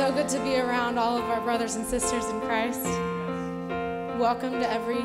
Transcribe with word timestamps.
So 0.00 0.10
good 0.10 0.30
to 0.30 0.40
be 0.42 0.56
around 0.56 0.96
all 0.98 1.18
of 1.18 1.24
our 1.24 1.42
brothers 1.42 1.74
and 1.76 1.86
sisters 1.86 2.24
in 2.24 2.40
Christ. 2.40 2.86
Welcome 4.18 4.52
to 4.52 4.66
every 4.66 5.02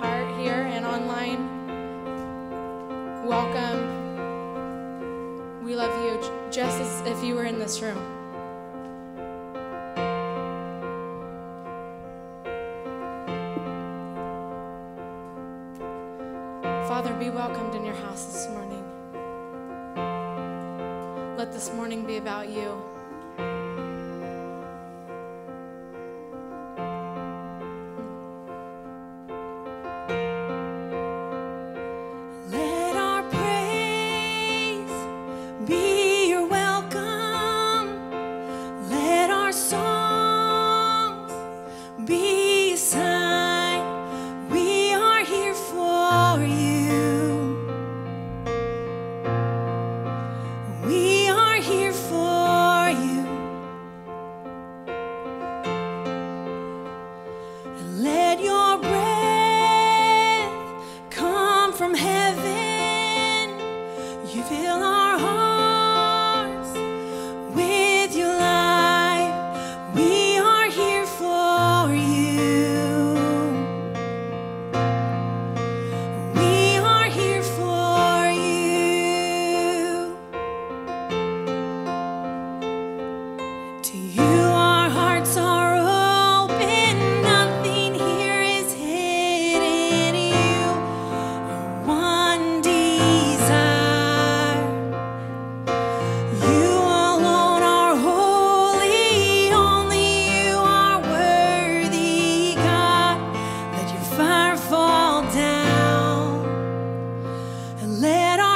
heart 0.00 0.40
here 0.40 0.66
and 0.72 0.84
online. 0.84 1.38
Welcome. 3.24 3.94
We 5.62 5.76
love 5.76 5.94
you 6.04 6.18
just 6.50 6.80
as 6.80 7.02
if 7.02 7.22
you 7.22 7.36
were 7.36 7.44
in 7.44 7.60
this 7.60 7.80
room. 7.80 8.15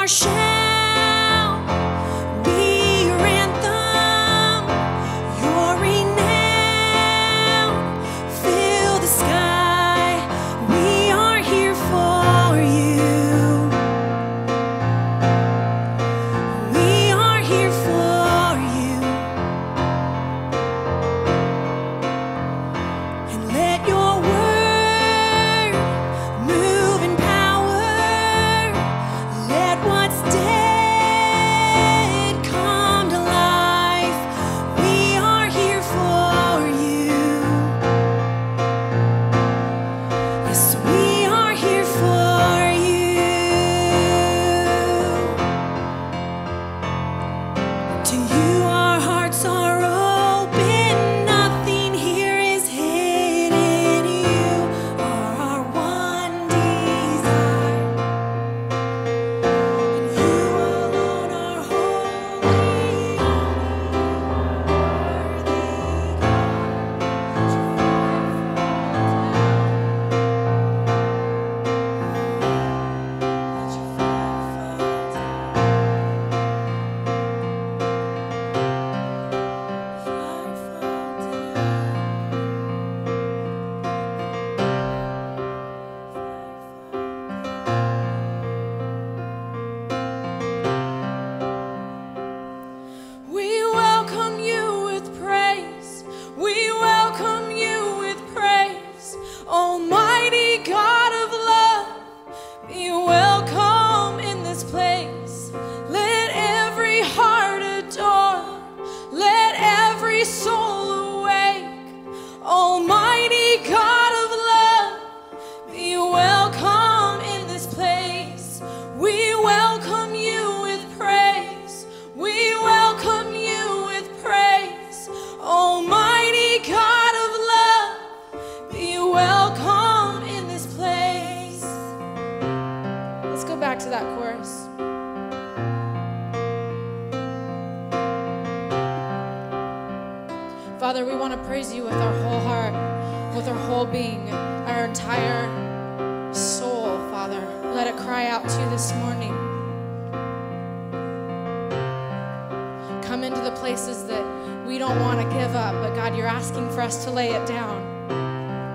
our 0.01 0.07
shame. 0.07 0.50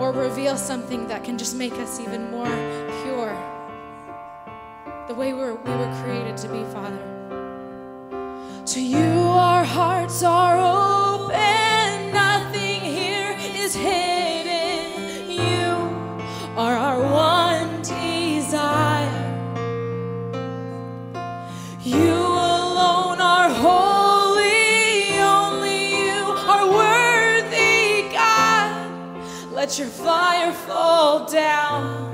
Or 0.06 0.12
reveal 0.12 0.56
something 0.56 1.08
that 1.08 1.24
can 1.24 1.36
just 1.36 1.56
make 1.56 1.72
us 1.72 1.98
even 1.98 2.30
more 2.30 2.46
pure. 3.02 3.34
The 5.08 5.14
way 5.14 5.34
we're, 5.34 5.54
we 5.54 5.70
were 5.70 6.00
created 6.04 6.36
to 6.38 6.48
be, 6.48 6.62
Father. 6.72 7.02
To 8.66 8.80
you, 8.80 9.20
our 9.48 9.64
hearts 9.64 10.22
are 10.22 10.58
open, 10.60 12.12
nothing 12.12 12.80
here 12.80 13.36
is 13.40 13.74
hidden. 13.74 14.15
Fall 30.52 31.26
down. 31.26 32.05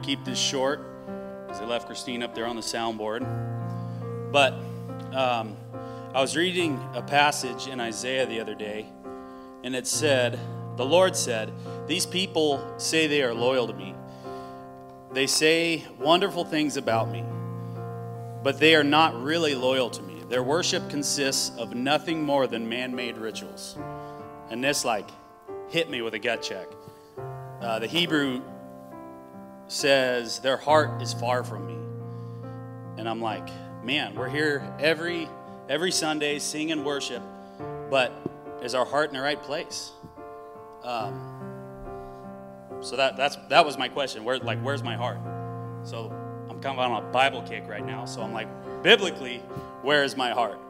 To 0.00 0.06
keep 0.06 0.24
this 0.24 0.38
short 0.38 0.80
because 1.46 1.60
I 1.60 1.64
left 1.64 1.86
Christine 1.86 2.22
up 2.22 2.34
there 2.34 2.46
on 2.46 2.56
the 2.56 2.62
soundboard. 2.62 3.20
But 4.32 4.54
um, 5.12 5.56
I 6.14 6.20
was 6.20 6.36
reading 6.36 6.80
a 6.94 7.02
passage 7.02 7.66
in 7.66 7.80
Isaiah 7.80 8.26
the 8.26 8.40
other 8.40 8.54
day, 8.54 8.86
and 9.64 9.74
it 9.74 9.86
said, 9.86 10.38
The 10.76 10.84
Lord 10.84 11.16
said, 11.16 11.52
These 11.86 12.06
people 12.06 12.74
say 12.78 13.06
they 13.06 13.22
are 13.22 13.34
loyal 13.34 13.66
to 13.66 13.74
me. 13.74 13.94
They 15.12 15.26
say 15.26 15.84
wonderful 15.98 16.44
things 16.44 16.76
about 16.76 17.10
me, 17.10 17.24
but 18.42 18.60
they 18.60 18.76
are 18.76 18.84
not 18.84 19.20
really 19.20 19.54
loyal 19.56 19.90
to 19.90 20.02
me. 20.02 20.22
Their 20.28 20.44
worship 20.44 20.88
consists 20.88 21.50
of 21.58 21.74
nothing 21.74 22.22
more 22.22 22.46
than 22.46 22.68
man 22.68 22.94
made 22.94 23.16
rituals. 23.16 23.76
And 24.50 24.62
this, 24.62 24.84
like, 24.84 25.08
hit 25.68 25.90
me 25.90 26.02
with 26.02 26.14
a 26.14 26.18
gut 26.20 26.42
check. 26.42 26.68
Uh, 27.60 27.80
the 27.80 27.88
Hebrew 27.88 28.40
says, 29.70 30.40
Their 30.40 30.56
heart 30.56 31.00
is 31.00 31.12
far 31.12 31.44
from 31.44 31.66
me. 31.66 31.76
And 32.98 33.08
I'm 33.08 33.20
like, 33.20 33.48
man, 33.82 34.14
we're 34.14 34.28
here 34.28 34.74
every 34.78 35.28
every 35.68 35.92
Sunday 35.92 36.38
singing 36.38 36.84
worship, 36.84 37.22
but 37.88 38.12
is 38.62 38.74
our 38.74 38.84
heart 38.84 39.08
in 39.08 39.14
the 39.14 39.22
right 39.22 39.40
place? 39.40 39.92
Um, 40.82 41.38
so 42.80 42.96
that 42.96 43.16
that's 43.16 43.36
that 43.48 43.64
was 43.64 43.78
my 43.78 43.88
question. 43.88 44.24
Where 44.24 44.38
like 44.38 44.60
where's 44.60 44.82
my 44.82 44.96
heart? 44.96 45.18
So 45.84 46.12
I'm 46.50 46.60
kind 46.60 46.78
of 46.78 46.90
on 46.90 47.04
a 47.04 47.06
Bible 47.12 47.42
kick 47.42 47.68
right 47.68 47.84
now. 47.84 48.04
So 48.04 48.22
I'm 48.22 48.32
like, 48.32 48.48
biblically, 48.82 49.38
where 49.82 50.04
is 50.04 50.16
my 50.16 50.30
heart? 50.30 50.60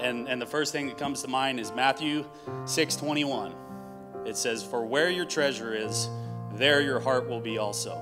And 0.00 0.30
and 0.30 0.40
the 0.40 0.46
first 0.46 0.72
thing 0.72 0.86
that 0.86 0.96
comes 0.96 1.20
to 1.22 1.28
mind 1.28 1.60
is 1.60 1.72
Matthew 1.72 2.24
6:21. 2.64 3.52
It 4.24 4.34
says, 4.34 4.62
"For 4.62 4.82
where 4.82 5.10
your 5.10 5.26
treasure 5.26 5.74
is, 5.74 6.08
there 6.54 6.80
your 6.80 7.00
heart 7.00 7.28
will 7.28 7.40
be 7.40 7.58
also." 7.58 8.00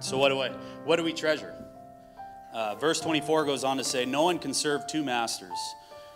So 0.00 0.18
what 0.18 0.30
do 0.30 0.40
I 0.40 0.50
what 0.84 0.96
do 0.96 1.04
we 1.04 1.12
treasure? 1.12 1.54
Uh, 2.52 2.74
verse 2.74 3.00
24 3.00 3.44
goes 3.44 3.64
on 3.64 3.76
to 3.76 3.84
say, 3.84 4.04
"No 4.04 4.24
one 4.24 4.38
can 4.38 4.54
serve 4.54 4.86
two 4.86 5.04
masters, 5.04 5.58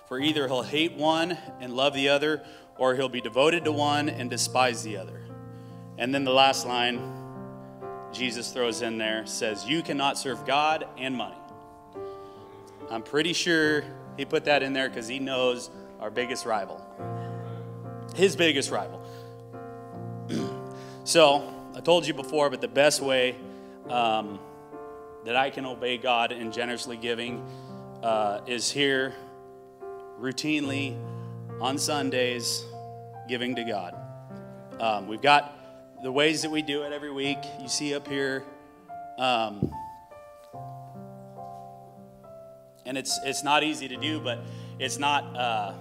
for 0.07 0.19
either 0.19 0.49
he'll 0.49 0.63
hate 0.63 0.95
one 0.95 1.39
and 1.61 1.75
love 1.75 1.95
the 1.95 2.09
other, 2.09 2.43
or 2.77 2.95
he'll 2.95 3.09
be 3.09 3.21
devoted 3.21 3.65
to 3.65 3.73
one 3.73 4.09
and 4.09 4.31
despise 4.31 4.83
the 4.83 4.97
other." 4.97 5.21
And 5.97 6.15
then 6.15 6.25
the 6.25 6.33
last 6.33 6.67
line 6.67 6.99
Jesus 8.13 8.51
throws 8.51 8.83
in 8.83 8.99
there 8.99 9.27
says, 9.27 9.69
"You 9.69 9.83
cannot 9.83 10.19
serve 10.19 10.45
God 10.45 10.87
and 10.97 11.17
money." 11.17 11.37
I'm 12.91 13.03
pretty 13.03 13.33
sure 13.33 13.85
he 14.17 14.25
put 14.25 14.45
that 14.45 14.63
in 14.63 14.73
there 14.73 14.89
because 14.89 15.09
he 15.09 15.19
knows 15.19 15.71
our 16.01 16.11
biggest 16.11 16.47
rival. 16.47 16.81
His 18.15 18.37
biggest 18.37 18.71
rival. 18.71 19.04
So, 21.05 21.53
I 21.77 21.81
told 21.81 22.07
you 22.07 22.15
before, 22.15 22.51
but 22.51 22.61
the 22.61 22.69
best 22.69 23.01
way 23.01 23.37
um, 23.91 24.39
that 25.25 25.37
I 25.37 25.51
can 25.51 25.67
obey 25.67 25.99
God 25.99 26.33
in 26.33 26.51
generously 26.51 26.97
giving 26.97 27.47
uh, 28.03 28.41
is 28.47 28.71
here 28.71 29.15
routinely 30.21 30.97
on 31.61 31.79
Sundays 31.79 32.65
giving 33.29 33.55
to 33.57 33.65
God. 33.65 33.95
Um, 34.81 35.07
we've 35.07 35.23
got 35.23 35.53
the 36.03 36.11
ways 36.11 36.43
that 36.43 36.51
we 36.51 36.63
do 36.63 36.83
it 36.83 36.93
every 36.93 37.13
week. 37.13 37.39
You 37.61 37.69
see 37.69 37.95
up 37.95 38.09
here. 38.09 38.45
Um, 39.19 39.73
and 42.87 42.99
it's 42.99 43.19
it's 43.25 43.43
not 43.43 43.63
easy 43.63 43.89
to 43.89 43.97
do, 43.97 44.21
but 44.21 44.39
it's 44.79 44.99
not. 44.99 45.37
Uh, 45.37 45.73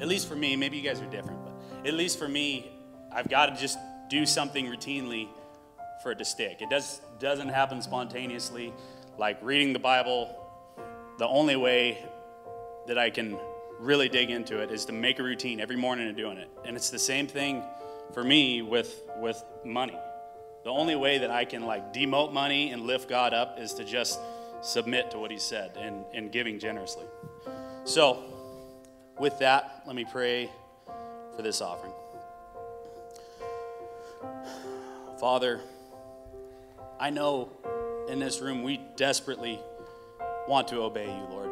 at 0.00 0.06
least 0.06 0.28
for 0.28 0.36
me, 0.36 0.54
maybe 0.56 0.76
you 0.76 0.82
guys 0.82 1.00
are 1.00 1.10
different, 1.10 1.40
but 1.44 1.86
at 1.86 1.94
least 1.94 2.18
for 2.18 2.28
me, 2.28 2.70
I've 3.10 3.28
got 3.28 3.46
to 3.46 3.60
just 3.60 3.78
do 4.08 4.26
something 4.26 4.66
routinely 4.66 5.28
for 6.02 6.12
it 6.12 6.18
to 6.18 6.24
stick. 6.24 6.60
It 6.60 6.70
does 6.70 7.00
doesn't 7.18 7.48
happen 7.48 7.82
spontaneously, 7.82 8.72
like 9.18 9.38
reading 9.42 9.72
the 9.72 9.78
Bible. 9.78 10.34
The 11.18 11.26
only 11.26 11.56
way 11.56 11.98
that 12.86 12.98
I 12.98 13.10
can 13.10 13.36
really 13.80 14.08
dig 14.08 14.30
into 14.30 14.60
it 14.60 14.70
is 14.70 14.84
to 14.86 14.92
make 14.92 15.18
a 15.18 15.22
routine 15.22 15.60
every 15.60 15.76
morning 15.76 16.08
of 16.08 16.16
doing 16.16 16.38
it, 16.38 16.48
and 16.64 16.76
it's 16.76 16.90
the 16.90 16.98
same 16.98 17.26
thing 17.26 17.62
for 18.12 18.24
me 18.24 18.62
with 18.62 19.02
with 19.18 19.42
money. 19.64 19.98
The 20.64 20.70
only 20.70 20.96
way 20.96 21.18
that 21.18 21.30
I 21.30 21.44
can 21.44 21.64
like 21.64 21.92
demote 21.92 22.32
money 22.32 22.72
and 22.72 22.82
lift 22.82 23.08
God 23.08 23.32
up 23.32 23.58
is 23.58 23.74
to 23.74 23.84
just 23.84 24.20
submit 24.60 25.10
to 25.12 25.18
what 25.18 25.30
He 25.30 25.38
said 25.38 25.76
and, 25.76 26.04
and 26.12 26.32
giving 26.32 26.58
generously. 26.58 27.06
So, 27.84 28.22
with 29.18 29.38
that, 29.38 29.82
let 29.86 29.96
me 29.96 30.04
pray 30.04 30.50
for 31.36 31.42
this 31.42 31.60
offering. 31.60 31.92
Father, 35.18 35.60
I 37.00 37.10
know 37.10 37.50
in 38.08 38.20
this 38.20 38.40
room 38.40 38.62
we 38.62 38.80
desperately 38.94 39.58
want 40.46 40.68
to 40.68 40.76
obey 40.82 41.06
you, 41.06 41.26
Lord. 41.28 41.50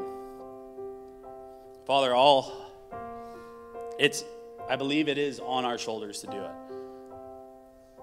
Father, 1.84 2.14
all 2.14 2.52
it's 3.98 4.24
I 4.68 4.76
believe 4.76 5.08
it 5.08 5.18
is 5.18 5.40
on 5.40 5.64
our 5.64 5.78
shoulders 5.78 6.20
to 6.20 6.28
do 6.28 6.40
it. 6.40 6.50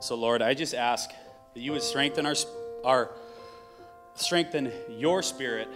So 0.02 0.16
Lord, 0.16 0.42
I 0.42 0.54
just 0.54 0.74
ask 0.74 1.12
that 1.54 1.60
you 1.62 1.72
would 1.72 1.84
strengthen 1.84 2.26
our 2.26 2.36
our 2.84 3.12
strengthen 4.16 4.70
your 4.90 5.24
spirit 5.24 5.70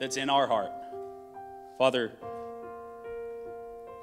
that's 0.00 0.16
in 0.16 0.30
our 0.30 0.48
heart. 0.48 0.72
Father, 1.78 2.12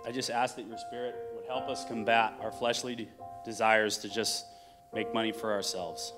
I 0.06 0.12
just 0.14 0.30
ask 0.30 0.56
that 0.56 0.66
your 0.66 0.78
spirit 0.78 1.14
would 1.36 1.46
help 1.46 1.68
us 1.68 1.84
combat 1.84 2.36
our 2.42 2.54
fleshly 2.54 3.10
desires 3.44 3.98
to 3.98 4.10
just 4.10 4.46
make 4.96 5.14
money 5.14 5.32
for 5.32 5.52
ourselves. 5.52 6.14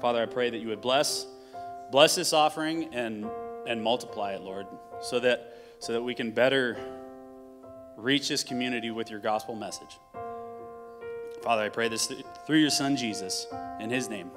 Father, 0.00 0.22
I 0.22 0.26
pray 0.26 0.48
that 0.50 0.58
you 0.58 0.68
would 0.68 0.80
bless 0.80 1.26
bless 1.90 2.14
this 2.14 2.32
offering 2.32 2.94
and 2.94 3.26
and 3.66 3.82
multiply 3.82 4.32
it, 4.32 4.40
Lord, 4.40 4.66
so 5.02 5.20
that 5.20 5.58
so 5.80 5.92
that 5.92 6.02
we 6.02 6.14
can 6.14 6.30
better 6.30 6.78
reach 7.96 8.28
this 8.28 8.42
community 8.42 8.90
with 8.90 9.10
your 9.10 9.20
gospel 9.20 9.54
message. 9.54 9.98
Father, 11.42 11.62
I 11.62 11.68
pray 11.68 11.88
this 11.88 12.10
through 12.46 12.58
your 12.58 12.70
son 12.70 12.96
Jesus 12.96 13.46
in 13.80 13.90
his 13.90 14.08
name. 14.08 14.30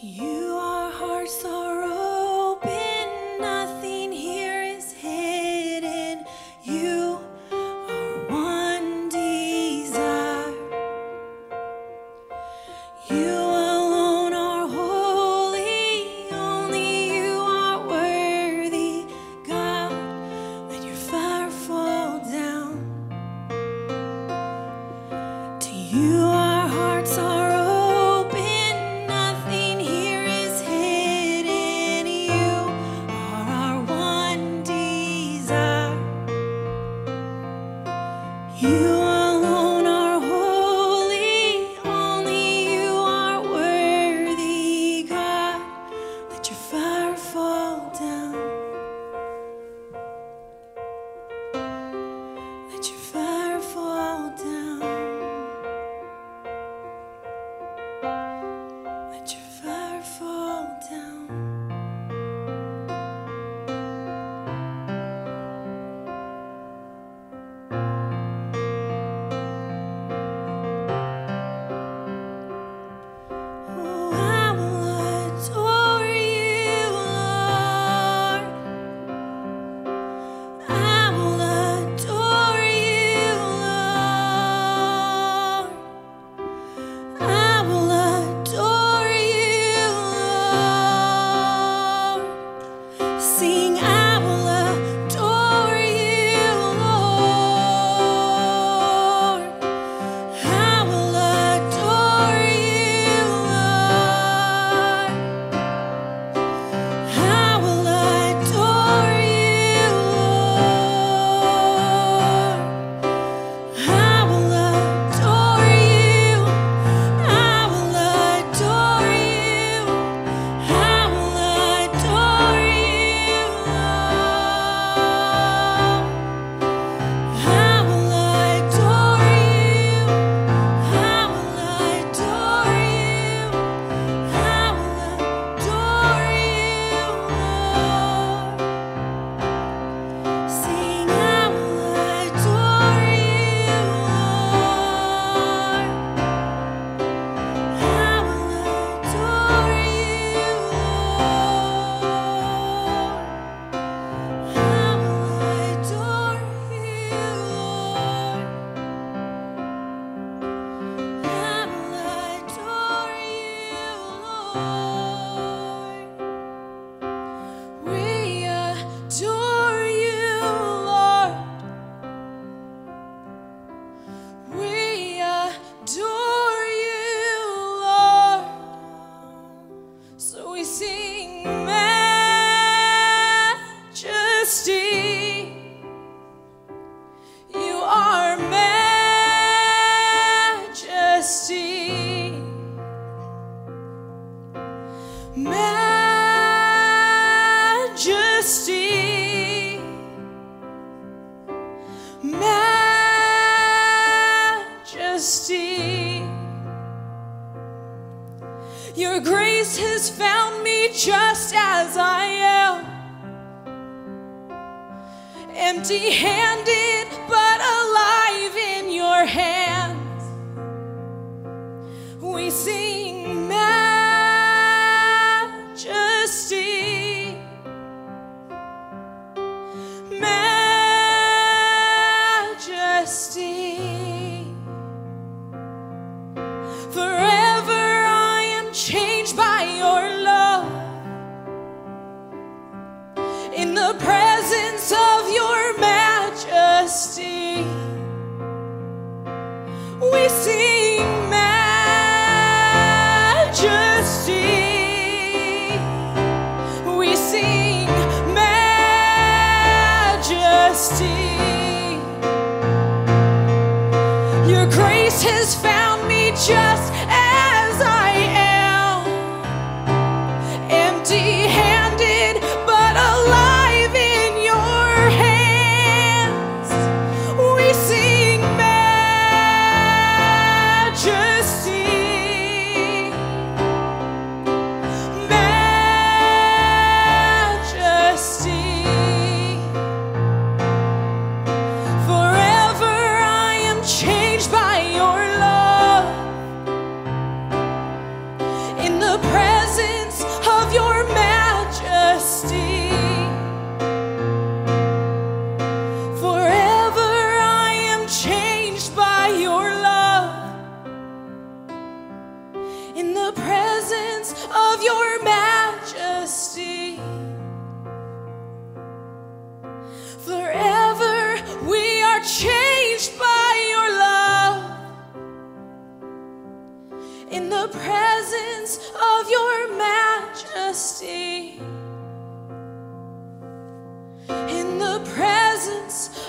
To 0.00 0.06
you 0.06 0.56
our 0.56 0.90
hearts 0.90 1.44
are 1.44 1.71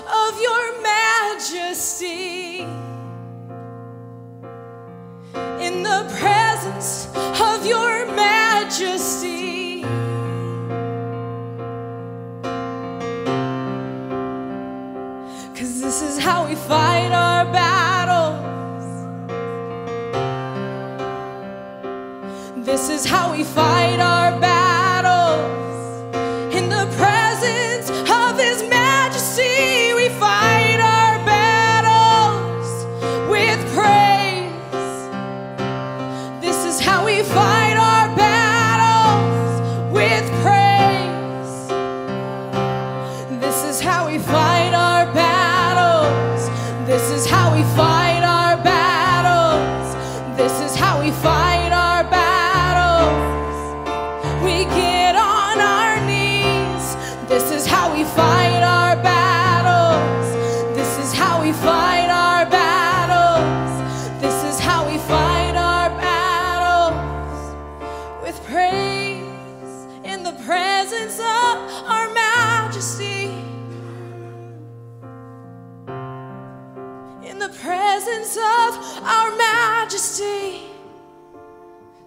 of 0.08 0.42
your 0.42 0.82
majesty. 0.82 2.60
In 5.60 5.84
the 5.84 6.06
presence 6.20 7.08
of 7.42 7.66
your 7.66 8.06
majesty. 8.14 9.84
Cause 15.58 15.82
this 15.82 16.02
is 16.02 16.18
how 16.20 16.48
we 16.48 16.56
fight 16.56 17.12
our 17.12 17.46
battles. 17.46 18.44
This 22.66 22.90
is 22.90 23.06
how 23.06 23.32
we 23.32 23.44
fight 23.44 24.00
our 24.00 24.40
battles. 24.40 24.63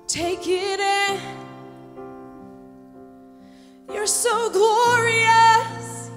Take 0.06 0.46
it 0.46 0.78
in. 0.78 1.20
You're 3.92 4.06
so 4.06 4.48
glorious. 4.50 6.10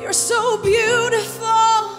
You're 0.00 0.14
so 0.14 0.56
beautiful. 0.62 1.90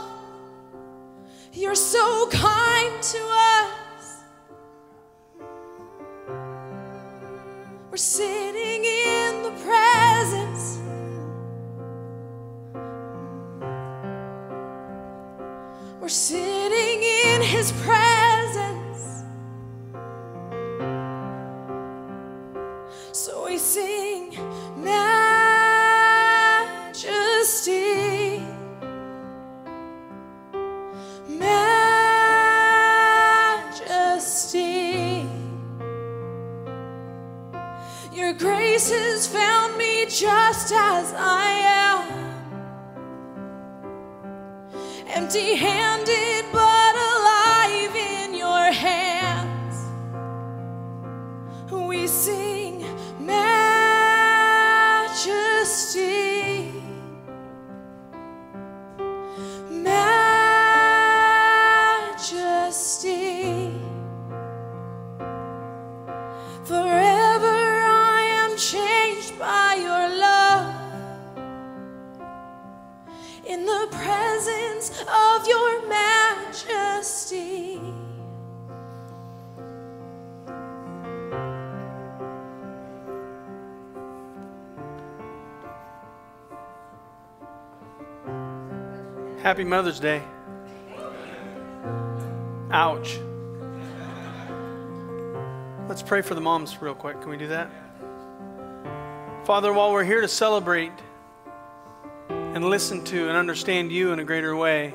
You're 1.53 1.75
so 1.75 2.27
kind 2.31 3.03
to 3.03 3.19
us. 3.19 4.23
We're 7.91 7.97
sitting 7.97 8.83
in 8.83 9.43
the 9.43 9.51
presence. 9.63 10.79
We're 16.01 16.09
sitting 16.09 17.03
in 17.03 17.41
his 17.43 17.71
presence. 17.83 18.38
Sing 23.69 24.33
majesty. 24.77 25.29
Majesty. 31.27 31.69
Your 38.11 38.33
grace 38.33 38.89
has 38.89 39.27
found 39.27 39.77
me 39.77 40.07
just 40.07 40.71
as 40.73 41.13
I 41.15 41.51
am. 41.85 42.07
Empty 45.09 45.53
handed 45.55 46.28
Happy 89.49 89.63
Mother's 89.63 89.99
Day. 89.99 90.21
Ouch. 92.69 93.17
Let's 95.87 96.03
pray 96.03 96.21
for 96.21 96.35
the 96.35 96.39
moms 96.39 96.79
real 96.79 96.93
quick. 96.93 97.19
Can 97.19 97.31
we 97.31 97.37
do 97.37 97.47
that? 97.47 97.67
Father, 99.45 99.73
while 99.73 99.91
we're 99.91 100.03
here 100.03 100.21
to 100.21 100.27
celebrate 100.27 100.91
and 102.29 102.63
listen 102.63 103.03
to 103.05 103.27
and 103.27 103.35
understand 103.35 103.91
you 103.91 104.11
in 104.11 104.19
a 104.19 104.23
greater 104.23 104.55
way, 104.55 104.93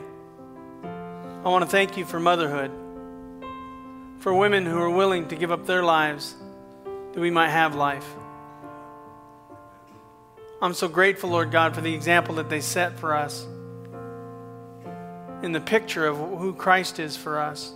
I 0.84 1.48
want 1.48 1.64
to 1.64 1.68
thank 1.68 1.96
you 1.96 2.04
for 2.04 2.20
motherhood, 2.20 2.70
for 4.20 4.32
women 4.32 4.66
who 4.66 4.78
are 4.78 4.88
willing 4.88 5.26
to 5.30 5.34
give 5.34 5.50
up 5.50 5.66
their 5.66 5.82
lives 5.82 6.32
that 7.12 7.20
we 7.20 7.32
might 7.32 7.50
have 7.50 7.74
life. 7.74 8.06
I'm 10.62 10.74
so 10.74 10.86
grateful, 10.86 11.30
Lord 11.30 11.50
God, 11.50 11.74
for 11.74 11.80
the 11.80 11.92
example 11.92 12.36
that 12.36 12.48
they 12.48 12.60
set 12.60 13.00
for 13.00 13.16
us 13.16 13.48
in 15.44 15.52
the 15.52 15.60
picture 15.60 16.06
of 16.06 16.16
who 16.16 16.54
Christ 16.54 16.98
is 16.98 17.18
for 17.18 17.38
us, 17.38 17.70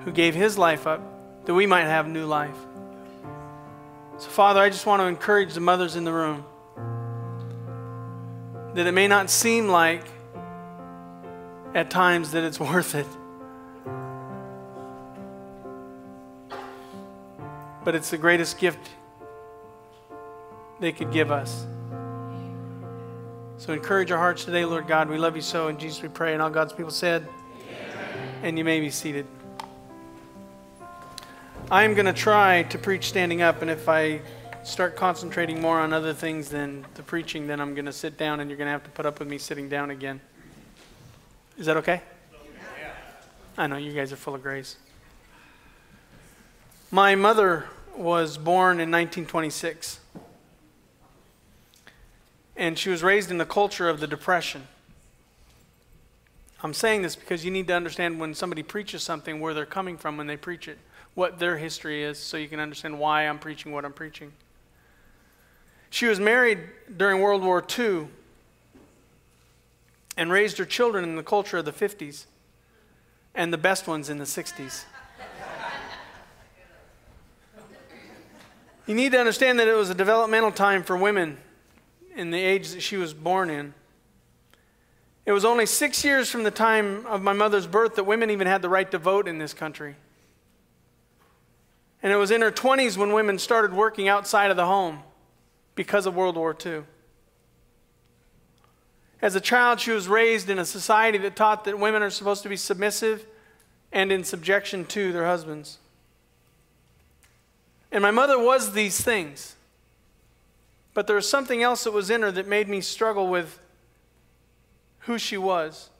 who 0.00 0.10
gave 0.10 0.34
his 0.34 0.58
life 0.58 0.88
up 0.88 1.00
that 1.44 1.54
we 1.54 1.66
might 1.66 1.84
have 1.84 2.08
new 2.08 2.26
life. 2.26 2.56
So, 4.18 4.28
Father, 4.28 4.58
I 4.58 4.70
just 4.70 4.84
want 4.84 5.00
to 5.00 5.06
encourage 5.06 5.54
the 5.54 5.60
mothers 5.60 5.94
in 5.94 6.02
the 6.02 6.12
room 6.12 6.44
that 8.74 8.88
it 8.88 8.92
may 8.92 9.06
not 9.06 9.30
seem 9.30 9.68
like 9.68 10.04
at 11.74 11.90
times 11.90 12.32
that 12.32 12.42
it's 12.42 12.58
worth 12.72 12.96
it. 12.96 13.06
But 17.84 17.94
it's 17.94 18.10
the 18.10 18.18
greatest 18.18 18.58
gift 18.58 18.90
they 20.80 20.90
could 20.90 21.12
give 21.12 21.30
us. 21.30 21.66
So 23.56 23.72
encourage 23.72 24.10
our 24.10 24.18
hearts 24.18 24.44
today, 24.44 24.64
Lord 24.64 24.88
God. 24.88 25.08
We 25.08 25.16
love 25.16 25.36
you 25.36 25.42
so. 25.42 25.68
In 25.68 25.78
Jesus 25.78 26.02
we 26.02 26.08
pray. 26.08 26.32
And 26.32 26.42
all 26.42 26.50
God's 26.50 26.72
people 26.72 26.90
said, 26.90 27.26
Amen. 27.68 28.28
and 28.42 28.58
you 28.58 28.64
may 28.64 28.80
be 28.80 28.90
seated. 28.90 29.26
I 31.70 31.84
am 31.84 31.94
going 31.94 32.06
to 32.06 32.12
try 32.12 32.64
to 32.64 32.78
preach 32.78 33.08
standing 33.08 33.40
up, 33.40 33.62
and 33.62 33.70
if 33.70 33.88
I 33.88 34.20
start 34.64 34.96
concentrating 34.96 35.62
more 35.62 35.78
on 35.78 35.92
other 35.94 36.12
things 36.12 36.50
than 36.50 36.84
the 36.94 37.02
preaching, 37.02 37.46
then 37.46 37.58
I'm 37.58 37.74
going 37.74 37.86
to 37.86 37.92
sit 37.92 38.18
down, 38.18 38.40
and 38.40 38.50
you're 38.50 38.58
going 38.58 38.66
to 38.66 38.72
have 38.72 38.84
to 38.84 38.90
put 38.90 39.06
up 39.06 39.18
with 39.18 39.28
me 39.28 39.38
sitting 39.38 39.68
down 39.68 39.90
again. 39.90 40.20
Is 41.56 41.66
that 41.66 41.78
okay? 41.78 42.02
Yeah. 42.32 42.90
I 43.56 43.66
know 43.66 43.76
you 43.76 43.92
guys 43.92 44.12
are 44.12 44.16
full 44.16 44.34
of 44.34 44.42
grace. 44.42 44.76
My 46.90 47.14
mother 47.14 47.64
was 47.96 48.36
born 48.36 48.78
in 48.78 48.90
1926 48.90 50.00
and 52.56 52.78
she 52.78 52.90
was 52.90 53.02
raised 53.02 53.30
in 53.30 53.38
the 53.38 53.44
culture 53.44 53.88
of 53.88 54.00
the 54.00 54.06
Depression. 54.06 54.66
I'm 56.62 56.74
saying 56.74 57.02
this 57.02 57.16
because 57.16 57.44
you 57.44 57.50
need 57.50 57.66
to 57.66 57.74
understand 57.74 58.18
when 58.18 58.34
somebody 58.34 58.62
preaches 58.62 59.02
something 59.02 59.40
where 59.40 59.52
they're 59.52 59.66
coming 59.66 59.98
from 59.98 60.16
when 60.16 60.26
they 60.26 60.36
preach 60.36 60.66
it, 60.66 60.78
what 61.14 61.38
their 61.38 61.58
history 61.58 62.02
is, 62.02 62.18
so 62.18 62.36
you 62.36 62.48
can 62.48 62.60
understand 62.60 62.98
why 62.98 63.28
I'm 63.28 63.38
preaching 63.38 63.72
what 63.72 63.84
I'm 63.84 63.92
preaching. 63.92 64.32
She 65.90 66.06
was 66.06 66.18
married 66.18 66.60
during 66.96 67.20
World 67.20 67.42
War 67.42 67.62
II, 67.78 68.08
and 70.16 70.30
raised 70.30 70.58
her 70.58 70.64
children 70.64 71.04
in 71.04 71.16
the 71.16 71.22
culture 71.22 71.58
of 71.58 71.64
the 71.64 71.72
50s 71.72 72.26
and 73.34 73.52
the 73.52 73.58
best 73.58 73.86
ones 73.86 74.08
in 74.08 74.18
the 74.18 74.24
60s. 74.24 74.84
you 78.86 78.94
need 78.94 79.12
to 79.12 79.18
understand 79.18 79.58
that 79.58 79.66
it 79.66 79.74
was 79.74 79.90
a 79.90 79.94
developmental 79.94 80.52
time 80.52 80.82
for 80.82 80.96
women 80.96 81.38
in 82.16 82.30
the 82.30 82.40
age 82.40 82.70
that 82.70 82.80
she 82.80 82.96
was 82.96 83.12
born 83.14 83.50
in. 83.50 83.74
It 85.26 85.32
was 85.32 85.44
only 85.44 85.66
six 85.66 86.04
years 86.04 86.30
from 86.30 86.42
the 86.42 86.50
time 86.50 87.06
of 87.06 87.22
my 87.22 87.32
mother's 87.32 87.66
birth 87.66 87.96
that 87.96 88.04
women 88.04 88.30
even 88.30 88.46
had 88.46 88.62
the 88.62 88.68
right 88.68 88.90
to 88.90 88.98
vote 88.98 89.26
in 89.26 89.38
this 89.38 89.54
country. 89.54 89.96
And 92.02 92.12
it 92.12 92.16
was 92.16 92.30
in 92.30 92.42
her 92.42 92.52
20s 92.52 92.98
when 92.98 93.12
women 93.12 93.38
started 93.38 93.72
working 93.72 94.08
outside 94.08 94.50
of 94.50 94.56
the 94.56 94.66
home 94.66 95.02
because 95.74 96.04
of 96.04 96.14
World 96.14 96.36
War 96.36 96.54
II. 96.64 96.82
As 99.22 99.34
a 99.34 99.40
child, 99.40 99.80
she 99.80 99.90
was 99.90 100.06
raised 100.06 100.50
in 100.50 100.58
a 100.58 100.66
society 100.66 101.16
that 101.18 101.34
taught 101.34 101.64
that 101.64 101.78
women 101.78 102.02
are 102.02 102.10
supposed 102.10 102.42
to 102.42 102.50
be 102.50 102.58
submissive 102.58 103.24
and 103.90 104.12
in 104.12 104.22
subjection 104.22 104.84
to 104.84 105.12
their 105.12 105.24
husbands. 105.24 105.78
And 107.90 108.02
my 108.02 108.10
mother 108.10 108.38
was 108.38 108.72
these 108.72 109.00
things. 109.00 109.56
But 110.94 111.08
there 111.08 111.16
was 111.16 111.28
something 111.28 111.62
else 111.62 111.84
that 111.84 111.92
was 111.92 112.08
in 112.08 112.22
her 112.22 112.30
that 112.30 112.46
made 112.46 112.68
me 112.68 112.80
struggle 112.80 113.28
with 113.28 113.58
who 115.00 115.18
she 115.18 115.36
was, 115.36 115.90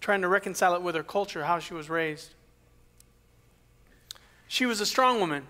trying 0.00 0.22
to 0.22 0.28
reconcile 0.28 0.74
it 0.74 0.82
with 0.82 0.94
her 0.94 1.02
culture, 1.02 1.44
how 1.44 1.58
she 1.58 1.74
was 1.74 1.88
raised. 1.90 2.34
She 4.48 4.64
was 4.64 4.80
a 4.80 4.86
strong 4.86 5.20
woman, 5.20 5.46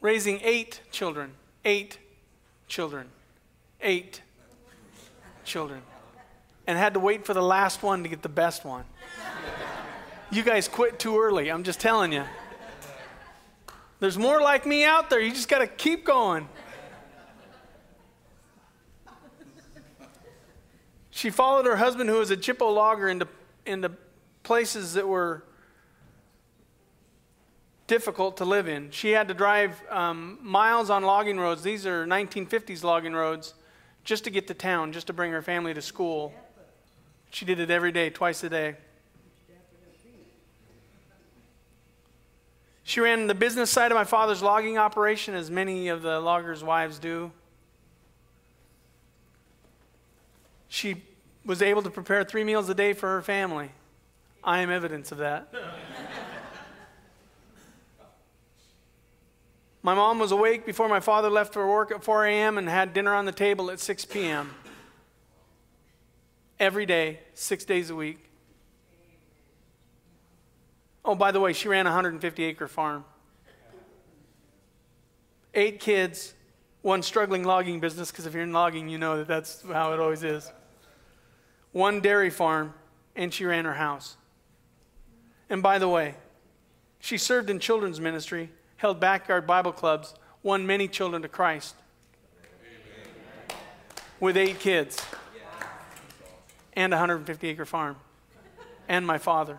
raising 0.00 0.40
eight 0.42 0.80
children. 0.90 1.34
Eight 1.66 1.98
children. 2.66 3.08
Eight 3.80 4.22
children. 5.44 5.82
And 6.66 6.78
had 6.78 6.94
to 6.94 7.00
wait 7.00 7.26
for 7.26 7.34
the 7.34 7.42
last 7.42 7.82
one 7.82 8.02
to 8.02 8.08
get 8.08 8.22
the 8.22 8.28
best 8.30 8.64
one. 8.64 8.84
You 10.30 10.42
guys 10.42 10.66
quit 10.66 10.98
too 10.98 11.20
early, 11.20 11.50
I'm 11.50 11.62
just 11.62 11.78
telling 11.78 12.12
you. 12.12 12.24
There's 14.00 14.18
more 14.18 14.40
like 14.40 14.66
me 14.66 14.84
out 14.84 15.08
there. 15.08 15.20
You 15.20 15.30
just 15.30 15.48
got 15.48 15.58
to 15.58 15.66
keep 15.66 16.04
going. 16.04 16.48
She 21.10 21.30
followed 21.30 21.64
her 21.66 21.76
husband, 21.76 22.10
who 22.10 22.18
was 22.18 22.30
a 22.30 22.36
Chippewa 22.36 22.70
logger, 22.70 23.08
into, 23.08 23.28
into 23.64 23.92
places 24.42 24.94
that 24.94 25.06
were 25.06 25.44
difficult 27.86 28.36
to 28.38 28.44
live 28.44 28.66
in. 28.66 28.90
She 28.90 29.10
had 29.10 29.28
to 29.28 29.34
drive 29.34 29.80
um, 29.90 30.38
miles 30.42 30.90
on 30.90 31.04
logging 31.04 31.38
roads. 31.38 31.62
These 31.62 31.86
are 31.86 32.04
1950s 32.04 32.82
logging 32.82 33.12
roads 33.12 33.54
just 34.02 34.24
to 34.24 34.30
get 34.30 34.48
to 34.48 34.54
town, 34.54 34.92
just 34.92 35.06
to 35.06 35.12
bring 35.12 35.32
her 35.32 35.40
family 35.40 35.72
to 35.72 35.80
school. 35.80 36.34
She 37.30 37.44
did 37.44 37.60
it 37.60 37.70
every 37.70 37.92
day, 37.92 38.10
twice 38.10 38.42
a 38.44 38.48
day. 38.48 38.76
She 42.84 43.00
ran 43.00 43.26
the 43.26 43.34
business 43.34 43.70
side 43.70 43.90
of 43.90 43.96
my 43.96 44.04
father's 44.04 44.42
logging 44.42 44.76
operation, 44.76 45.34
as 45.34 45.50
many 45.50 45.88
of 45.88 46.02
the 46.02 46.20
loggers' 46.20 46.62
wives 46.62 46.98
do. 46.98 47.32
She 50.68 51.02
was 51.46 51.62
able 51.62 51.82
to 51.82 51.90
prepare 51.90 52.24
three 52.24 52.44
meals 52.44 52.68
a 52.68 52.74
day 52.74 52.92
for 52.92 53.08
her 53.08 53.22
family. 53.22 53.70
I 54.42 54.60
am 54.60 54.70
evidence 54.70 55.12
of 55.12 55.18
that. 55.18 55.48
my 59.82 59.94
mom 59.94 60.18
was 60.18 60.30
awake 60.30 60.66
before 60.66 60.88
my 60.88 61.00
father 61.00 61.30
left 61.30 61.54
for 61.54 61.66
work 61.66 61.90
at 61.90 62.04
4 62.04 62.26
a.m. 62.26 62.58
and 62.58 62.68
had 62.68 62.92
dinner 62.92 63.14
on 63.14 63.24
the 63.24 63.32
table 63.32 63.70
at 63.70 63.80
6 63.80 64.04
p.m. 64.04 64.54
Every 66.60 66.84
day, 66.84 67.20
six 67.32 67.64
days 67.64 67.88
a 67.88 67.94
week. 67.94 68.30
Oh, 71.04 71.14
by 71.14 71.32
the 71.32 71.40
way, 71.40 71.52
she 71.52 71.68
ran 71.68 71.86
a 71.86 71.90
150 71.90 72.44
acre 72.44 72.66
farm. 72.66 73.04
Eight 75.52 75.78
kids, 75.78 76.34
one 76.82 77.02
struggling 77.02 77.44
logging 77.44 77.78
business, 77.78 78.10
because 78.10 78.26
if 78.26 78.34
you're 78.34 78.42
in 78.42 78.52
logging, 78.52 78.88
you 78.88 78.98
know 78.98 79.18
that 79.18 79.28
that's 79.28 79.62
how 79.70 79.92
it 79.92 80.00
always 80.00 80.24
is 80.24 80.50
one 81.74 82.00
dairy 82.00 82.30
farm, 82.30 82.72
and 83.16 83.34
she 83.34 83.44
ran 83.44 83.64
her 83.64 83.74
house. 83.74 84.16
And 85.50 85.60
by 85.60 85.78
the 85.80 85.88
way, 85.88 86.14
she 87.00 87.18
served 87.18 87.50
in 87.50 87.58
children's 87.58 88.00
ministry, 88.00 88.48
held 88.76 89.00
backyard 89.00 89.44
Bible 89.44 89.72
clubs, 89.72 90.14
won 90.44 90.66
many 90.66 90.86
children 90.86 91.20
to 91.22 91.28
Christ 91.28 91.74
Amen. 92.38 93.58
with 94.20 94.36
eight 94.36 94.60
kids 94.60 95.04
and 96.74 96.92
a 96.92 96.96
150 96.96 97.48
acre 97.48 97.64
farm 97.64 97.96
and 98.88 99.04
my 99.04 99.18
father. 99.18 99.58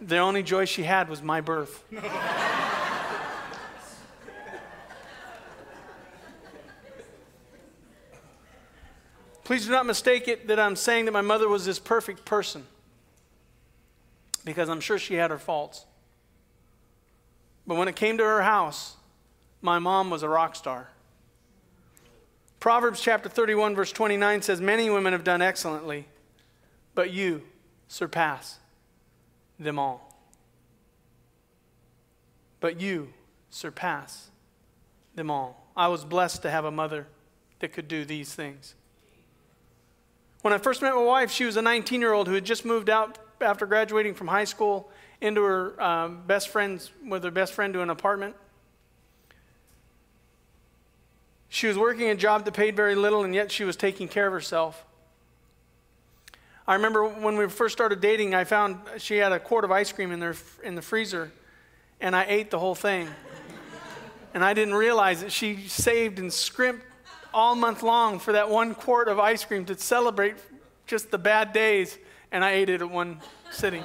The 0.00 0.18
only 0.18 0.42
joy 0.42 0.64
she 0.64 0.82
had 0.82 1.08
was 1.08 1.22
my 1.22 1.40
birth. 1.40 1.84
Please 9.44 9.66
do 9.66 9.72
not 9.72 9.84
mistake 9.84 10.28
it 10.28 10.46
that 10.46 10.60
I'm 10.60 10.76
saying 10.76 11.06
that 11.06 11.12
my 11.12 11.22
mother 11.22 11.48
was 11.48 11.64
this 11.66 11.80
perfect 11.80 12.24
person, 12.24 12.64
because 14.44 14.68
I'm 14.68 14.80
sure 14.80 14.96
she 14.96 15.14
had 15.14 15.32
her 15.32 15.38
faults. 15.38 15.86
But 17.66 17.74
when 17.74 17.88
it 17.88 17.96
came 17.96 18.16
to 18.18 18.24
her 18.24 18.42
house, 18.42 18.94
my 19.60 19.80
mom 19.80 20.08
was 20.08 20.22
a 20.22 20.28
rock 20.28 20.54
star. 20.54 20.90
Proverbs 22.60 23.00
chapter 23.00 23.28
31, 23.28 23.74
verse 23.74 23.90
29 23.90 24.42
says, 24.42 24.60
Many 24.60 24.88
women 24.88 25.12
have 25.12 25.24
done 25.24 25.42
excellently, 25.42 26.06
but 26.94 27.10
you 27.10 27.42
surpass 27.88 28.59
them 29.60 29.78
all. 29.78 30.12
But 32.58 32.80
you 32.80 33.12
surpass 33.50 34.30
them 35.14 35.30
all. 35.30 35.68
I 35.76 35.88
was 35.88 36.04
blessed 36.04 36.42
to 36.42 36.50
have 36.50 36.64
a 36.64 36.70
mother 36.70 37.06
that 37.60 37.72
could 37.72 37.88
do 37.88 38.04
these 38.04 38.34
things. 38.34 38.74
When 40.42 40.52
I 40.52 40.58
first 40.58 40.82
met 40.82 40.94
my 40.94 41.02
wife, 41.02 41.30
she 41.30 41.44
was 41.44 41.56
a 41.56 41.62
19 41.62 42.00
year 42.00 42.12
old 42.12 42.26
who 42.26 42.34
had 42.34 42.44
just 42.44 42.64
moved 42.64 42.88
out 42.90 43.18
after 43.40 43.66
graduating 43.66 44.14
from 44.14 44.28
high 44.28 44.44
school 44.44 44.90
into 45.20 45.42
her 45.42 45.80
um, 45.82 46.22
best 46.26 46.48
friend's, 46.48 46.90
with 47.06 47.22
her 47.24 47.30
best 47.30 47.52
friend 47.52 47.74
to 47.74 47.82
an 47.82 47.90
apartment. 47.90 48.34
She 51.48 51.66
was 51.66 51.76
working 51.76 52.08
a 52.08 52.14
job 52.14 52.44
that 52.44 52.54
paid 52.54 52.76
very 52.76 52.94
little, 52.94 53.24
and 53.24 53.34
yet 53.34 53.50
she 53.50 53.64
was 53.64 53.76
taking 53.76 54.08
care 54.08 54.26
of 54.26 54.32
herself. 54.32 54.84
I 56.70 56.74
remember 56.74 57.04
when 57.04 57.36
we 57.36 57.48
first 57.48 57.72
started 57.72 58.00
dating, 58.00 58.32
I 58.32 58.44
found 58.44 58.78
she 58.98 59.16
had 59.16 59.32
a 59.32 59.40
quart 59.40 59.64
of 59.64 59.72
ice 59.72 59.90
cream 59.90 60.12
in, 60.12 60.20
there, 60.20 60.36
in 60.62 60.76
the 60.76 60.82
freezer, 60.82 61.32
and 62.00 62.14
I 62.14 62.24
ate 62.28 62.52
the 62.52 62.60
whole 62.60 62.76
thing. 62.76 63.08
and 64.34 64.44
I 64.44 64.54
didn't 64.54 64.74
realize 64.74 65.20
that 65.22 65.32
she 65.32 65.66
saved 65.66 66.20
and 66.20 66.32
scrimped 66.32 66.84
all 67.34 67.56
month 67.56 67.82
long 67.82 68.20
for 68.20 68.30
that 68.34 68.48
one 68.48 68.76
quart 68.76 69.08
of 69.08 69.18
ice 69.18 69.44
cream 69.44 69.64
to 69.64 69.76
celebrate 69.76 70.36
just 70.86 71.10
the 71.10 71.18
bad 71.18 71.52
days, 71.52 71.98
and 72.30 72.44
I 72.44 72.52
ate 72.52 72.68
it 72.68 72.82
at 72.82 72.88
one 72.88 73.20
sitting 73.50 73.82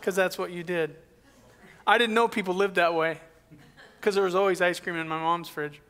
because 0.00 0.16
that's 0.16 0.38
what 0.38 0.50
you 0.52 0.64
did. 0.64 0.96
I 1.86 1.98
didn't 1.98 2.14
know 2.14 2.28
people 2.28 2.54
lived 2.54 2.76
that 2.76 2.94
way 2.94 3.20
because 4.00 4.14
there 4.14 4.24
was 4.24 4.34
always 4.34 4.62
ice 4.62 4.80
cream 4.80 4.96
in 4.96 5.06
my 5.06 5.18
mom's 5.18 5.50
fridge. 5.50 5.82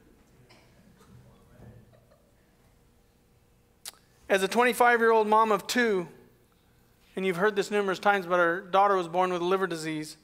As 4.30 4.44
a 4.44 4.48
25 4.48 5.00
year 5.00 5.10
old 5.10 5.26
mom 5.26 5.50
of 5.50 5.66
two, 5.66 6.06
and 7.16 7.26
you've 7.26 7.38
heard 7.38 7.56
this 7.56 7.68
numerous 7.68 7.98
times, 7.98 8.26
but 8.26 8.38
her 8.38 8.60
daughter 8.60 8.94
was 8.94 9.08
born 9.08 9.32
with 9.32 9.42
a 9.42 9.44
liver 9.44 9.66
disease, 9.66 10.16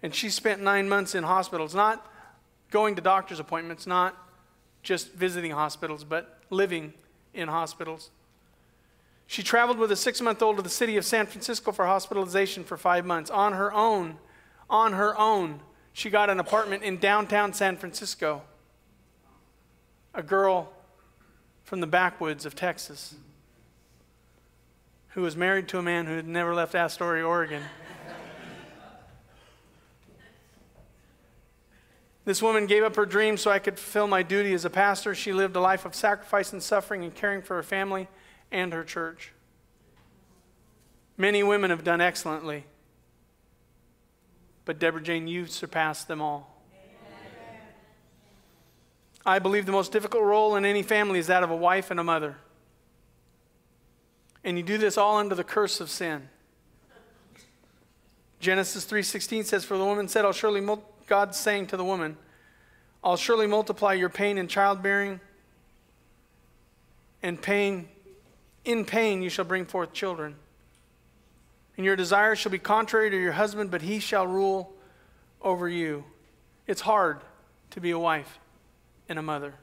and 0.00 0.14
she 0.14 0.30
spent 0.30 0.62
nine 0.62 0.88
months 0.88 1.12
in 1.16 1.24
hospitals, 1.24 1.74
not 1.74 2.08
going 2.70 2.94
to 2.94 3.02
doctor's 3.02 3.40
appointments, 3.40 3.84
not 3.84 4.16
just 4.84 5.12
visiting 5.12 5.50
hospitals, 5.50 6.04
but 6.04 6.38
living 6.50 6.94
in 7.34 7.48
hospitals. 7.48 8.10
She 9.26 9.42
traveled 9.42 9.78
with 9.78 9.90
a 9.90 9.96
six 9.96 10.20
month 10.20 10.40
old 10.40 10.58
to 10.58 10.62
the 10.62 10.68
city 10.68 10.96
of 10.96 11.04
San 11.04 11.26
Francisco 11.26 11.72
for 11.72 11.84
hospitalization 11.84 12.62
for 12.62 12.76
five 12.76 13.04
months. 13.04 13.28
On 13.28 13.54
her 13.54 13.72
own, 13.72 14.18
on 14.70 14.92
her 14.92 15.18
own, 15.18 15.62
she 15.92 16.10
got 16.10 16.30
an 16.30 16.38
apartment 16.38 16.84
in 16.84 16.98
downtown 16.98 17.52
San 17.52 17.76
Francisco. 17.76 18.42
A 20.14 20.22
girl 20.22 20.75
from 21.66 21.80
the 21.80 21.86
backwoods 21.86 22.46
of 22.46 22.54
Texas 22.54 23.16
who 25.08 25.22
was 25.22 25.36
married 25.36 25.66
to 25.66 25.78
a 25.78 25.82
man 25.82 26.06
who 26.06 26.14
had 26.14 26.28
never 26.28 26.54
left 26.54 26.76
Astoria, 26.76 27.26
Oregon. 27.26 27.62
This 32.24 32.40
woman 32.40 32.66
gave 32.66 32.84
up 32.84 32.94
her 32.96 33.06
dream 33.06 33.36
so 33.36 33.50
I 33.50 33.58
could 33.58 33.78
fulfill 33.78 34.06
my 34.06 34.22
duty 34.22 34.54
as 34.54 34.64
a 34.64 34.70
pastor. 34.70 35.14
She 35.14 35.32
lived 35.32 35.56
a 35.56 35.60
life 35.60 35.84
of 35.84 35.94
sacrifice 35.94 36.52
and 36.52 36.62
suffering 36.62 37.02
and 37.02 37.12
caring 37.12 37.42
for 37.42 37.56
her 37.56 37.62
family 37.62 38.06
and 38.52 38.72
her 38.72 38.84
church. 38.84 39.32
Many 41.16 41.42
women 41.42 41.70
have 41.70 41.82
done 41.82 42.00
excellently, 42.00 42.64
but 44.64 44.78
Deborah 44.78 45.02
Jane, 45.02 45.26
you 45.26 45.46
surpassed 45.46 46.06
them 46.06 46.20
all. 46.20 46.55
I 49.26 49.40
believe 49.40 49.66
the 49.66 49.72
most 49.72 49.90
difficult 49.90 50.22
role 50.22 50.54
in 50.54 50.64
any 50.64 50.84
family 50.84 51.18
is 51.18 51.26
that 51.26 51.42
of 51.42 51.50
a 51.50 51.56
wife 51.56 51.90
and 51.90 51.98
a 51.98 52.04
mother. 52.04 52.36
And 54.44 54.56
you 54.56 54.62
do 54.62 54.78
this 54.78 54.96
all 54.96 55.16
under 55.16 55.34
the 55.34 55.42
curse 55.42 55.80
of 55.80 55.90
sin. 55.90 56.28
Genesis 58.38 58.84
3:16 58.84 59.44
says 59.44 59.64
for 59.64 59.76
the 59.76 59.84
woman 59.84 60.06
said 60.06 60.24
I'll 60.24 60.32
surely 60.32 60.60
mul- 60.60 60.88
God 61.08 61.34
saying 61.34 61.66
to 61.68 61.76
the 61.76 61.84
woman 61.84 62.16
I'll 63.02 63.16
surely 63.16 63.48
multiply 63.48 63.94
your 63.94 64.08
pain 64.08 64.38
in 64.38 64.46
childbearing 64.46 65.20
and 67.20 67.42
pain 67.42 67.88
in 68.64 68.84
pain 68.84 69.22
you 69.22 69.30
shall 69.30 69.44
bring 69.44 69.66
forth 69.66 69.92
children. 69.92 70.36
And 71.76 71.84
your 71.84 71.96
desire 71.96 72.36
shall 72.36 72.52
be 72.52 72.60
contrary 72.60 73.10
to 73.10 73.20
your 73.20 73.32
husband 73.32 73.72
but 73.72 73.82
he 73.82 73.98
shall 73.98 74.28
rule 74.28 74.72
over 75.42 75.68
you. 75.68 76.04
It's 76.68 76.82
hard 76.82 77.22
to 77.70 77.80
be 77.80 77.90
a 77.90 77.98
wife 77.98 78.38
and 79.08 79.18
a 79.18 79.22
mother. 79.22 79.54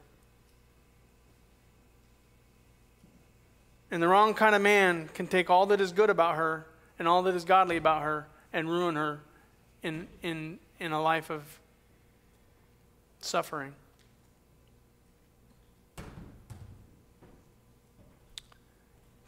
And 3.92 4.02
the 4.02 4.08
wrong 4.08 4.34
kind 4.34 4.56
of 4.56 4.62
man 4.62 5.10
can 5.14 5.28
take 5.28 5.50
all 5.50 5.68
that 5.68 5.80
is 5.80 5.92
good 5.92 6.10
about 6.10 6.36
her 6.36 6.66
and 6.98 7.08
all 7.08 7.22
that 7.24 7.36
is 7.36 7.46
godly 7.46 7.78
about 7.78 8.02
her 8.02 8.28
and 8.52 8.70
ruin 8.70 8.96
her 8.96 9.20
in, 9.84 10.08
in, 10.24 10.58
in 10.80 10.92
a 10.92 11.02
life 11.02 11.30
of 11.30 11.44
suffering. 13.22 13.74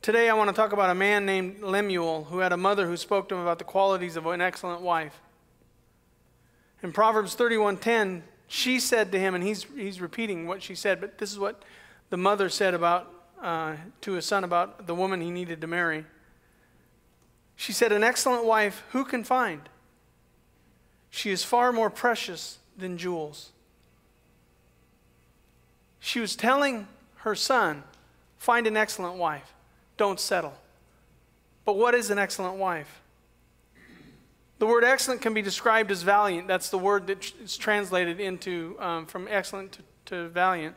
Today, 0.01 0.30
I 0.30 0.36
want 0.36 0.49
to 0.49 0.56
talk 0.56 0.71
about 0.71 0.91
a 0.91 0.95
man 0.95 1.25
named 1.25 1.62
Lemuel 1.63 2.25
who 2.25 2.39
had 2.39 2.51
a 2.51 2.58
mother 2.58 2.86
who 2.86 2.95
spoke 2.95 3.28
to 3.30 3.36
him 3.36 3.41
about 3.41 3.58
the 3.58 3.63
qualities 3.63 4.15
of 4.15 4.28
an 4.28 4.39
excellent 4.39 4.82
wife. 4.82 5.19
In 6.84 6.91
Proverbs 6.91 7.36
31:10, 7.36 8.21
she 8.47 8.79
said 8.79 9.12
to 9.12 9.19
him, 9.19 9.36
and 9.36 9.43
he's, 9.43 9.65
he's 9.75 9.99
repeating 9.99 10.47
what 10.47 10.62
she 10.62 10.75
said, 10.75 11.01
but 11.01 11.17
this 11.17 11.31
is 11.31 11.39
what 11.39 11.63
the 12.10 12.17
mother 12.17 12.49
said 12.49 12.73
about 12.73 13.12
uh, 13.41 13.75
to 14.01 14.13
his 14.13 14.25
son 14.25 14.43
about 14.43 14.88
the 14.88 14.95
woman 14.95 15.21
he 15.21 15.31
needed 15.31 15.62
to 15.62 15.67
marry. 15.67 16.05
She 17.55 17.73
said, 17.73 17.91
An 17.91 18.03
excellent 18.03 18.45
wife, 18.45 18.84
who 18.91 19.05
can 19.05 19.23
find? 19.23 19.62
She 21.10 21.31
is 21.31 21.43
far 21.43 21.71
more 21.71 21.89
precious 21.89 22.60
than 22.77 22.97
jewels. 22.97 23.51
She 25.99 26.19
was 26.19 26.36
telling 26.36 26.88
her 27.17 27.36
son, 27.36 27.84
Find 28.38 28.67
an 28.67 28.77
excellent 28.77 29.15
wife, 29.15 29.53
don't 29.97 30.19
settle. 30.19 30.53
But 31.63 31.77
what 31.77 31.95
is 31.95 32.12
an 32.12 32.19
excellent 32.19 32.58
wife? 32.58 33.01
The 34.65 34.71
word 34.71 34.84
excellent 34.84 35.21
can 35.21 35.36
be 35.36 35.43
described 35.43 35.91
as 35.91 36.01
valiant. 36.01 36.47
That's 36.47 36.69
the 36.69 36.80
word 36.80 37.06
that 37.06 37.32
is 37.39 37.56
translated 37.56 38.19
into 38.19 38.75
um, 38.80 39.06
from 39.06 39.28
excellent 39.30 39.73
to, 39.73 39.82
to 40.06 40.30
valiant. 40.30 40.75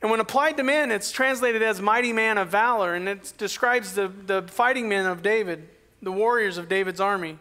And 0.00 0.12
when 0.12 0.20
applied 0.20 0.56
to 0.58 0.62
men, 0.62 0.92
it's 0.92 1.10
translated 1.10 1.60
as 1.60 1.80
mighty 1.80 2.12
man 2.12 2.38
of 2.38 2.50
valor, 2.50 2.94
and 2.94 3.08
it 3.08 3.32
describes 3.36 3.94
the, 3.94 4.06
the 4.06 4.42
fighting 4.42 4.88
men 4.88 5.06
of 5.06 5.24
David, 5.24 5.68
the 6.02 6.12
warriors 6.12 6.56
of 6.56 6.68
David's 6.68 7.00
army. 7.00 7.40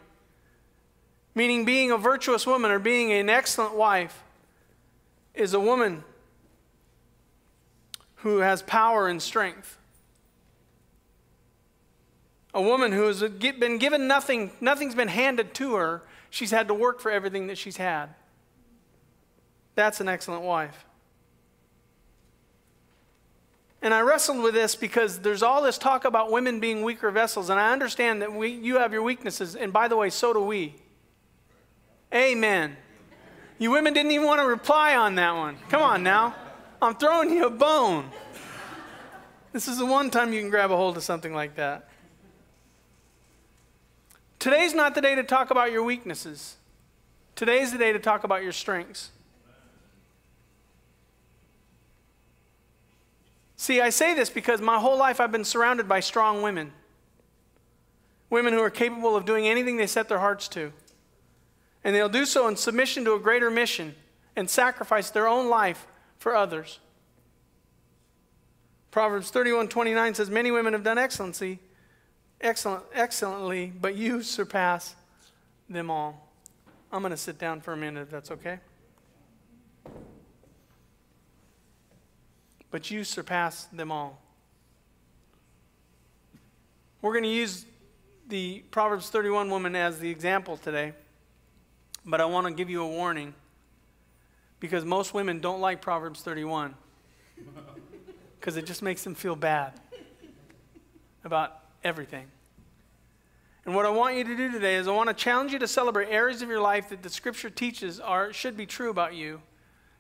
Meaning, 1.36 1.66
being 1.66 1.92
a 1.92 2.00
virtuous 2.00 2.48
woman 2.48 2.72
or 2.72 2.80
being 2.80 3.12
an 3.12 3.30
excellent 3.30 3.76
wife 3.76 4.24
is 5.36 5.54
a 5.54 5.60
woman 5.60 6.04
who 8.16 8.40
has 8.40 8.64
power 8.64 9.08
and 9.08 9.22
strength. 9.22 9.78
A 12.58 12.62
woman 12.62 12.92
who 12.92 13.06
has 13.06 13.22
been 13.22 13.78
given 13.78 14.08
nothing, 14.08 14.50
nothing's 14.60 14.96
been 14.96 15.10
handed 15.10 15.54
to 15.54 15.76
her. 15.76 16.02
She's 16.32 16.50
had 16.50 16.68
to 16.70 16.74
work 16.74 17.00
for 17.00 17.12
everything 17.12 17.46
that 17.48 17.58
she's 17.60 17.78
had. 17.78 18.08
That's 19.76 20.02
an 20.02 20.10
excellent 20.10 20.42
wife. 20.42 20.86
And 23.80 23.94
I 23.94 24.00
wrestled 24.00 24.42
with 24.42 24.56
this 24.56 24.76
because 24.76 25.20
there's 25.20 25.44
all 25.44 25.62
this 25.62 25.78
talk 25.78 26.04
about 26.04 26.32
women 26.32 26.60
being 26.60 26.82
weaker 26.82 27.12
vessels, 27.12 27.52
and 27.52 27.60
I 27.60 27.72
understand 27.72 28.24
that 28.24 28.34
we, 28.34 28.50
you 28.50 28.80
have 28.80 28.92
your 28.92 29.04
weaknesses, 29.04 29.56
and 29.56 29.72
by 29.72 29.88
the 29.88 29.96
way, 29.96 30.10
so 30.10 30.34
do 30.34 30.42
we. 30.42 30.74
Amen. 32.12 32.76
You 33.60 33.70
women 33.70 33.94
didn't 33.94 34.14
even 34.14 34.26
want 34.26 34.42
to 34.42 34.48
reply 34.48 34.96
on 34.96 35.14
that 35.14 35.36
one. 35.36 35.58
Come 35.70 35.84
on 35.84 36.02
now. 36.02 36.36
I'm 36.82 36.96
throwing 36.96 37.30
you 37.30 37.46
a 37.46 37.52
bone. 37.52 38.10
This 39.54 39.68
is 39.68 39.78
the 39.78 39.86
one 39.86 40.10
time 40.10 40.34
you 40.34 40.42
can 40.42 40.50
grab 40.50 40.72
a 40.72 40.76
hold 40.76 40.98
of 40.98 41.04
something 41.04 41.36
like 41.36 41.54
that. 41.58 41.88
Today's 44.48 44.74
not 44.74 44.96
the 44.96 45.02
day 45.02 45.14
to 45.14 45.24
talk 45.24 45.52
about 45.52 45.74
your 45.74 45.84
weaknesses. 45.84 46.56
Today's 47.36 47.74
the 47.74 47.78
day 47.78 47.92
to 47.92 48.00
talk 48.00 48.24
about 48.24 48.44
your 48.44 48.54
strengths. 48.54 49.12
See, 53.58 53.82
I 53.82 53.90
say 53.90 54.14
this 54.14 54.30
because 54.30 54.62
my 54.62 54.80
whole 54.80 54.98
life 54.98 55.20
I've 55.20 55.34
been 55.34 55.44
surrounded 55.44 55.90
by 55.90 56.00
strong 56.00 56.42
women. 56.42 56.72
Women 58.30 58.54
who 58.54 58.62
are 58.62 58.70
capable 58.70 59.18
of 59.18 59.26
doing 59.26 59.46
anything 59.46 59.76
they 59.76 59.86
set 59.86 60.08
their 60.08 60.20
hearts 60.20 60.48
to. 60.48 60.72
And 61.84 61.94
they'll 61.94 62.08
do 62.08 62.26
so 62.26 62.48
in 62.48 62.56
submission 62.56 63.04
to 63.04 63.16
a 63.16 63.20
greater 63.20 63.52
mission 63.52 63.96
and 64.38 64.50
sacrifice 64.50 65.10
their 65.10 65.28
own 65.28 65.50
life 65.50 65.86
for 66.20 66.34
others. 66.34 66.80
Proverbs 68.92 69.30
31 69.30 69.68
29 69.68 70.14
says, 70.14 70.30
Many 70.30 70.52
women 70.52 70.72
have 70.72 70.84
done 70.84 70.98
excellency, 70.98 71.60
excellent, 72.42 72.84
excellently, 72.94 73.72
but 73.80 73.96
you 73.96 74.22
surpass 74.22 74.96
them 75.70 75.90
all. 75.90 76.30
I'm 76.92 77.02
going 77.02 77.12
to 77.12 77.18
sit 77.18 77.38
down 77.38 77.62
for 77.62 77.74
a 77.74 77.78
minute 77.78 78.02
if 78.02 78.10
that's 78.10 78.32
okay. 78.32 78.60
but 82.72 82.92
you 82.92 83.04
surpass 83.04 83.66
them 83.66 83.92
all. 83.92 84.22
We're 87.02 87.14
going 87.14 87.24
to 87.24 87.30
use 87.30 87.66
the 88.28 88.64
Proverbs 88.72 89.10
31 89.10 89.50
woman 89.50 89.76
as 89.76 90.00
the 90.00 90.10
example 90.10 90.58
today, 90.58 90.94
but 92.06 92.20
I 92.20 92.26
want 92.26 92.48
to 92.48 92.54
give 92.54 92.70
you 92.70 92.82
a 92.82 92.88
warning 92.88 93.34
because 94.60 94.84
most 94.84 95.14
women 95.14 95.40
don't 95.40 95.62
like 95.62 95.82
Proverbs 95.82 96.22
31 96.22 96.74
because 98.40 98.58
it 98.58 98.66
just 98.66 98.82
makes 98.82 99.04
them 99.04 99.16
feel 99.16 99.36
bad 99.36 99.74
about 101.24 101.60
everything. 101.84 102.28
And 103.66 103.76
what 103.76 103.86
I 103.86 103.90
want 103.90 104.16
you 104.16 104.24
to 104.24 104.36
do 104.36 104.50
today 104.50 104.76
is 104.76 104.88
I 104.88 104.92
want 104.92 105.10
to 105.10 105.14
challenge 105.14 105.52
you 105.52 105.60
to 105.60 105.68
celebrate 105.68 106.08
areas 106.10 106.42
of 106.42 106.48
your 106.48 106.62
life 106.62 106.90
that 106.90 107.04
the 107.04 107.10
scripture 107.10 107.50
teaches 107.50 108.00
are 108.00 108.32
should 108.32 108.56
be 108.56 108.66
true 108.66 108.90
about 108.90 109.14
you. 109.14 109.42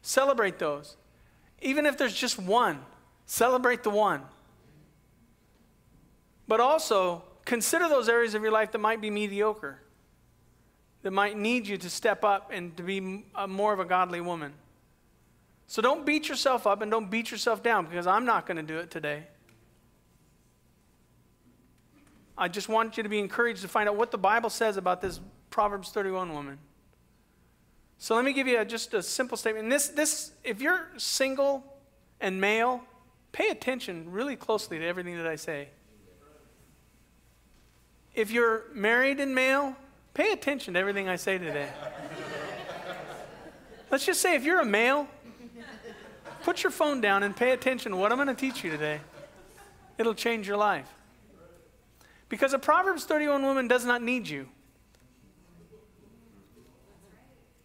Celebrate 0.01 0.57
those. 0.57 0.95
Even 1.61 1.85
if 1.85 1.97
there's 1.97 2.13
just 2.13 2.39
one, 2.39 2.79
celebrate 3.25 3.83
the 3.83 3.89
one. 3.89 4.21
But 6.47 6.61
also, 6.61 7.23
consider 7.43 7.89
those 7.89 8.07
areas 8.07 8.35
of 8.35 8.41
your 8.41 8.51
life 8.51 8.71
that 8.71 8.77
might 8.77 9.01
be 9.01 9.09
mediocre, 9.09 9.81
that 11.01 11.11
might 11.11 11.37
need 11.37 11.67
you 11.67 11.77
to 11.77 11.89
step 11.89 12.23
up 12.23 12.51
and 12.53 12.75
to 12.77 12.83
be 12.83 13.25
a, 13.35 13.49
more 13.49 13.73
of 13.73 13.81
a 13.81 13.85
godly 13.85 14.21
woman. 14.21 14.53
So 15.67 15.81
don't 15.81 16.05
beat 16.05 16.29
yourself 16.29 16.65
up 16.65 16.81
and 16.81 16.89
don't 16.89 17.11
beat 17.11 17.31
yourself 17.31 17.61
down 17.61 17.85
because 17.85 18.07
I'm 18.07 18.23
not 18.23 18.45
going 18.45 18.55
to 18.57 18.63
do 18.63 18.77
it 18.77 18.89
today. 18.89 19.23
I 22.37 22.47
just 22.47 22.69
want 22.69 22.97
you 22.97 23.03
to 23.03 23.09
be 23.09 23.19
encouraged 23.19 23.61
to 23.63 23.67
find 23.67 23.89
out 23.89 23.95
what 23.95 24.11
the 24.11 24.17
Bible 24.17 24.49
says 24.49 24.77
about 24.77 25.01
this 25.01 25.19
Proverbs 25.49 25.89
31 25.89 26.33
woman. 26.33 26.59
So 27.97 28.15
let 28.15 28.23
me 28.23 28.33
give 28.33 28.47
you 28.47 28.59
a, 28.59 28.65
just 28.65 28.93
a 28.93 29.01
simple 29.01 29.37
statement. 29.37 29.69
This, 29.69 29.87
this, 29.87 30.31
if 30.43 30.61
you're 30.61 30.87
single 30.97 31.63
and 32.21 32.39
male, 32.39 32.83
pay 33.31 33.49
attention 33.49 34.11
really 34.11 34.35
closely 34.35 34.77
to 34.77 34.85
everything 34.85 35.17
that 35.17 35.25
I 35.25 35.35
say. 35.35 35.69
If 38.13 38.29
you're 38.31 38.65
married 38.73 39.19
and 39.19 39.33
male, 39.33 39.75
pay 40.13 40.31
attention 40.31 40.75
to 40.75 40.79
everything 40.79 41.07
I 41.07 41.15
say 41.15 41.37
today. 41.37 41.69
Let's 43.89 44.05
just 44.05 44.21
say 44.21 44.35
if 44.35 44.43
you're 44.43 44.59
a 44.59 44.65
male, 44.65 45.07
put 46.43 46.61
your 46.61 46.71
phone 46.71 47.01
down 47.01 47.23
and 47.23 47.35
pay 47.35 47.51
attention 47.51 47.93
to 47.93 47.97
what 47.97 48.11
I'm 48.11 48.17
going 48.17 48.27
to 48.27 48.35
teach 48.35 48.63
you 48.63 48.69
today. 48.69 48.99
It'll 49.97 50.13
change 50.13 50.47
your 50.47 50.57
life. 50.57 50.87
Because 52.29 52.53
a 52.53 52.59
Proverbs 52.59 53.05
31 53.05 53.43
woman 53.43 53.67
does 53.67 53.85
not 53.85 54.01
need 54.01 54.27
you. 54.27 54.47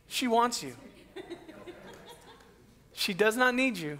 She 0.07 0.29
wants 0.29 0.63
you. 0.63 0.77
She 2.93 3.15
does 3.15 3.37
not 3.37 3.55
need 3.55 3.77
you. 3.77 3.99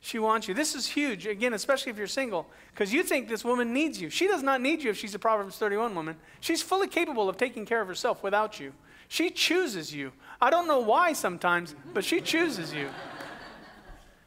She 0.00 0.18
wants 0.18 0.46
you. 0.46 0.54
This 0.54 0.74
is 0.74 0.86
huge, 0.86 1.26
again, 1.26 1.52
especially 1.52 1.90
if 1.90 1.98
you're 1.98 2.06
single, 2.06 2.46
because 2.72 2.92
you 2.92 3.02
think 3.02 3.28
this 3.28 3.44
woman 3.44 3.72
needs 3.72 4.00
you. 4.00 4.10
She 4.10 4.28
does 4.28 4.42
not 4.42 4.60
need 4.60 4.82
you 4.82 4.90
if 4.90 4.96
she's 4.96 5.14
a 5.14 5.18
Proverbs 5.18 5.56
31 5.56 5.94
woman. 5.94 6.16
She's 6.40 6.62
fully 6.62 6.86
capable 6.86 7.28
of 7.28 7.36
taking 7.36 7.66
care 7.66 7.80
of 7.80 7.88
herself 7.88 8.22
without 8.22 8.60
you. 8.60 8.72
She 9.08 9.30
chooses 9.30 9.92
you. 9.92 10.12
I 10.40 10.50
don't 10.50 10.68
know 10.68 10.78
why 10.78 11.14
sometimes, 11.14 11.74
but 11.92 12.04
she 12.04 12.20
chooses 12.20 12.72
you. 12.72 12.88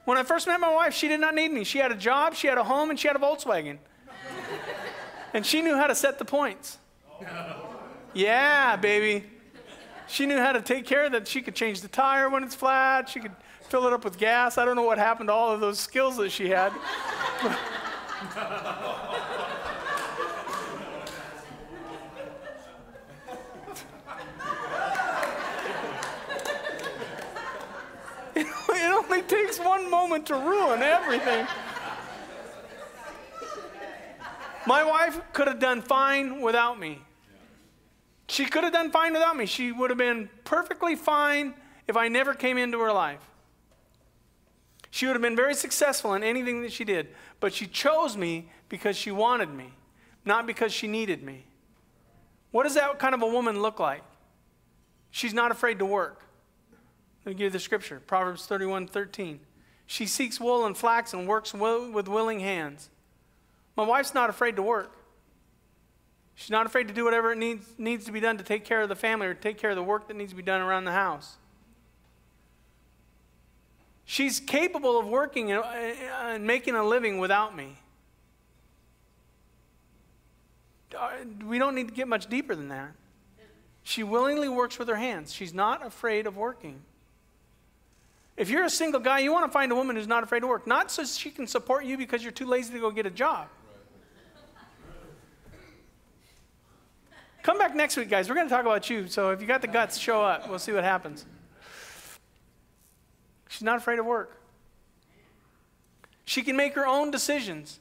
When 0.05 0.17
I 0.17 0.23
first 0.23 0.47
met 0.47 0.59
my 0.59 0.73
wife, 0.73 0.93
she 0.93 1.07
did 1.07 1.21
not 1.21 1.35
need 1.35 1.51
me. 1.51 1.63
She 1.63 1.77
had 1.77 1.91
a 1.91 1.95
job, 1.95 2.33
she 2.33 2.47
had 2.47 2.57
a 2.57 2.63
home, 2.63 2.89
and 2.89 2.99
she 2.99 3.07
had 3.07 3.15
a 3.15 3.19
Volkswagen. 3.19 3.77
And 5.33 5.45
she 5.45 5.61
knew 5.61 5.75
how 5.75 5.87
to 5.87 5.95
set 5.95 6.19
the 6.19 6.25
points. 6.25 6.77
Yeah, 8.13 8.75
baby. 8.75 9.25
She 10.07 10.25
knew 10.25 10.37
how 10.37 10.51
to 10.51 10.61
take 10.61 10.85
care 10.85 11.05
of 11.05 11.13
that. 11.13 11.27
She 11.27 11.41
could 11.41 11.55
change 11.55 11.81
the 11.81 11.87
tire 11.87 12.29
when 12.29 12.43
it's 12.43 12.55
flat. 12.55 13.07
She 13.07 13.21
could 13.21 13.31
fill 13.69 13.87
it 13.87 13.93
up 13.93 14.03
with 14.03 14.17
gas. 14.17 14.57
I 14.57 14.65
don't 14.65 14.75
know 14.75 14.83
what 14.83 14.97
happened 14.97 15.29
to 15.29 15.33
all 15.33 15.53
of 15.53 15.61
those 15.61 15.79
skills 15.79 16.17
that 16.17 16.31
she 16.31 16.49
had. 16.49 16.73
it 28.35 28.91
only 28.91 29.21
takes 29.21 29.59
one 29.59 29.89
moment 29.89 30.25
to 30.27 30.35
ruin 30.35 30.81
everything. 30.81 31.47
My 34.65 34.83
wife 34.83 35.19
could 35.33 35.47
have 35.47 35.59
done 35.59 35.81
fine 35.81 36.41
without 36.41 36.79
me. 36.79 37.01
She 38.27 38.45
could 38.45 38.63
have 38.63 38.73
done 38.73 38.91
fine 38.91 39.13
without 39.13 39.35
me. 39.35 39.45
She 39.45 39.71
would 39.71 39.89
have 39.89 39.97
been 39.97 40.29
perfectly 40.43 40.95
fine 40.95 41.53
if 41.87 41.97
I 41.97 42.07
never 42.07 42.33
came 42.33 42.57
into 42.57 42.79
her 42.79 42.93
life. 42.93 43.19
She 44.89 45.05
would 45.05 45.13
have 45.13 45.21
been 45.21 45.35
very 45.35 45.53
successful 45.53 46.13
in 46.13 46.23
anything 46.23 46.61
that 46.61 46.71
she 46.71 46.83
did, 46.83 47.07
but 47.39 47.53
she 47.53 47.65
chose 47.65 48.15
me 48.15 48.49
because 48.69 48.95
she 48.95 49.11
wanted 49.11 49.49
me, 49.49 49.73
not 50.25 50.45
because 50.45 50.71
she 50.73 50.87
needed 50.87 51.23
me. 51.23 51.45
What 52.51 52.63
does 52.63 52.75
that 52.75 52.99
kind 52.99 53.15
of 53.15 53.21
a 53.21 53.27
woman 53.27 53.61
look 53.61 53.79
like? 53.79 54.03
She's 55.09 55.33
not 55.33 55.51
afraid 55.51 55.79
to 55.79 55.85
work. 55.85 56.23
Let 57.25 57.31
me 57.31 57.33
give 57.33 57.45
you 57.45 57.49
the 57.49 57.59
scripture 57.59 58.01
Proverbs 58.05 58.45
31 58.45 58.87
13. 58.87 59.39
She 59.85 60.05
seeks 60.05 60.39
wool 60.39 60.65
and 60.65 60.77
flax 60.77 61.13
and 61.13 61.27
works 61.27 61.53
with 61.53 62.07
willing 62.07 62.39
hands. 62.39 62.89
My 63.75 63.83
wife's 63.83 64.13
not 64.13 64.29
afraid 64.29 64.55
to 64.57 64.61
work. 64.61 64.95
She's 66.35 66.49
not 66.49 66.65
afraid 66.65 66.87
to 66.87 66.93
do 66.93 67.05
whatever 67.05 67.31
it 67.31 67.37
needs, 67.37 67.65
needs 67.77 68.05
to 68.05 68.11
be 68.11 68.19
done 68.19 68.37
to 68.37 68.43
take 68.43 68.65
care 68.65 68.81
of 68.81 68.89
the 68.89 68.95
family 68.95 69.27
or 69.27 69.33
take 69.33 69.57
care 69.57 69.69
of 69.69 69.75
the 69.75 69.83
work 69.83 70.07
that 70.07 70.15
needs 70.15 70.31
to 70.31 70.35
be 70.35 70.41
done 70.41 70.61
around 70.61 70.85
the 70.85 70.91
house. 70.91 71.37
She's 74.05 74.39
capable 74.39 74.99
of 74.99 75.07
working 75.07 75.51
and 75.51 76.45
making 76.45 76.75
a 76.75 76.83
living 76.83 77.19
without 77.19 77.55
me. 77.55 77.77
We 81.45 81.59
don't 81.59 81.75
need 81.75 81.87
to 81.87 81.93
get 81.93 82.07
much 82.07 82.27
deeper 82.27 82.55
than 82.55 82.69
that. 82.69 82.91
She 83.83 84.03
willingly 84.03 84.49
works 84.49 84.77
with 84.77 84.87
her 84.89 84.95
hands. 84.95 85.33
She's 85.33 85.53
not 85.53 85.85
afraid 85.85 86.27
of 86.27 86.35
working. 86.37 86.81
If 88.35 88.49
you're 88.49 88.65
a 88.65 88.69
single 88.69 88.99
guy, 88.99 89.19
you 89.19 89.31
want 89.31 89.45
to 89.45 89.51
find 89.51 89.71
a 89.71 89.75
woman 89.75 89.95
who's 89.95 90.07
not 90.07 90.23
afraid 90.23 90.41
to 90.41 90.47
work, 90.47 90.67
not 90.67 90.91
so 90.91 91.05
she 91.05 91.29
can 91.29 91.47
support 91.47 91.85
you 91.85 91.97
because 91.97 92.23
you're 92.23 92.31
too 92.31 92.45
lazy 92.45 92.73
to 92.73 92.79
go 92.79 92.91
get 92.91 93.05
a 93.05 93.11
job. 93.11 93.47
Come 97.43 97.57
back 97.57 97.75
next 97.75 97.97
week, 97.97 98.09
guys. 98.09 98.29
We're 98.29 98.35
going 98.35 98.47
to 98.47 98.53
talk 98.53 98.65
about 98.65 98.89
you. 98.89 99.07
So 99.07 99.31
if 99.31 99.41
you 99.41 99.47
got 99.47 99.61
the 99.61 99.67
guts, 99.67 99.97
show 99.97 100.21
up. 100.21 100.47
We'll 100.47 100.59
see 100.59 100.73
what 100.73 100.83
happens. 100.83 101.25
She's 103.49 103.63
not 103.63 103.77
afraid 103.77 103.99
of 103.99 104.05
work. 104.05 104.39
She 106.23 106.43
can 106.43 106.55
make 106.55 106.75
her 106.75 106.85
own 106.85 107.09
decisions. 107.09 107.79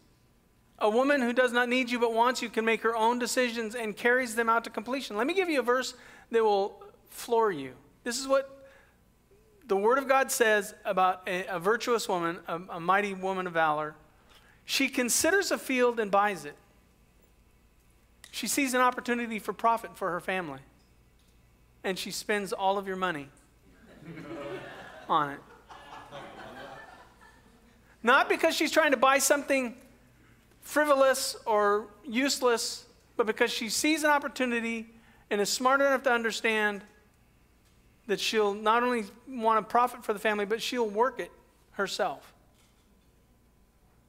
A 0.78 0.88
woman 0.88 1.20
who 1.20 1.34
does 1.34 1.52
not 1.52 1.68
need 1.68 1.90
you 1.90 2.00
but 2.00 2.14
wants 2.14 2.40
you 2.40 2.48
can 2.48 2.64
make 2.64 2.82
her 2.82 2.96
own 2.96 3.18
decisions 3.18 3.74
and 3.74 3.94
carries 3.94 4.34
them 4.34 4.48
out 4.48 4.64
to 4.64 4.70
completion. 4.70 5.16
Let 5.16 5.26
me 5.26 5.34
give 5.34 5.50
you 5.50 5.60
a 5.60 5.62
verse 5.62 5.94
that 6.30 6.42
will 6.42 6.82
floor 7.10 7.52
you. 7.52 7.74
This 8.02 8.18
is 8.18 8.26
what 8.26 8.66
the 9.66 9.76
Word 9.76 9.98
of 9.98 10.08
God 10.08 10.30
says 10.30 10.74
about 10.86 11.22
a, 11.28 11.44
a 11.46 11.58
virtuous 11.58 12.08
woman, 12.08 12.38
a, 12.48 12.60
a 12.70 12.80
mighty 12.80 13.12
woman 13.12 13.46
of 13.46 13.52
valor. 13.52 13.94
She 14.64 14.88
considers 14.88 15.50
a 15.50 15.58
field 15.58 16.00
and 16.00 16.10
buys 16.10 16.46
it. 16.46 16.56
She 18.30 18.46
sees 18.46 18.74
an 18.74 18.80
opportunity 18.80 19.38
for 19.38 19.52
profit 19.52 19.96
for 19.96 20.10
her 20.10 20.20
family. 20.20 20.60
And 21.82 21.98
she 21.98 22.10
spends 22.10 22.52
all 22.52 22.78
of 22.78 22.86
your 22.86 22.96
money 22.96 23.28
on 25.08 25.30
it. 25.30 25.40
Not 28.02 28.28
because 28.28 28.54
she's 28.54 28.70
trying 28.70 28.92
to 28.92 28.96
buy 28.96 29.18
something 29.18 29.76
frivolous 30.60 31.36
or 31.46 31.86
useless, 32.06 32.84
but 33.16 33.26
because 33.26 33.50
she 33.50 33.68
sees 33.68 34.04
an 34.04 34.10
opportunity 34.10 34.86
and 35.30 35.40
is 35.40 35.50
smart 35.50 35.80
enough 35.80 36.02
to 36.04 36.12
understand 36.12 36.82
that 38.06 38.18
she'll 38.18 38.54
not 38.54 38.82
only 38.82 39.04
want 39.28 39.58
to 39.58 39.70
profit 39.70 40.04
for 40.04 40.12
the 40.12 40.18
family, 40.18 40.44
but 40.44 40.62
she'll 40.62 40.88
work 40.88 41.20
it 41.20 41.30
herself. 41.72 42.32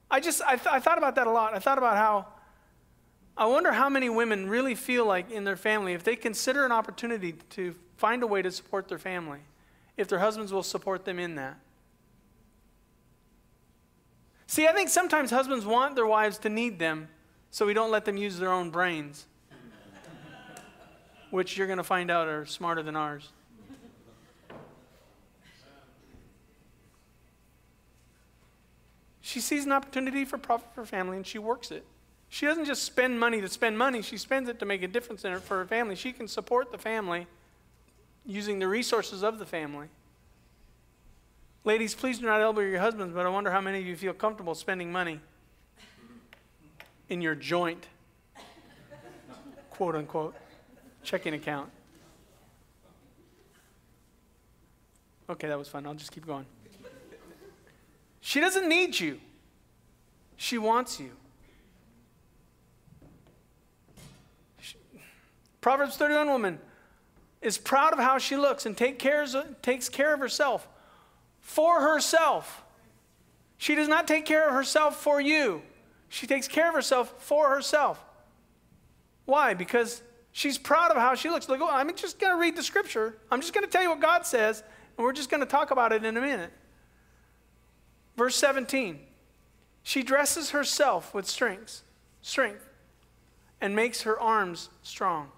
I 0.10 0.20
just, 0.20 0.42
I, 0.42 0.56
th- 0.56 0.68
I 0.68 0.80
thought 0.80 0.98
about 0.98 1.16
that 1.16 1.28
a 1.28 1.32
lot. 1.32 1.54
I 1.54 1.60
thought 1.60 1.78
about 1.78 1.96
how 1.96 2.28
I 3.38 3.46
wonder 3.46 3.72
how 3.72 3.90
many 3.90 4.10
women 4.10 4.50
really 4.50 4.76
feel 4.76 5.06
like 5.06 5.32
in 5.32 5.44
their 5.44 5.56
family, 5.56 5.94
if 5.94 6.04
they 6.04 6.16
consider 6.16 6.66
an 6.66 6.72
opportunity 6.72 7.34
to 7.52 7.76
find 7.98 8.24
a 8.24 8.28
way 8.28 8.42
to 8.42 8.52
support 8.52 8.88
their 8.88 9.00
family, 9.00 9.40
if 9.98 10.08
their 10.08 10.20
husbands 10.20 10.52
will 10.52 10.64
support 10.64 11.06
them 11.06 11.20
in 11.20 11.36
that. 11.36 11.58
See, 14.48 14.68
I 14.68 14.74
think 14.74 14.90
sometimes 14.90 15.32
husbands 15.32 15.66
want 15.66 15.96
their 15.96 16.06
wives 16.06 16.38
to 16.40 16.50
need 16.50 16.78
them, 16.78 17.08
so 17.52 17.66
we 17.66 17.74
don't 17.74 17.90
let 17.90 18.04
them 18.04 18.18
use 18.18 18.38
their 18.38 18.52
own 18.52 18.70
brains, 18.70 19.26
which 21.30 21.58
you're 21.58 21.68
going 21.68 21.78
to 21.78 21.84
find 21.84 22.12
out 22.12 22.28
are 22.28 22.46
smarter 22.46 22.84
than 22.84 22.98
ours. 22.98 23.30
She 29.22 29.40
sees 29.40 29.66
an 29.66 29.72
opportunity 29.72 30.26
for 30.26 30.38
profit 30.38 30.76
for 30.76 30.86
family 30.86 31.16
and 31.16 31.26
she 31.26 31.40
works 31.40 31.72
it. 31.72 31.86
She 32.32 32.46
doesn't 32.46 32.64
just 32.64 32.84
spend 32.84 33.20
money 33.20 33.42
to 33.42 33.50
spend 33.50 33.78
money, 33.78 34.02
she 34.02 34.16
spends 34.16 34.48
it 34.48 34.58
to 34.60 34.66
make 34.66 34.82
a 34.84 34.88
difference 34.88 35.26
in 35.26 35.34
her, 35.34 35.40
for 35.42 35.58
her 35.58 35.66
family. 35.66 35.96
She 35.96 36.14
can 36.14 36.30
support 36.30 36.72
the 36.72 36.78
family 36.78 37.28
using 38.26 38.58
the 38.58 38.70
resources 38.70 39.22
of 39.22 39.38
the 39.38 39.46
family. 39.46 39.88
Ladies, 41.66 41.94
please 41.94 42.20
do 42.20 42.28
not 42.28 42.40
elbow 42.40 42.62
your 42.62 42.80
husbands, 42.80 43.14
but 43.14 43.26
I 43.26 43.30
wonder 43.30 43.52
how 43.52 43.60
many 43.60 43.82
of 43.82 43.86
you 43.86 43.98
feel 43.98 44.14
comfortable 44.14 44.56
spending 44.56 44.94
money 44.94 45.20
in 47.10 47.22
your 47.22 47.36
joint, 47.36 47.86
quote 49.70 49.96
unquote, 49.98 50.34
checking 51.04 51.34
account. 51.34 51.70
Okay, 55.30 55.50
that 55.50 55.58
was 55.58 55.68
fun. 55.68 55.86
I'll 55.86 55.96
just 55.96 56.14
keep 56.14 56.26
going. 56.26 56.46
She 58.22 58.40
doesn't 58.40 58.70
need 58.70 58.98
you, 58.98 59.20
she 60.38 60.58
wants 60.58 60.98
you. 60.98 61.12
Proverbs 65.62 65.96
31 65.96 66.28
woman 66.28 66.60
is 67.42 67.58
proud 67.58 67.94
of 67.94 68.00
how 68.00 68.18
she 68.18 68.36
looks 68.36 68.66
and 68.66 68.76
take 68.76 69.00
cares, 69.00 69.36
takes 69.62 69.90
care 69.90 70.14
of 70.14 70.20
herself 70.20 70.68
for 71.40 71.82
herself. 71.82 72.64
She 73.58 73.76
does 73.76 73.88
not 73.88 74.08
take 74.08 74.26
care 74.26 74.48
of 74.48 74.54
herself 74.54 75.02
for 75.02 75.22
you. 75.22 75.62
She 76.10 76.28
takes 76.28 76.48
care 76.48 76.70
of 76.70 76.76
herself 76.76 77.14
for 77.20 77.50
herself. 77.50 78.04
Why? 79.26 79.54
Because 79.54 80.02
she's 80.32 80.58
proud 80.58 80.92
of 80.92 80.98
how 80.98 81.16
she 81.16 81.30
looks. 81.30 81.48
Like, 81.48 81.62
oh, 81.62 81.70
I'm 81.70 81.96
just 81.96 82.20
going 82.20 82.34
to 82.34 82.40
read 82.40 82.56
the 82.56 82.64
scripture. 82.64 83.18
I'm 83.32 83.40
just 83.40 83.54
going 83.54 83.66
to 83.66 83.70
tell 83.70 83.84
you 83.84 83.90
what 83.90 84.02
God 84.02 84.26
says, 84.26 84.64
and 84.98 85.06
we're 85.06 85.14
just 85.14 85.30
going 85.30 85.42
to 85.42 85.48
talk 85.48 85.72
about 85.72 85.94
it 85.94 86.04
in 86.04 86.18
a 86.18 86.22
minute. 86.22 86.52
Verse 88.18 88.36
17. 88.36 89.00
She 89.84 90.04
dresses 90.04 90.52
herself 90.52 91.14
with 91.14 91.28
strength, 91.28 91.82
strength, 92.22 92.68
and 93.60 93.76
makes 93.76 94.02
her 94.02 94.20
arms 94.20 94.70
strong. 94.84 95.30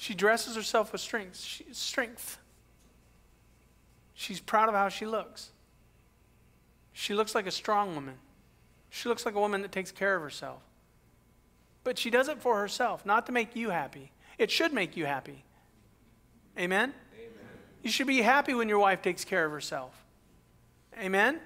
She 0.00 0.14
dresses 0.14 0.54
herself 0.54 0.92
with 0.92 1.00
strength. 1.00 1.40
She, 1.40 1.66
strength. 1.72 2.38
She's 4.14 4.38
proud 4.38 4.68
of 4.68 4.76
how 4.76 4.88
she 4.90 5.06
looks. 5.06 5.50
She 6.92 7.14
looks 7.14 7.34
like 7.34 7.48
a 7.48 7.50
strong 7.50 7.96
woman. 7.96 8.14
She 8.90 9.08
looks 9.08 9.26
like 9.26 9.34
a 9.34 9.40
woman 9.40 9.60
that 9.62 9.72
takes 9.72 9.90
care 9.90 10.14
of 10.14 10.22
herself. 10.22 10.62
But 11.82 11.98
she 11.98 12.10
does 12.10 12.28
it 12.28 12.38
for 12.38 12.60
herself, 12.60 13.04
not 13.04 13.26
to 13.26 13.32
make 13.32 13.56
you 13.56 13.70
happy. 13.70 14.12
It 14.38 14.52
should 14.52 14.72
make 14.72 14.96
you 14.96 15.04
happy. 15.04 15.42
Amen? 16.56 16.94
Amen. 17.14 17.30
You 17.82 17.90
should 17.90 18.06
be 18.06 18.22
happy 18.22 18.54
when 18.54 18.68
your 18.68 18.78
wife 18.78 19.02
takes 19.02 19.24
care 19.24 19.44
of 19.44 19.50
herself. 19.50 20.00
Amen? 20.96 21.40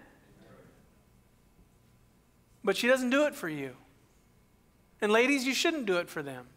But 2.62 2.76
she 2.76 2.86
doesn't 2.86 3.10
do 3.10 3.24
it 3.24 3.34
for 3.34 3.48
you. 3.48 3.76
And 5.00 5.10
ladies, 5.10 5.46
you 5.46 5.54
shouldn't 5.54 5.86
do 5.86 5.96
it 5.96 6.10
for 6.10 6.22
them. 6.22 6.48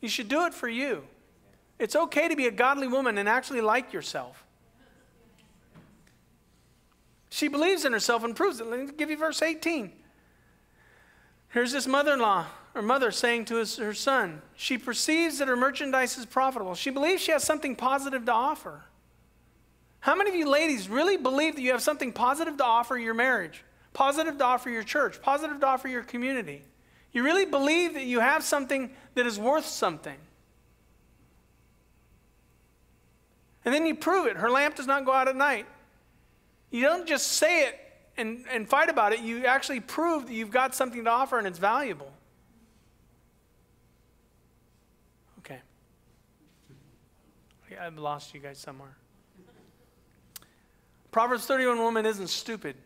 You 0.00 0.08
should 0.08 0.28
do 0.28 0.44
it 0.44 0.52
for 0.52 0.68
you. 0.68 1.04
It's 1.78 1.94
okay 1.94 2.28
to 2.28 2.36
be 2.36 2.46
a 2.46 2.50
godly 2.50 2.88
woman 2.88 3.18
and 3.18 3.28
actually 3.28 3.60
like 3.60 3.92
yourself. 3.92 4.44
She 7.30 7.48
believes 7.48 7.84
in 7.84 7.92
herself 7.92 8.24
and 8.24 8.34
proves 8.34 8.60
it. 8.60 8.66
Let 8.66 8.80
me 8.80 8.92
give 8.96 9.10
you 9.10 9.16
verse 9.18 9.42
18. 9.42 9.92
Here's 11.50 11.72
this 11.72 11.86
mother 11.86 12.14
in 12.14 12.20
law, 12.20 12.46
or 12.74 12.82
mother, 12.82 13.10
saying 13.10 13.46
to 13.46 13.56
his, 13.56 13.76
her 13.76 13.94
son, 13.94 14.40
She 14.56 14.78
perceives 14.78 15.38
that 15.38 15.48
her 15.48 15.56
merchandise 15.56 16.16
is 16.16 16.26
profitable. 16.26 16.74
She 16.74 16.90
believes 16.90 17.22
she 17.22 17.32
has 17.32 17.44
something 17.44 17.76
positive 17.76 18.24
to 18.26 18.32
offer. 18.32 18.84
How 20.00 20.14
many 20.14 20.30
of 20.30 20.36
you 20.36 20.48
ladies 20.48 20.88
really 20.88 21.16
believe 21.16 21.56
that 21.56 21.62
you 21.62 21.72
have 21.72 21.82
something 21.82 22.12
positive 22.12 22.56
to 22.58 22.64
offer 22.64 22.96
your 22.96 23.14
marriage, 23.14 23.64
positive 23.92 24.38
to 24.38 24.44
offer 24.44 24.70
your 24.70 24.82
church, 24.82 25.20
positive 25.20 25.60
to 25.60 25.66
offer 25.66 25.88
your 25.88 26.02
community? 26.02 26.62
You 27.12 27.22
really 27.22 27.46
believe 27.46 27.94
that 27.94 28.04
you 28.04 28.20
have 28.20 28.44
something 28.44 28.90
that 29.14 29.26
is 29.26 29.38
worth 29.38 29.66
something? 29.66 30.16
And 33.66 33.74
then 33.74 33.84
you 33.84 33.94
prove 33.94 34.26
it. 34.26 34.36
Her 34.36 34.50
lamp 34.50 34.76
does 34.76 34.86
not 34.86 35.04
go 35.04 35.12
out 35.12 35.28
at 35.28 35.36
night. 35.36 35.66
You 36.70 36.82
don't 36.82 37.06
just 37.06 37.32
say 37.32 37.66
it 37.66 37.80
and, 38.16 38.44
and 38.50 38.68
fight 38.68 38.88
about 38.88 39.12
it, 39.12 39.20
you 39.20 39.44
actually 39.44 39.80
prove 39.80 40.26
that 40.26 40.32
you've 40.32 40.50
got 40.50 40.74
something 40.74 41.04
to 41.04 41.10
offer 41.10 41.38
and 41.38 41.46
it's 41.46 41.58
valuable. 41.58 42.12
Okay. 45.40 45.60
I've 47.78 47.98
lost 47.98 48.34
you 48.34 48.40
guys 48.40 48.58
somewhere. 48.58 48.96
Proverbs 51.10 51.46
31 51.46 51.78
woman 51.78 52.06
isn't 52.06 52.28
stupid. 52.28 52.76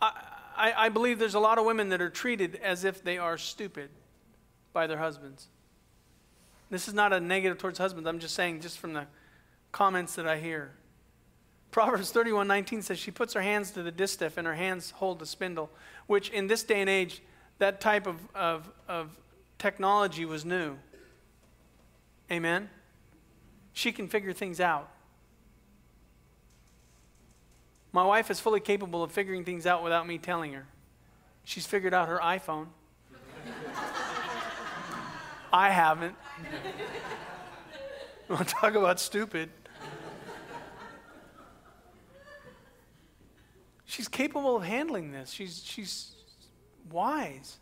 I, 0.00 0.12
I, 0.56 0.72
I 0.76 0.88
believe 0.88 1.18
there's 1.18 1.34
a 1.34 1.40
lot 1.40 1.58
of 1.58 1.64
women 1.64 1.88
that 1.90 2.00
are 2.00 2.10
treated 2.10 2.56
as 2.62 2.84
if 2.84 3.02
they 3.02 3.18
are 3.18 3.38
stupid 3.38 3.90
by 4.72 4.86
their 4.86 4.98
husbands. 4.98 5.48
This 6.72 6.88
is 6.88 6.94
not 6.94 7.12
a 7.12 7.20
negative 7.20 7.58
towards 7.58 7.78
husbands. 7.78 8.08
I'm 8.08 8.18
just 8.18 8.34
saying, 8.34 8.62
just 8.62 8.78
from 8.78 8.94
the 8.94 9.06
comments 9.72 10.14
that 10.14 10.26
I 10.26 10.38
hear. 10.38 10.72
Proverbs 11.70 12.10
31 12.10 12.48
19 12.48 12.80
says, 12.80 12.98
She 12.98 13.10
puts 13.10 13.34
her 13.34 13.42
hands 13.42 13.72
to 13.72 13.82
the 13.82 13.90
distaff 13.90 14.38
and 14.38 14.46
her 14.46 14.54
hands 14.54 14.92
hold 14.92 15.18
the 15.18 15.26
spindle, 15.26 15.68
which 16.06 16.30
in 16.30 16.46
this 16.46 16.62
day 16.62 16.80
and 16.80 16.88
age, 16.88 17.20
that 17.58 17.82
type 17.82 18.06
of, 18.06 18.16
of, 18.34 18.72
of 18.88 19.10
technology 19.58 20.24
was 20.24 20.46
new. 20.46 20.78
Amen? 22.30 22.70
She 23.74 23.92
can 23.92 24.08
figure 24.08 24.32
things 24.32 24.58
out. 24.58 24.88
My 27.92 28.06
wife 28.06 28.30
is 28.30 28.40
fully 28.40 28.60
capable 28.60 29.02
of 29.02 29.12
figuring 29.12 29.44
things 29.44 29.66
out 29.66 29.82
without 29.82 30.06
me 30.06 30.16
telling 30.16 30.54
her. 30.54 30.64
She's 31.44 31.66
figured 31.66 31.92
out 31.92 32.08
her 32.08 32.18
iPhone. 32.18 32.68
I 35.52 35.70
haven't. 35.70 36.14
want 38.28 38.48
to 38.48 38.54
talk 38.54 38.74
about 38.74 38.98
stupid. 38.98 39.50
She's 43.84 44.08
capable 44.08 44.56
of 44.56 44.62
handling 44.62 45.12
this. 45.12 45.30
She's, 45.30 45.62
she's 45.62 46.12
wise. 46.90 47.58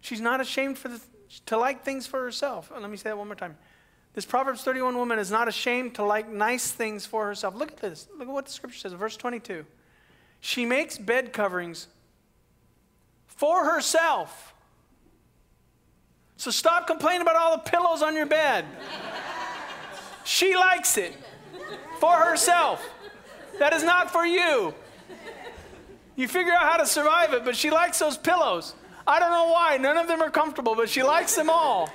She's 0.00 0.20
not 0.20 0.40
ashamed 0.40 0.78
for 0.78 0.88
the, 0.88 1.00
to 1.46 1.58
like 1.58 1.84
things 1.84 2.06
for 2.06 2.22
herself. 2.22 2.70
Oh, 2.72 2.80
let 2.80 2.88
me 2.88 2.96
say 2.96 3.10
that 3.10 3.18
one 3.18 3.26
more 3.26 3.34
time. 3.34 3.56
This 4.14 4.24
Proverbs 4.24 4.62
31 4.62 4.96
woman 4.96 5.18
is 5.18 5.30
not 5.30 5.48
ashamed 5.48 5.96
to 5.96 6.04
like 6.04 6.28
nice 6.28 6.70
things 6.70 7.06
for 7.06 7.26
herself. 7.26 7.56
Look 7.56 7.72
at 7.72 7.78
this. 7.78 8.08
Look 8.16 8.28
at 8.28 8.32
what 8.32 8.46
the 8.46 8.52
scripture 8.52 8.78
says, 8.78 8.92
verse 8.92 9.16
22. 9.16 9.66
She 10.40 10.64
makes 10.64 10.96
bed 10.96 11.32
coverings 11.32 11.88
for 13.26 13.64
herself. 13.64 14.54
So 16.40 16.50
stop 16.50 16.86
complaining 16.86 17.20
about 17.20 17.36
all 17.36 17.54
the 17.58 17.70
pillows 17.70 18.00
on 18.00 18.16
your 18.16 18.24
bed. 18.24 18.64
she 20.24 20.56
likes 20.56 20.96
it 20.96 21.14
for 21.98 22.16
herself. 22.16 22.82
That 23.58 23.74
is 23.74 23.82
not 23.82 24.10
for 24.10 24.24
you. 24.24 24.72
You 26.16 26.28
figure 26.28 26.54
out 26.54 26.62
how 26.62 26.78
to 26.78 26.86
survive 26.86 27.34
it, 27.34 27.44
but 27.44 27.56
she 27.56 27.68
likes 27.68 27.98
those 27.98 28.16
pillows. 28.16 28.72
I 29.06 29.18
don't 29.20 29.28
know 29.28 29.52
why. 29.52 29.76
None 29.76 29.98
of 29.98 30.08
them 30.08 30.22
are 30.22 30.30
comfortable, 30.30 30.74
but 30.74 30.88
she 30.88 31.02
likes 31.02 31.36
them 31.36 31.50
all. 31.50 31.90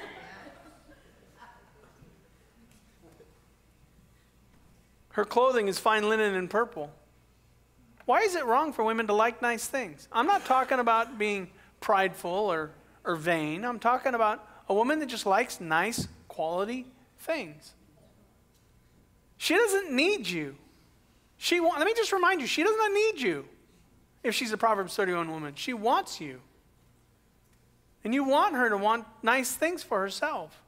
Her 5.13 5.25
clothing 5.25 5.67
is 5.67 5.79
fine 5.79 6.07
linen 6.07 6.35
and 6.35 6.47
purple. 6.47 6.91
Why 8.05 8.19
is 8.19 8.35
it 8.35 8.45
wrong 8.45 8.73
for 8.73 8.83
women 8.83 9.07
to 9.07 9.13
like 9.13 9.41
nice 9.41 9.65
things? 9.65 10.07
I'm 10.11 10.27
not 10.27 10.45
talking 10.45 10.77
about 10.77 11.17
being 11.17 11.49
prideful 11.81 12.29
or, 12.29 12.69
or 13.05 13.15
vain. 13.15 13.63
I'm 13.63 13.79
talking 13.79 14.13
about 14.13 14.45
a 14.67 14.73
woman 14.73 14.99
that 14.99 15.07
just 15.07 15.25
likes 15.25 15.61
nice, 15.61 16.07
quality 16.27 16.85
things. 17.19 17.73
She 19.37 19.55
doesn't 19.55 19.91
need 19.91 20.27
you. 20.27 20.55
She 21.37 21.59
want, 21.59 21.79
let 21.79 21.85
me 21.85 21.93
just 21.95 22.11
remind 22.11 22.41
you, 22.41 22.47
she 22.47 22.63
does 22.63 22.75
not 22.77 22.91
need 22.91 23.21
you 23.21 23.45
if 24.23 24.33
she's 24.33 24.51
a 24.51 24.57
Proverbs 24.57 24.95
31 24.95 25.29
woman. 25.29 25.53
She 25.55 25.73
wants 25.73 26.19
you. 26.19 26.41
And 28.03 28.13
you 28.13 28.23
want 28.23 28.55
her 28.55 28.69
to 28.69 28.77
want 28.77 29.05
nice 29.21 29.51
things 29.51 29.83
for 29.83 29.99
herself. 29.99 30.61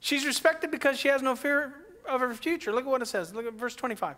She's 0.00 0.24
respected 0.24 0.70
because 0.70 0.98
she 0.98 1.08
has 1.08 1.22
no 1.22 1.34
fear 1.34 1.74
of 2.08 2.20
her 2.20 2.32
future. 2.34 2.72
Look 2.72 2.84
at 2.84 2.90
what 2.90 3.02
it 3.02 3.06
says. 3.06 3.34
Look 3.34 3.46
at 3.46 3.54
verse 3.54 3.74
25. 3.74 4.16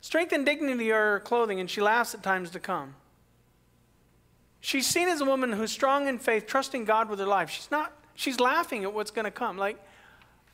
Strength 0.00 0.32
and 0.32 0.44
dignity 0.44 0.90
are 0.90 1.12
her 1.12 1.20
clothing, 1.20 1.60
and 1.60 1.70
she 1.70 1.80
laughs 1.80 2.14
at 2.14 2.22
times 2.22 2.50
to 2.50 2.60
come. 2.60 2.94
She's 4.64 4.86
seen 4.86 5.08
as 5.10 5.20
a 5.20 5.26
woman 5.26 5.52
who's 5.52 5.70
strong 5.70 6.08
in 6.08 6.18
faith, 6.18 6.46
trusting 6.46 6.86
God 6.86 7.10
with 7.10 7.18
her 7.18 7.26
life. 7.26 7.50
She's 7.50 7.70
not, 7.70 7.92
she's 8.14 8.40
laughing 8.40 8.84
at 8.84 8.94
what's 8.94 9.10
going 9.10 9.26
to 9.26 9.30
come. 9.30 9.58
Like, 9.58 9.78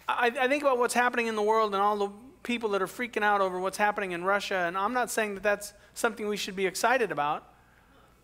I, 0.09 0.33
I 0.37 0.49
think 0.49 0.65
about 0.65 0.79
what's 0.79 0.95
happening 0.95 1.29
in 1.29 1.37
the 1.37 1.43
world 1.43 1.75
and 1.75 1.81
all 1.81 1.97
the 1.97 2.09
people 2.43 2.71
that 2.71 2.83
are 2.83 2.89
freaking 2.89 3.23
out 3.23 3.41
over 3.41 3.61
what's 3.61 3.77
happening 3.79 4.11
in 4.11 4.25
Russia, 4.25 4.65
and 4.67 4.77
I'm 4.77 4.93
not 4.93 5.13
saying 5.13 5.35
that 5.35 5.45
that's 5.45 5.75
something 5.95 6.27
we 6.27 6.37
should 6.37 6.57
be 6.57 6.67
excited 6.67 7.13
about. 7.13 7.55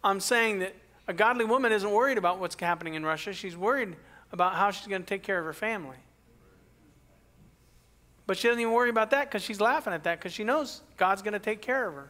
I'm 0.02 0.18
saying 0.18 0.58
that 0.58 0.74
a 1.06 1.12
godly 1.12 1.44
woman 1.44 1.70
isn't 1.70 1.88
worried 1.88 2.18
about 2.18 2.40
what's 2.40 2.56
happening 2.58 2.94
in 2.94 3.04
Russia. 3.04 3.32
She's 3.32 3.56
worried 3.56 3.94
about 4.32 4.54
how 4.54 4.72
she's 4.72 4.88
going 4.88 5.02
to 5.02 5.08
take 5.08 5.22
care 5.22 5.38
of 5.38 5.44
her 5.44 5.52
family. 5.52 5.98
But 8.26 8.38
she 8.38 8.48
doesn't 8.48 8.60
even 8.60 8.72
worry 8.72 8.90
about 8.90 9.10
that 9.10 9.26
because 9.30 9.44
she's 9.44 9.60
laughing 9.60 9.92
at 9.92 10.02
that 10.02 10.18
because 10.18 10.32
she 10.32 10.42
knows 10.42 10.82
God's 10.96 11.22
going 11.22 11.34
to 11.34 11.38
take 11.38 11.62
care 11.62 11.86
of 11.86 11.94
her. 11.94 12.08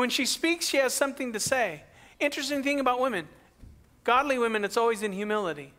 When 0.00 0.08
she 0.08 0.24
speaks, 0.24 0.66
she 0.66 0.78
has 0.78 0.94
something 0.94 1.34
to 1.34 1.38
say. 1.38 1.82
Interesting 2.18 2.62
thing 2.62 2.80
about 2.80 3.00
women 3.00 3.28
godly 4.02 4.38
women, 4.38 4.64
it's 4.64 4.78
always 4.78 5.02
in 5.02 5.12
humility. 5.12 5.74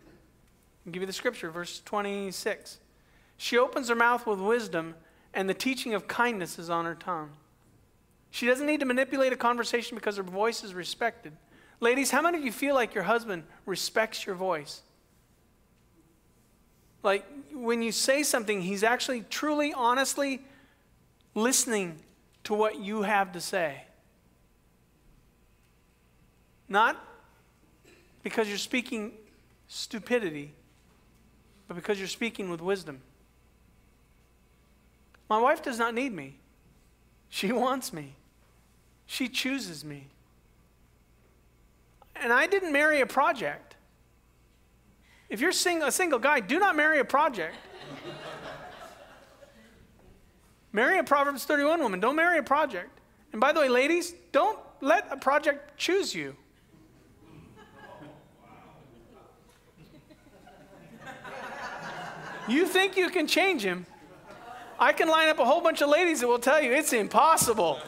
I'll 0.85 0.91
give 0.91 1.01
you 1.01 1.07
the 1.07 1.11
scripture, 1.11 1.49
verse 1.49 1.81
26. 1.85 2.77
She 3.37 3.57
opens 3.57 3.89
her 3.89 3.95
mouth 3.95 4.27
with 4.27 4.39
wisdom, 4.39 4.93
and 5.33 5.49
the 5.49 5.55
teaching 5.55 5.95
of 5.95 6.07
kindness 6.07 6.59
is 6.59 6.69
on 6.69 6.85
her 6.85 6.93
tongue. 6.93 7.31
She 8.29 8.45
doesn't 8.45 8.67
need 8.67 8.81
to 8.81 8.85
manipulate 8.85 9.33
a 9.33 9.35
conversation 9.35 9.95
because 9.95 10.17
her 10.17 10.23
voice 10.23 10.63
is 10.63 10.75
respected. 10.75 11.33
Ladies, 11.79 12.11
how 12.11 12.21
many 12.21 12.37
of 12.37 12.45
you 12.45 12.51
feel 12.51 12.75
like 12.75 12.93
your 12.93 13.05
husband 13.05 13.41
respects 13.65 14.27
your 14.27 14.35
voice? 14.35 14.83
Like 17.01 17.25
when 17.51 17.81
you 17.81 17.91
say 17.91 18.21
something, 18.21 18.61
he's 18.61 18.83
actually 18.83 19.21
truly, 19.31 19.73
honestly 19.73 20.43
listening 21.33 21.97
to 22.43 22.53
what 22.53 22.77
you 22.79 23.01
have 23.01 23.31
to 23.31 23.41
say. 23.41 23.85
Not 26.71 26.95
because 28.23 28.47
you're 28.47 28.57
speaking 28.57 29.11
stupidity, 29.67 30.53
but 31.67 31.75
because 31.75 31.99
you're 31.99 32.07
speaking 32.07 32.49
with 32.49 32.61
wisdom. 32.61 33.01
My 35.29 35.37
wife 35.37 35.61
does 35.61 35.77
not 35.77 35.93
need 35.93 36.13
me. 36.13 36.37
She 37.27 37.51
wants 37.51 37.91
me. 37.91 38.15
She 39.05 39.27
chooses 39.27 39.83
me. 39.83 40.07
And 42.15 42.31
I 42.31 42.47
didn't 42.47 42.71
marry 42.71 43.01
a 43.01 43.05
project. 43.05 43.75
If 45.27 45.41
you're 45.41 45.51
sing- 45.51 45.83
a 45.83 45.91
single 45.91 46.19
guy, 46.19 46.39
do 46.39 46.57
not 46.57 46.77
marry 46.77 46.99
a 46.99 47.05
project. 47.05 47.55
marry 50.71 50.99
a 50.99 51.03
Proverbs 51.03 51.43
31 51.43 51.81
woman. 51.83 51.99
Don't 51.99 52.15
marry 52.15 52.37
a 52.37 52.43
project. 52.43 52.97
And 53.33 53.41
by 53.41 53.51
the 53.51 53.59
way, 53.59 53.67
ladies, 53.67 54.13
don't 54.31 54.57
let 54.79 55.05
a 55.11 55.17
project 55.17 55.77
choose 55.77 56.15
you. 56.15 56.37
You 62.47 62.65
think 62.65 62.97
you 62.97 63.09
can 63.09 63.27
change 63.27 63.63
him. 63.63 63.85
I 64.79 64.93
can 64.93 65.07
line 65.07 65.29
up 65.29 65.39
a 65.39 65.45
whole 65.45 65.61
bunch 65.61 65.81
of 65.81 65.89
ladies 65.89 66.21
that 66.21 66.27
will 66.27 66.39
tell 66.39 66.61
you 66.61 66.71
it's 66.71 66.91
impossible. 66.91 67.79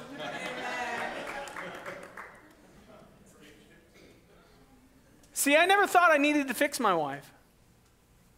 See, 5.33 5.57
I 5.57 5.65
never 5.65 5.87
thought 5.87 6.11
I 6.11 6.17
needed 6.17 6.47
to 6.47 6.53
fix 6.53 6.79
my 6.79 6.93
wife. 6.93 7.29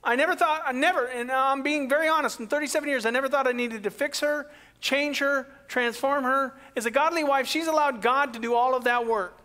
I 0.04 0.16
never 0.16 0.36
thought, 0.36 0.64
I 0.66 0.72
never, 0.72 1.06
and 1.06 1.32
I'm 1.32 1.64
being 1.64 1.90
very 1.90 2.08
honest, 2.08 2.40
in 2.40 2.48
37 2.48 2.88
years, 2.88 3.06
I 3.06 3.10
never 3.10 3.28
thought 3.28 3.48
I 3.48 3.52
needed 3.52 3.84
to 3.84 3.92
fix 3.92 4.20
her, 4.22 4.50
change 4.80 5.20
her, 5.20 5.48
transform 5.68 6.24
her. 6.24 6.54
As 6.78 6.86
a 6.86 6.92
godly 6.92 7.24
wife, 7.24 7.48
she's 7.48 7.68
allowed 7.68 8.02
God 8.02 8.34
to 8.34 8.40
do 8.40 8.54
all 8.54 8.76
of 8.76 8.84
that 8.86 9.06
work. 9.06 9.38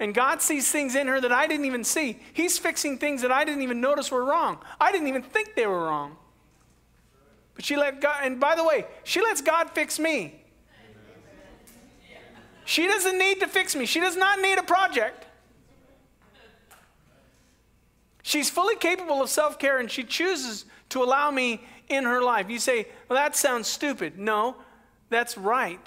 And 0.00 0.14
God 0.14 0.40
sees 0.40 0.70
things 0.70 0.94
in 0.94 1.08
her 1.08 1.20
that 1.20 1.32
I 1.32 1.46
didn't 1.46 1.66
even 1.66 1.82
see. 1.82 2.20
He's 2.32 2.56
fixing 2.58 2.98
things 2.98 3.22
that 3.22 3.32
I 3.32 3.44
didn't 3.44 3.62
even 3.62 3.80
notice 3.80 4.10
were 4.10 4.24
wrong. 4.24 4.58
I 4.80 4.92
didn't 4.92 5.08
even 5.08 5.22
think 5.22 5.54
they 5.56 5.66
were 5.66 5.86
wrong. 5.86 6.16
But 7.54 7.64
she 7.64 7.76
let 7.76 8.00
God, 8.00 8.20
and 8.22 8.38
by 8.38 8.54
the 8.54 8.62
way, 8.62 8.86
she 9.02 9.20
lets 9.20 9.40
God 9.40 9.70
fix 9.70 9.98
me. 9.98 10.40
She 12.64 12.86
doesn't 12.86 13.18
need 13.18 13.40
to 13.40 13.48
fix 13.48 13.74
me. 13.74 13.86
She 13.86 13.98
does 13.98 14.16
not 14.16 14.40
need 14.40 14.58
a 14.58 14.62
project. 14.62 15.24
She's 18.22 18.50
fully 18.50 18.76
capable 18.76 19.22
of 19.22 19.30
self 19.30 19.58
care 19.58 19.78
and 19.78 19.90
she 19.90 20.04
chooses 20.04 20.66
to 20.90 21.02
allow 21.02 21.30
me 21.30 21.62
in 21.88 22.04
her 22.04 22.22
life. 22.22 22.50
You 22.50 22.58
say, 22.58 22.86
well, 23.08 23.18
that 23.18 23.34
sounds 23.34 23.68
stupid. 23.68 24.18
No, 24.18 24.56
that's 25.08 25.38
right. 25.38 25.80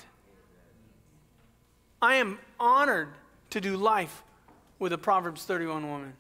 I 2.02 2.16
am 2.16 2.40
honored 2.60 3.10
to 3.52 3.62
do 3.62 3.78
life 3.78 4.24
with 4.80 4.92
a 4.92 4.98
Proverbs 4.98 5.44
31 5.44 5.90
woman 5.90 6.14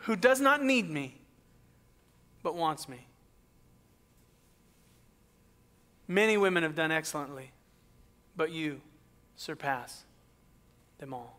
who 0.00 0.16
does 0.16 0.40
not 0.40 0.62
need 0.62 0.88
me, 0.88 1.16
but 2.42 2.54
wants 2.54 2.88
me. 2.88 3.06
Many 6.06 6.36
women 6.36 6.62
have 6.62 6.74
done 6.74 6.90
excellently, 6.90 7.52
but 8.36 8.50
you 8.50 8.80
surpass 9.36 10.04
them 10.98 11.14
all. 11.14 11.38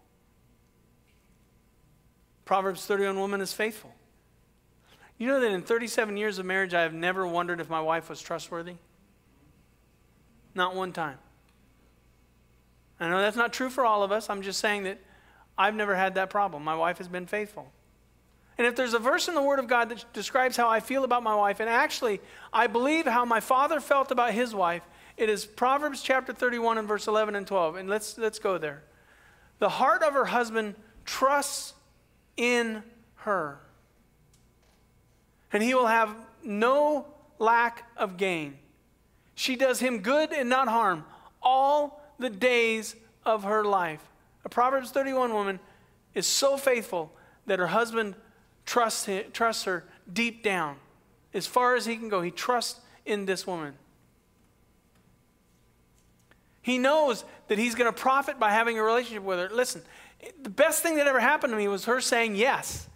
Proverbs 2.45 2.85
31 2.85 3.19
woman 3.19 3.41
is 3.41 3.53
faithful. 3.53 3.93
You 5.17 5.27
know 5.27 5.39
that 5.39 5.51
in 5.51 5.61
37 5.61 6.17
years 6.17 6.39
of 6.39 6.45
marriage, 6.45 6.73
I 6.73 6.81
have 6.81 6.93
never 6.93 7.27
wondered 7.27 7.59
if 7.59 7.69
my 7.69 7.81
wife 7.81 8.09
was 8.09 8.21
trustworthy? 8.21 8.75
Not 10.55 10.75
one 10.75 10.91
time. 10.91 11.17
I 13.01 13.09
know 13.09 13.19
that's 13.19 13.37
not 13.37 13.51
true 13.51 13.69
for 13.69 13.85
all 13.85 14.03
of 14.03 14.11
us. 14.11 14.29
I'm 14.29 14.41
just 14.41 14.59
saying 14.59 14.83
that 14.83 14.99
I've 15.57 15.75
never 15.75 15.95
had 15.95 16.15
that 16.15 16.29
problem. 16.29 16.63
My 16.63 16.75
wife 16.75 16.99
has 16.99 17.07
been 17.07 17.25
faithful. 17.25 17.71
And 18.57 18.67
if 18.67 18.75
there's 18.75 18.93
a 18.93 18.99
verse 18.99 19.27
in 19.27 19.33
the 19.33 19.41
Word 19.41 19.59
of 19.59 19.67
God 19.67 19.89
that 19.89 20.05
describes 20.13 20.55
how 20.55 20.69
I 20.69 20.81
feel 20.81 21.03
about 21.03 21.23
my 21.23 21.33
wife, 21.33 21.59
and 21.59 21.69
actually 21.69 22.21
I 22.53 22.67
believe 22.67 23.05
how 23.05 23.25
my 23.25 23.39
father 23.39 23.79
felt 23.79 24.11
about 24.11 24.33
his 24.33 24.53
wife, 24.53 24.83
it 25.17 25.29
is 25.29 25.45
Proverbs 25.45 26.01
chapter 26.01 26.31
31 26.31 26.77
and 26.77 26.87
verse 26.87 27.07
11 27.07 27.35
and 27.35 27.47
12. 27.47 27.75
And 27.77 27.89
let's, 27.89 28.17
let's 28.17 28.39
go 28.39 28.57
there. 28.57 28.83
The 29.59 29.69
heart 29.69 30.03
of 30.03 30.13
her 30.13 30.25
husband 30.25 30.75
trusts 31.05 31.73
in 32.37 32.83
her, 33.15 33.59
and 35.53 35.61
he 35.61 35.73
will 35.73 35.87
have 35.87 36.15
no 36.43 37.07
lack 37.39 37.85
of 37.97 38.17
gain. 38.17 38.57
She 39.35 39.55
does 39.55 39.79
him 39.79 39.99
good 39.99 40.31
and 40.31 40.49
not 40.49 40.67
harm 40.67 41.03
all 41.41 42.00
the 42.21 42.29
days 42.29 42.95
of 43.25 43.43
her 43.43 43.63
life. 43.63 44.01
A 44.45 44.49
Proverbs 44.49 44.91
31 44.91 45.33
woman 45.33 45.59
is 46.13 46.25
so 46.25 46.57
faithful 46.57 47.11
that 47.45 47.59
her 47.59 47.67
husband 47.67 48.15
trusts, 48.65 49.05
him, 49.05 49.25
trusts 49.33 49.65
her 49.65 49.83
deep 50.11 50.43
down. 50.43 50.77
As 51.33 51.47
far 51.47 51.75
as 51.75 51.85
he 51.85 51.97
can 51.97 52.09
go, 52.09 52.21
he 52.21 52.31
trusts 52.31 52.79
in 53.05 53.25
this 53.25 53.45
woman. 53.45 53.73
He 56.61 56.77
knows 56.77 57.25
that 57.47 57.57
he's 57.57 57.75
going 57.75 57.91
to 57.91 57.97
profit 57.97 58.39
by 58.39 58.51
having 58.51 58.77
a 58.77 58.83
relationship 58.83 59.23
with 59.23 59.39
her. 59.39 59.49
Listen, 59.49 59.81
the 60.41 60.49
best 60.49 60.83
thing 60.83 60.97
that 60.97 61.07
ever 61.07 61.19
happened 61.19 61.51
to 61.51 61.57
me 61.57 61.67
was 61.67 61.85
her 61.85 61.99
saying 61.99 62.35
yes. 62.35 62.87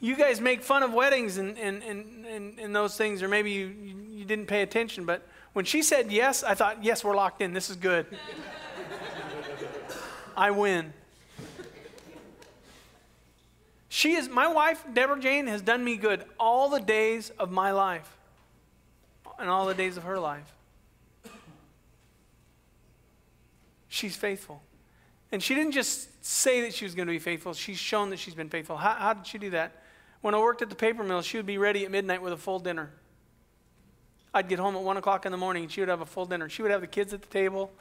you 0.00 0.14
guys 0.14 0.40
make 0.40 0.62
fun 0.62 0.82
of 0.82 0.92
weddings 0.92 1.38
and, 1.38 1.58
and, 1.58 1.82
and, 1.82 2.24
and, 2.26 2.58
and 2.60 2.76
those 2.76 2.96
things, 2.96 3.22
or 3.22 3.28
maybe 3.28 3.50
you, 3.50 3.66
you 4.10 4.24
didn't 4.24 4.46
pay 4.46 4.62
attention, 4.62 5.04
but 5.04 5.26
when 5.56 5.64
she 5.64 5.80
said 5.80 6.12
yes, 6.12 6.42
I 6.42 6.52
thought, 6.52 6.84
yes, 6.84 7.02
we're 7.02 7.16
locked 7.16 7.40
in. 7.40 7.54
This 7.54 7.70
is 7.70 7.76
good. 7.76 8.04
I 10.36 10.50
win. 10.50 10.92
She 13.88 14.16
is, 14.16 14.28
my 14.28 14.48
wife, 14.48 14.84
Deborah 14.92 15.18
Jane, 15.18 15.46
has 15.46 15.62
done 15.62 15.82
me 15.82 15.96
good 15.96 16.24
all 16.38 16.68
the 16.68 16.78
days 16.78 17.30
of 17.38 17.50
my 17.50 17.70
life 17.70 18.18
and 19.38 19.48
all 19.48 19.64
the 19.64 19.72
days 19.72 19.96
of 19.96 20.02
her 20.02 20.18
life. 20.18 20.52
She's 23.88 24.14
faithful. 24.14 24.60
And 25.32 25.42
she 25.42 25.54
didn't 25.54 25.72
just 25.72 26.22
say 26.22 26.60
that 26.60 26.74
she 26.74 26.84
was 26.84 26.94
going 26.94 27.08
to 27.08 27.12
be 27.12 27.18
faithful, 27.18 27.54
she's 27.54 27.78
shown 27.78 28.10
that 28.10 28.18
she's 28.18 28.34
been 28.34 28.50
faithful. 28.50 28.76
How, 28.76 28.92
how 28.92 29.14
did 29.14 29.26
she 29.26 29.38
do 29.38 29.48
that? 29.48 29.82
When 30.20 30.34
I 30.34 30.38
worked 30.38 30.60
at 30.60 30.68
the 30.68 30.76
paper 30.76 31.02
mill, 31.02 31.22
she 31.22 31.38
would 31.38 31.46
be 31.46 31.56
ready 31.56 31.86
at 31.86 31.90
midnight 31.90 32.20
with 32.20 32.34
a 32.34 32.36
full 32.36 32.58
dinner. 32.58 32.90
I'd 34.36 34.48
get 34.48 34.58
home 34.58 34.76
at 34.76 34.82
1 34.82 34.98
o'clock 34.98 35.24
in 35.24 35.32
the 35.32 35.38
morning 35.38 35.62
and 35.62 35.72
she 35.72 35.80
would 35.80 35.88
have 35.88 36.02
a 36.02 36.06
full 36.06 36.26
dinner. 36.26 36.50
She 36.50 36.60
would 36.60 36.70
have 36.70 36.82
the 36.82 36.86
kids 36.86 37.14
at 37.14 37.22
the 37.22 37.28
table. 37.28 37.72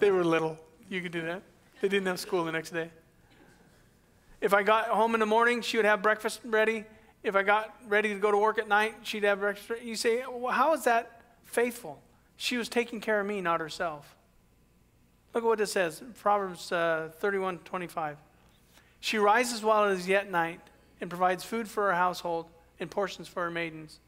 they 0.00 0.10
were 0.10 0.24
little. 0.24 0.58
You 0.88 1.00
could 1.00 1.12
do 1.12 1.22
that. 1.22 1.42
They 1.80 1.86
didn't 1.88 2.08
have 2.08 2.18
school 2.18 2.44
the 2.44 2.50
next 2.50 2.70
day. 2.70 2.90
If 4.40 4.52
I 4.52 4.64
got 4.64 4.88
home 4.88 5.14
in 5.14 5.20
the 5.20 5.26
morning, 5.26 5.62
she 5.62 5.76
would 5.76 5.86
have 5.86 6.02
breakfast 6.02 6.40
ready. 6.44 6.84
If 7.22 7.36
I 7.36 7.44
got 7.44 7.72
ready 7.86 8.12
to 8.14 8.18
go 8.18 8.32
to 8.32 8.36
work 8.36 8.58
at 8.58 8.66
night, 8.66 8.96
she'd 9.04 9.22
have 9.22 9.38
breakfast 9.38 9.70
ready. 9.70 9.86
You 9.86 9.94
say, 9.94 10.24
well, 10.28 10.52
how 10.52 10.74
is 10.74 10.82
that 10.84 11.22
faithful? 11.44 12.02
She 12.36 12.56
was 12.56 12.68
taking 12.68 13.00
care 13.00 13.20
of 13.20 13.26
me, 13.28 13.40
not 13.40 13.60
herself. 13.60 14.16
Look 15.34 15.44
at 15.44 15.46
what 15.46 15.60
it 15.60 15.68
says 15.68 16.02
Proverbs 16.18 16.72
uh, 16.72 17.10
31 17.20 17.58
25. 17.58 18.16
She 18.98 19.18
rises 19.18 19.62
while 19.62 19.88
it 19.88 19.92
is 19.92 20.08
yet 20.08 20.30
night 20.30 20.60
and 21.00 21.08
provides 21.08 21.44
food 21.44 21.68
for 21.68 21.84
her 21.84 21.94
household 21.94 22.46
and 22.80 22.90
portions 22.90 23.28
for 23.28 23.44
her 23.44 23.50
maidens. 23.52 24.00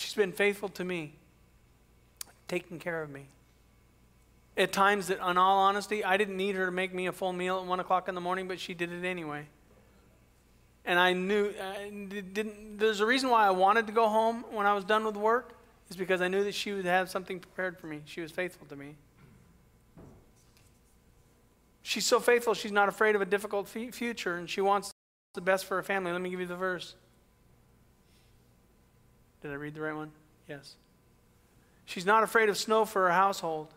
She's 0.00 0.14
been 0.14 0.32
faithful 0.32 0.70
to 0.70 0.82
me, 0.82 1.12
taking 2.48 2.78
care 2.78 3.02
of 3.02 3.10
me. 3.10 3.26
At 4.56 4.72
times 4.72 5.08
that, 5.08 5.18
in 5.18 5.36
all 5.36 5.58
honesty, 5.58 6.02
I 6.02 6.16
didn't 6.16 6.38
need 6.38 6.54
her 6.54 6.64
to 6.64 6.72
make 6.72 6.94
me 6.94 7.06
a 7.06 7.12
full 7.12 7.34
meal 7.34 7.58
at 7.58 7.66
1 7.66 7.80
o'clock 7.80 8.08
in 8.08 8.14
the 8.14 8.20
morning, 8.20 8.48
but 8.48 8.58
she 8.58 8.72
did 8.72 8.90
it 8.90 9.04
anyway. 9.04 9.44
And 10.86 10.98
I 10.98 11.12
knew, 11.12 11.48
uh, 11.50 11.74
didn't, 12.32 12.78
there's 12.78 13.00
a 13.00 13.06
reason 13.06 13.28
why 13.28 13.46
I 13.46 13.50
wanted 13.50 13.88
to 13.88 13.92
go 13.92 14.08
home 14.08 14.46
when 14.52 14.64
I 14.64 14.72
was 14.72 14.84
done 14.84 15.04
with 15.04 15.16
work, 15.18 15.52
is 15.90 15.96
because 15.96 16.22
I 16.22 16.28
knew 16.28 16.44
that 16.44 16.54
she 16.54 16.72
would 16.72 16.86
have 16.86 17.10
something 17.10 17.38
prepared 17.38 17.78
for 17.78 17.86
me. 17.86 18.00
She 18.06 18.22
was 18.22 18.30
faithful 18.30 18.66
to 18.68 18.76
me. 18.76 18.94
She's 21.82 22.06
so 22.06 22.20
faithful, 22.20 22.54
she's 22.54 22.72
not 22.72 22.88
afraid 22.88 23.16
of 23.16 23.20
a 23.20 23.26
difficult 23.26 23.68
future, 23.68 24.36
and 24.36 24.48
she 24.48 24.62
wants 24.62 24.92
the 25.34 25.42
best 25.42 25.66
for 25.66 25.76
her 25.76 25.82
family. 25.82 26.10
Let 26.10 26.22
me 26.22 26.30
give 26.30 26.40
you 26.40 26.46
the 26.46 26.56
verse. 26.56 26.94
Did 29.42 29.50
I 29.50 29.54
read 29.54 29.74
the 29.74 29.80
right 29.80 29.94
one? 29.94 30.10
Yes. 30.48 30.74
She's 31.86 32.06
not 32.06 32.22
afraid 32.22 32.48
of 32.48 32.56
snow 32.56 32.84
for 32.84 33.02
her 33.02 33.12
household. 33.12 33.68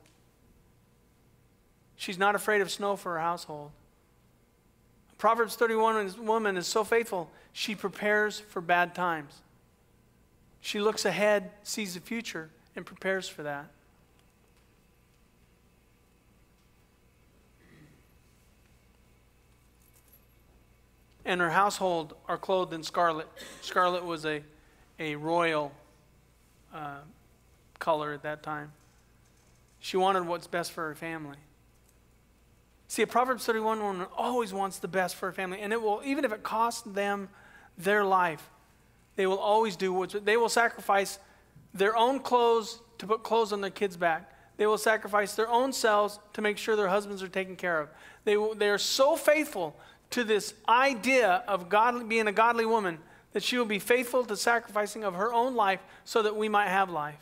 She's 1.95 2.17
not 2.17 2.35
afraid 2.35 2.61
of 2.61 2.69
snow 2.69 2.95
for 2.95 3.13
her 3.13 3.19
household. 3.19 3.71
Proverbs 5.17 5.55
31 5.55 6.25
woman 6.25 6.57
is 6.57 6.67
so 6.67 6.83
faithful, 6.83 7.31
she 7.53 7.75
prepares 7.75 8.41
for 8.41 8.59
bad 8.59 8.93
times. 8.93 9.41
She 10.59 10.81
looks 10.81 11.05
ahead, 11.05 11.51
sees 11.63 11.93
the 11.93 12.01
future, 12.01 12.49
and 12.75 12.85
prepares 12.85 13.29
for 13.29 13.43
that. 13.43 13.67
And 21.25 21.39
her 21.39 21.51
household 21.51 22.15
are 22.27 22.37
clothed 22.37 22.73
in 22.73 22.83
scarlet. 22.83 23.27
Scarlet 23.61 24.03
was 24.03 24.25
a 24.25 24.43
a 24.99 25.15
royal 25.15 25.71
uh, 26.73 26.97
color 27.79 28.13
at 28.13 28.23
that 28.23 28.43
time. 28.43 28.71
She 29.79 29.97
wanted 29.97 30.25
what's 30.25 30.47
best 30.47 30.71
for 30.71 30.87
her 30.87 30.95
family. 30.95 31.37
See, 32.87 33.01
a 33.01 33.07
Proverbs 33.07 33.45
31 33.45 33.81
woman 33.81 34.07
always 34.15 34.53
wants 34.53 34.79
the 34.79 34.87
best 34.87 35.15
for 35.15 35.27
her 35.27 35.33
family, 35.33 35.59
and 35.59 35.73
it 35.73 35.81
will, 35.81 36.01
even 36.05 36.25
if 36.25 36.31
it 36.31 36.43
costs 36.43 36.83
them 36.83 37.29
their 37.77 38.05
life, 38.05 38.49
they 39.15 39.25
will 39.25 39.39
always 39.39 39.75
do 39.75 39.91
what's, 39.91 40.13
they 40.13 40.37
will 40.37 40.49
sacrifice 40.49 41.19
their 41.73 41.97
own 41.97 42.19
clothes 42.19 42.79
to 42.99 43.07
put 43.07 43.23
clothes 43.23 43.51
on 43.51 43.61
their 43.61 43.71
kids' 43.71 43.97
back. 43.97 44.31
They 44.57 44.67
will 44.67 44.77
sacrifice 44.77 45.35
their 45.35 45.49
own 45.49 45.73
selves 45.73 46.19
to 46.33 46.41
make 46.41 46.57
sure 46.57 46.75
their 46.75 46.87
husbands 46.87 47.23
are 47.23 47.27
taken 47.27 47.55
care 47.55 47.79
of. 47.79 47.89
They, 48.25 48.37
they 48.55 48.69
are 48.69 48.77
so 48.77 49.15
faithful 49.15 49.75
to 50.11 50.23
this 50.23 50.53
idea 50.69 51.43
of 51.47 51.69
God, 51.69 52.07
being 52.07 52.27
a 52.27 52.31
godly 52.31 52.65
woman 52.65 52.99
that 53.33 53.43
she 53.43 53.57
will 53.57 53.65
be 53.65 53.79
faithful 53.79 54.23
to 54.23 54.37
sacrificing 54.37 55.03
of 55.03 55.15
her 55.15 55.33
own 55.33 55.55
life 55.55 55.81
so 56.05 56.21
that 56.21 56.35
we 56.35 56.47
might 56.47 56.69
have 56.69 56.89
life. 56.89 57.19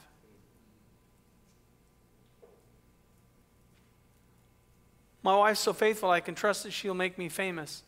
My 5.24 5.36
wife's 5.36 5.60
so 5.60 5.74
faithful, 5.74 6.10
I 6.10 6.20
can 6.20 6.36
trust 6.36 6.64
that 6.64 6.72
she'll 6.72 6.94
make 6.94 7.18
me 7.18 7.30
famous. 7.30 7.84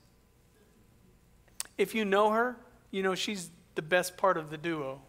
If 1.77 1.95
you 1.95 2.05
know 2.05 2.29
her, 2.29 2.55
you 2.91 3.01
know 3.01 3.15
she's 3.15 3.49
the 3.75 3.81
best 3.81 4.17
part 4.17 4.37
of 4.37 4.51
the 4.51 4.57
duo. 4.57 5.01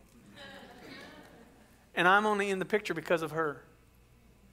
and 1.95 2.09
I'm 2.09 2.25
only 2.27 2.51
in 2.51 2.59
the 2.59 2.65
picture 2.65 2.95
because 2.95 3.23
of 3.23 3.33
her. 3.33 3.63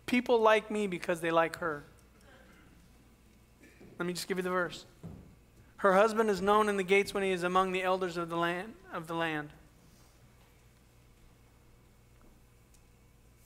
People 0.06 0.42
like 0.42 0.70
me 0.70 0.88
because 0.88 1.22
they 1.22 1.32
like 1.32 1.58
her. 1.58 1.86
Let 3.98 4.06
me 4.06 4.14
just 4.14 4.28
give 4.28 4.38
you 4.38 4.44
the 4.44 4.50
verse. 4.50 4.86
Her 5.82 5.94
husband 5.94 6.30
is 6.30 6.44
known 6.44 6.70
in 6.70 6.78
the 6.78 6.84
gates 6.84 7.12
when 7.12 7.24
he 7.24 7.32
is 7.32 7.42
among 7.42 7.72
the 7.72 7.82
elders 7.82 8.16
of 8.16 8.30
the 8.30 8.36
land. 8.38 8.74
Of 8.94 9.08
the, 9.08 9.16
land. 9.16 9.50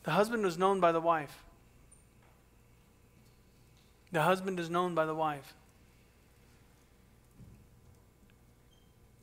the 0.04 0.12
husband 0.12 0.44
was 0.44 0.58
known 0.58 0.82
by 0.82 0.92
the 0.92 1.00
wife. 1.00 1.46
The 4.12 4.24
husband 4.24 4.60
is 4.60 4.70
known 4.70 4.94
by 4.94 5.06
the 5.06 5.16
wife. 5.16 5.54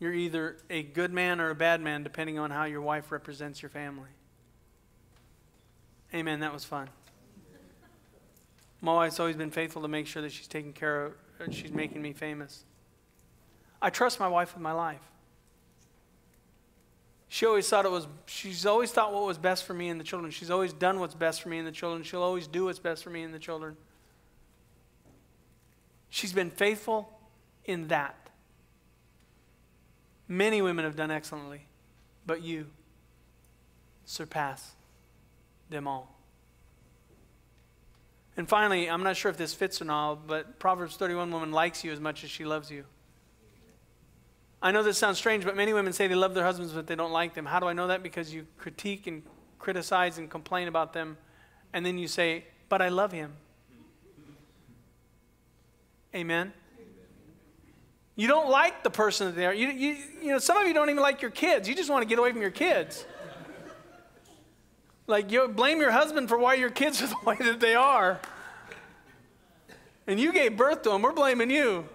You're 0.01 0.15
either 0.15 0.57
a 0.71 0.83
good 0.83 1.13
man 1.13 1.39
or 1.39 1.51
a 1.51 1.55
bad 1.55 1.83
man, 1.83 2.03
depending 2.03 2.39
on 2.39 2.51
how 2.51 2.65
your 2.65 2.81
wife 2.81 3.13
represents 3.13 3.61
your 3.61 3.69
family. 3.69 4.09
Amen. 6.15 6.41
That 6.41 6.55
was 6.55 6.65
fun. 6.65 6.89
My 8.81 8.95
wife's 8.95 9.21
always 9.21 9.37
been 9.37 9.51
faithful 9.51 9.83
to 9.83 9.89
make 9.89 10.07
sure 10.07 10.23
that 10.23 10.33
she's 10.33 10.49
taking 10.49 10.73
care 10.73 11.05
of, 11.05 11.13
uh, 11.39 11.51
she's 11.51 11.73
making 11.73 12.01
me 12.01 12.15
famous. 12.15 12.65
I 13.83 13.91
trust 13.91 14.21
my 14.21 14.29
wife 14.29 14.55
with 14.55 14.63
my 14.63 14.73
life. 14.73 15.01
She 17.29 17.47
always 17.47 17.69
thought 17.69 17.85
it 17.85 17.91
was, 17.91 18.07
she's 18.27 18.65
always 18.65 18.93
thought 18.93 19.13
what 19.13 19.25
was 19.25 19.39
best 19.39 19.65
for 19.65 19.75
me 19.75 19.89
and 19.89 19.99
the 19.99 20.05
children. 20.05 20.31
She's 20.31 20.51
always 20.51 20.73
done 20.73 21.01
what's 21.01 21.15
best 21.15 21.43
for 21.43 21.49
me 21.49 21.59
and 21.59 21.67
the 21.67 21.73
children. 21.73 22.03
She'll 22.03 22.23
always 22.23 22.47
do 22.47 22.67
what's 22.67 22.79
best 22.79 23.03
for 23.03 23.11
me 23.11 23.23
and 23.23 23.35
the 23.35 23.39
children. 23.39 23.77
She's 26.11 26.33
been 26.33 26.51
faithful 26.51 27.11
in 27.65 27.89
that. 27.89 28.15
Many 30.29 30.63
women 30.63 30.85
have 30.85 30.95
done 30.95 31.11
excellently, 31.11 31.67
but 32.27 32.43
you 32.43 32.67
surpass 34.05 34.73
them 35.71 35.89
all. 35.89 36.15
And 38.37 38.49
finally, 38.49 38.89
I'm 38.89 39.03
not 39.03 39.17
sure 39.17 39.31
if 39.31 39.37
this 39.37 39.55
fits 39.55 39.83
or 39.83 39.87
not, 39.87 40.27
but 40.27 40.59
Proverbs 40.59 40.97
31 40.97 41.31
woman 41.31 41.51
likes 41.51 41.83
you 41.83 41.93
as 41.93 42.01
much 42.01 42.25
as 42.25 42.31
she 42.31 42.45
loves 42.45 42.71
you. 42.71 42.85
I 44.63 44.71
know 44.71 44.85
this 44.85 44.97
sounds 44.97 45.19
strange, 45.19 45.45
but 45.45 45.57
many 45.57 45.73
women 45.73 45.93
say 45.93 46.07
they 46.07 46.15
love 46.15 46.35
their 46.35 46.45
husbands, 46.45 46.73
but 46.73 46.87
they 46.87 46.95
don't 46.95 47.11
like 47.11 47.35
them. 47.35 47.45
How 47.45 47.59
do 47.59 47.67
I 47.67 47.73
know 47.73 47.89
that? 47.89 48.03
Because 48.03 48.33
you 48.33 48.47
critique 48.59 49.09
and 49.09 49.25
criticize 49.59 50.19
and 50.19 50.31
complain 50.31 50.69
about 50.69 50.93
them, 50.93 51.19
and 51.73 51.85
then 51.85 51.99
you 51.99 52.07
say, 52.07 52.45
But 52.69 52.81
I 52.81 52.89
love 52.89 53.11
him. 53.11 53.33
Amen. 56.15 56.53
You 58.15 58.29
don't 58.29 58.51
like 58.51 58.85
the 58.85 58.91
person 58.91 59.27
that 59.27 59.37
they 59.37 59.47
are. 59.47 59.55
You, 59.55 59.69
you, 59.69 59.97
you 60.21 60.29
know, 60.29 60.39
some 60.39 60.59
of 60.59 60.69
you 60.69 60.75
don't 60.75 60.91
even 60.91 61.03
like 61.03 61.23
your 61.23 61.31
kids. 61.31 61.69
You 61.69 61.75
just 61.75 61.91
want 61.91 62.03
to 62.03 62.09
get 62.09 62.19
away 62.19 62.31
from 62.31 62.43
your 62.43 62.51
kids. 62.51 63.07
Like, 65.07 65.33
you 65.33 65.49
blame 65.49 65.81
your 65.81 65.91
husband 65.91 66.29
for 66.29 66.39
why 66.39 66.55
your 66.55 66.71
kids 66.71 67.03
are 67.03 67.07
the 67.09 67.17
way 67.25 67.37
that 67.41 67.59
they 67.59 67.75
are. 67.75 68.21
And 70.07 70.21
you 70.21 70.33
gave 70.33 70.57
birth 70.57 70.83
to 70.83 70.91
them. 70.91 71.03
We're 71.03 71.13
blaming 71.13 71.51
you. 71.51 71.89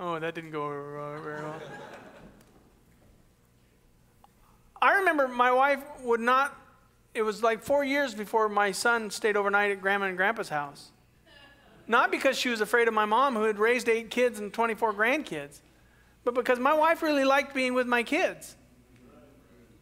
Oh, 0.00 0.18
that 0.18 0.34
didn't 0.34 0.52
go 0.52 0.66
uh, 0.66 1.20
very 1.20 1.42
well. 1.42 1.60
I 4.80 4.98
remember 4.98 5.26
my 5.26 5.50
wife 5.50 5.82
would 6.02 6.20
not, 6.20 6.56
it 7.14 7.22
was 7.22 7.42
like 7.42 7.62
four 7.62 7.82
years 7.82 8.14
before 8.14 8.48
my 8.48 8.70
son 8.70 9.10
stayed 9.10 9.36
overnight 9.36 9.72
at 9.72 9.80
grandma 9.80 10.06
and 10.06 10.16
grandpa's 10.16 10.48
house. 10.48 10.92
Not 11.88 12.10
because 12.12 12.38
she 12.38 12.48
was 12.48 12.60
afraid 12.60 12.86
of 12.86 12.94
my 12.94 13.06
mom, 13.06 13.34
who 13.34 13.44
had 13.44 13.58
raised 13.58 13.88
eight 13.88 14.10
kids 14.10 14.38
and 14.38 14.52
24 14.52 14.92
grandkids, 14.92 15.60
but 16.22 16.34
because 16.34 16.58
my 16.60 16.74
wife 16.74 17.02
really 17.02 17.24
liked 17.24 17.54
being 17.54 17.74
with 17.74 17.86
my 17.86 18.02
kids. 18.02 18.54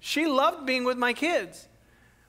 She 0.00 0.26
loved 0.26 0.66
being 0.66 0.84
with 0.84 0.96
my 0.96 1.12
kids. 1.12 1.68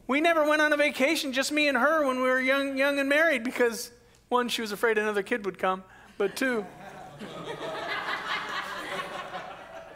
We 0.08 0.20
never 0.20 0.46
went 0.46 0.62
on 0.62 0.74
a 0.74 0.78
vacation, 0.78 1.32
just 1.32 1.52
me 1.52 1.68
and 1.68 1.78
her, 1.78 2.06
when 2.06 2.18
we 2.18 2.24
were 2.24 2.40
young, 2.40 2.78
young 2.78 3.00
and 3.00 3.08
married, 3.08 3.44
because 3.44 3.92
one, 4.30 4.50
she 4.50 4.62
was 4.62 4.72
afraid 4.72 4.98
another 4.98 5.24
kid 5.24 5.46
would 5.46 5.60
come, 5.60 5.84
but 6.18 6.36
two, 6.36 6.66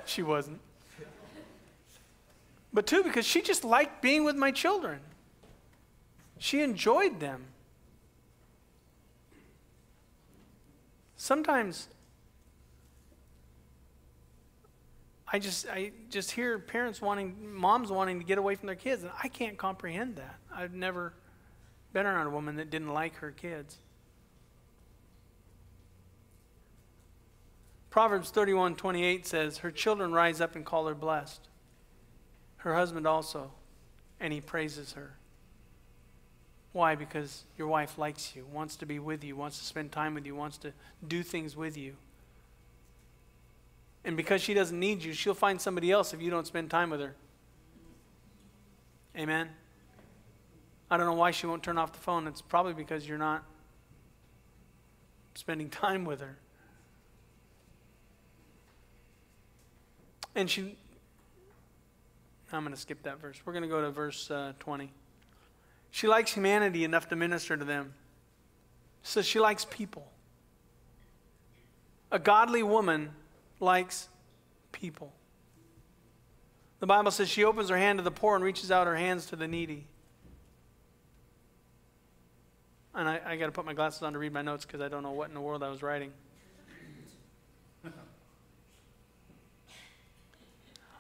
she 0.06 0.24
wasn't. 0.24 0.60
But 2.74 2.88
two, 2.88 3.04
because 3.04 3.26
she 3.26 3.42
just 3.42 3.64
liked 3.64 4.02
being 4.02 4.24
with 4.24 4.36
my 4.36 4.52
children. 4.52 5.00
She 6.38 6.62
enjoyed 6.62 7.20
them. 7.20 7.46
Sometimes 11.18 11.88
I 15.32 15.40
just 15.40 15.68
I 15.70 15.92
just 16.10 16.32
hear 16.32 16.60
parents 16.60 17.02
wanting 17.02 17.54
moms 17.54 17.90
wanting 17.90 18.20
to 18.20 18.26
get 18.26 18.38
away 18.38 18.56
from 18.56 18.68
their 18.68 18.76
kids 18.76 19.04
and 19.04 19.12
I 19.24 19.28
can't 19.30 19.58
comprehend 19.58 20.18
that. 20.18 20.36
I've 20.54 20.74
never 20.74 21.14
been 21.94 22.06
around 22.06 22.28
a 22.28 22.32
woman 22.32 22.56
that 22.58 22.70
didn't 22.70 22.94
like 22.94 23.16
her 23.16 23.32
kids. 23.32 23.78
Proverbs 27.92 28.32
31:28 28.32 29.28
says, 29.28 29.60
"Her 29.60 29.70
children 29.70 30.14
rise 30.14 30.42
up 30.42 30.56
and 30.56 30.66
call 30.66 30.88
her 30.88 30.96
blessed. 30.96 31.50
Her 32.58 32.74
husband 32.74 33.06
also, 33.06 33.52
and 34.20 34.34
he 34.34 34.42
praises 34.42 34.94
her." 34.94 35.18
Why? 36.72 36.96
Because 36.96 37.44
your 37.58 37.68
wife 37.68 37.98
likes 37.98 38.34
you, 38.34 38.46
wants 38.46 38.78
to 38.78 38.86
be 38.86 38.98
with 38.98 39.26
you, 39.26 39.36
wants 39.36 39.60
to 39.60 39.66
spend 39.66 39.92
time 39.92 40.14
with 40.14 40.26
you, 40.26 40.34
wants 40.34 40.58
to 40.60 40.74
do 41.06 41.22
things 41.22 41.58
with 41.58 41.78
you. 41.78 41.98
And 44.06 44.16
because 44.16 44.42
she 44.42 44.54
doesn't 44.54 44.80
need 44.80 45.04
you, 45.04 45.14
she'll 45.14 45.34
find 45.34 45.60
somebody 45.60 45.92
else 45.92 46.14
if 46.14 46.22
you 46.22 46.32
don't 46.32 46.48
spend 46.48 46.72
time 46.72 46.89
with 46.89 47.02
her. 47.02 47.16
Amen. 49.18 49.50
I 50.89 50.96
don't 50.96 51.06
know 51.06 51.14
why 51.14 51.32
she 51.32 51.46
won't 51.46 51.62
turn 51.62 51.78
off 51.78 51.92
the 51.92 52.00
phone. 52.00 52.26
It's 52.26 52.42
probably 52.42 52.74
because 52.74 53.06
you're 53.06 53.18
not 53.18 53.44
spending 55.36 55.70
time 55.70 56.06
with 56.06 56.22
her. 56.22 56.38
And 60.36 60.50
she, 60.50 60.76
I'm 62.52 62.64
going 62.64 62.74
to 62.74 62.80
skip 62.80 63.04
that 63.04 63.20
verse. 63.20 63.38
We're 63.46 63.54
going 63.54 63.64
to 63.64 63.70
go 63.70 63.82
to 63.82 63.92
verse 63.92 64.32
uh, 64.32 64.54
20. 64.60 64.92
She 65.92 66.08
likes 66.08 66.34
humanity 66.34 66.84
enough 66.84 67.10
to 67.10 67.16
minister 67.16 67.58
to 67.58 67.66
them. 67.66 67.94
So 69.04 69.22
she 69.22 69.40
likes 69.40 69.66
people. 69.66 70.08
A 72.12 72.20
godly 72.20 72.64
woman 72.64 73.12
likes 73.60 74.10
people. 74.72 75.12
The 76.80 76.88
Bible 76.88 77.12
says 77.12 77.30
she 77.30 77.44
opens 77.44 77.70
her 77.70 77.78
hand 77.78 78.00
to 78.00 78.04
the 78.04 78.12
poor 78.12 78.36
and 78.36 78.44
reaches 78.44 78.72
out 78.72 78.88
her 78.88 78.96
hands 78.96 79.28
to 79.28 79.36
the 79.36 79.48
needy. 79.48 79.86
And 82.94 83.08
I, 83.08 83.22
I 83.26 83.36
got 83.38 83.46
to 83.46 83.52
put 83.52 83.66
my 83.66 83.74
glasses 83.74 84.02
on 84.02 84.14
to 84.14 84.20
read 84.20 84.34
my 84.34 84.42
notes 84.42 84.66
because 84.66 84.82
I 84.82 84.90
don't 84.90 85.04
know 85.04 85.12
what 85.12 85.30
in 85.30 85.34
the 85.34 85.42
world 85.42 85.64
I 85.64 85.70
was 85.70 85.82
writing. 85.82 86.12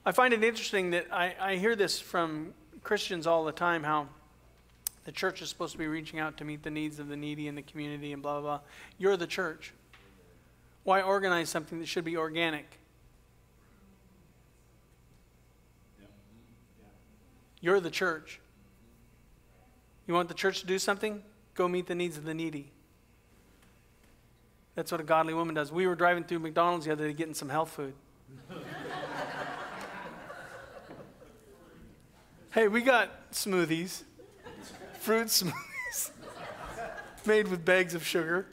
I 0.05 0.11
find 0.11 0.33
it 0.33 0.43
interesting 0.43 0.91
that 0.91 1.07
I, 1.11 1.35
I 1.39 1.55
hear 1.57 1.75
this 1.75 1.99
from 1.99 2.53
Christians 2.83 3.27
all 3.27 3.45
the 3.45 3.51
time 3.51 3.83
how 3.83 4.07
the 5.05 5.11
church 5.11 5.41
is 5.41 5.49
supposed 5.49 5.73
to 5.73 5.77
be 5.77 5.87
reaching 5.87 6.19
out 6.19 6.37
to 6.37 6.43
meet 6.43 6.63
the 6.63 6.71
needs 6.71 6.99
of 6.99 7.07
the 7.07 7.15
needy 7.15 7.47
in 7.47 7.55
the 7.55 7.61
community 7.61 8.13
and 8.13 8.21
blah, 8.21 8.39
blah, 8.39 8.41
blah. 8.41 8.59
You're 8.97 9.17
the 9.17 9.27
church. 9.27 9.73
Why 10.83 11.01
organize 11.01 11.49
something 11.49 11.79
that 11.79 11.87
should 11.87 12.05
be 12.05 12.17
organic? 12.17 12.79
You're 17.59 17.79
the 17.79 17.91
church. 17.91 18.39
You 20.07 20.15
want 20.15 20.27
the 20.27 20.33
church 20.33 20.61
to 20.61 20.65
do 20.65 20.79
something? 20.79 21.21
Go 21.53 21.67
meet 21.67 21.85
the 21.85 21.95
needs 21.95 22.17
of 22.17 22.23
the 22.23 22.33
needy. 22.33 22.71
That's 24.73 24.91
what 24.91 24.99
a 24.99 25.03
godly 25.03 25.35
woman 25.35 25.53
does. 25.53 25.71
We 25.71 25.85
were 25.85 25.95
driving 25.95 26.23
through 26.23 26.39
McDonald's 26.39 26.85
the 26.85 26.91
other 26.91 27.07
day 27.07 27.13
getting 27.13 27.35
some 27.35 27.49
health 27.49 27.69
food. 27.69 27.93
hey, 32.51 32.67
we 32.67 32.81
got 32.81 33.31
smoothies, 33.31 34.03
fruit 34.99 35.27
smoothies, 35.27 36.11
made 37.25 37.47
with 37.47 37.63
bags 37.63 37.95
of 37.95 38.05
sugar. 38.05 38.45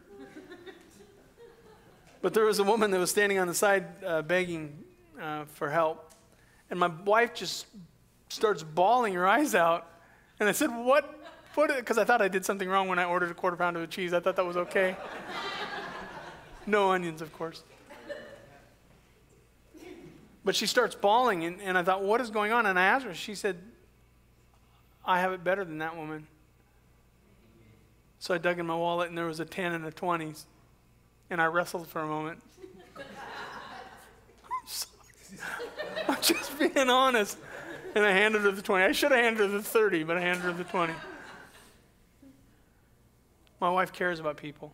But 2.23 2.35
there 2.35 2.45
was 2.45 2.59
a 2.59 2.65
woman 2.65 2.91
that 2.93 2.99
was 2.99 3.11
standing 3.11 3.39
on 3.39 3.47
the 3.47 3.55
side 3.55 3.87
uh, 4.05 4.23
begging 4.23 4.85
uh, 5.21 5.45
for 5.47 5.71
help. 5.71 6.15
And 6.71 6.79
my 6.79 6.89
wife 7.05 7.35
just 7.35 7.67
starts 8.29 8.63
bawling 8.63 9.15
her 9.15 9.27
eyes 9.27 9.55
out. 9.55 9.91
And 10.41 10.49
I 10.49 10.53
said, 10.53 10.71
What? 10.71 11.15
What? 11.55 11.75
Because 11.77 11.99
I 11.99 12.05
thought 12.05 12.23
I 12.23 12.29
did 12.29 12.45
something 12.45 12.69
wrong 12.69 12.89
when 12.89 12.99
I 12.99 13.05
ordered 13.05 13.31
a 13.31 13.35
quarter 13.35 13.57
pounder 13.57 13.83
of 13.83 13.91
cheese. 13.91 14.13
I 14.13 14.21
thought 14.21 14.37
that 14.37 14.45
was 14.45 14.57
okay. 14.57 14.97
no 16.67 16.91
onions, 16.91 17.23
of 17.23 17.33
course. 17.33 17.63
But 20.45 20.55
she 20.55 20.67
starts 20.67 20.95
bawling, 20.95 21.45
and, 21.45 21.61
and 21.61 21.77
I 21.77 21.83
thought, 21.83 22.03
What 22.03 22.21
is 22.21 22.31
going 22.31 22.53
on? 22.53 22.67
And 22.67 22.79
I 22.79 22.85
asked 22.85 23.07
her, 23.07 23.15
she 23.15 23.35
said, 23.35 23.57
I 25.09 25.21
have 25.21 25.33
it 25.33 25.43
better 25.43 25.65
than 25.65 25.79
that 25.79 25.97
woman. 25.97 26.27
So 28.19 28.35
I 28.35 28.39
dug 28.39 28.59
in 28.59 28.67
my 28.67 28.77
wallet, 28.77 29.09
and 29.09 29.17
there 29.17 29.25
was 29.25 29.41
a 29.41 29.47
10 29.47 29.73
and 29.73 29.87
a 29.87 29.91
20. 29.91 30.35
And 31.31 31.41
I 31.41 31.47
wrestled 31.47 31.89
for 31.89 32.01
a 32.03 32.07
moment. 32.07 32.43
I'm 36.09 36.21
just 36.21 36.59
being 36.59 36.91
honest. 36.91 37.39
And 37.95 38.05
I 38.05 38.13
handed 38.13 38.43
her 38.43 38.51
the 38.51 38.61
20. 38.61 38.85
I 38.85 38.93
should 38.93 39.13
have 39.13 39.21
handed 39.21 39.41
her 39.41 39.49
the 39.49 39.63
30, 39.63 40.05
but 40.05 40.19
I 40.19 40.21
handed 40.21 40.43
her 40.43 40.53
the 40.53 40.65
20. 40.65 40.93
My 43.61 43.71
wife 43.71 43.95
cares 43.95 44.21
about 44.21 44.37
people. 44.37 44.73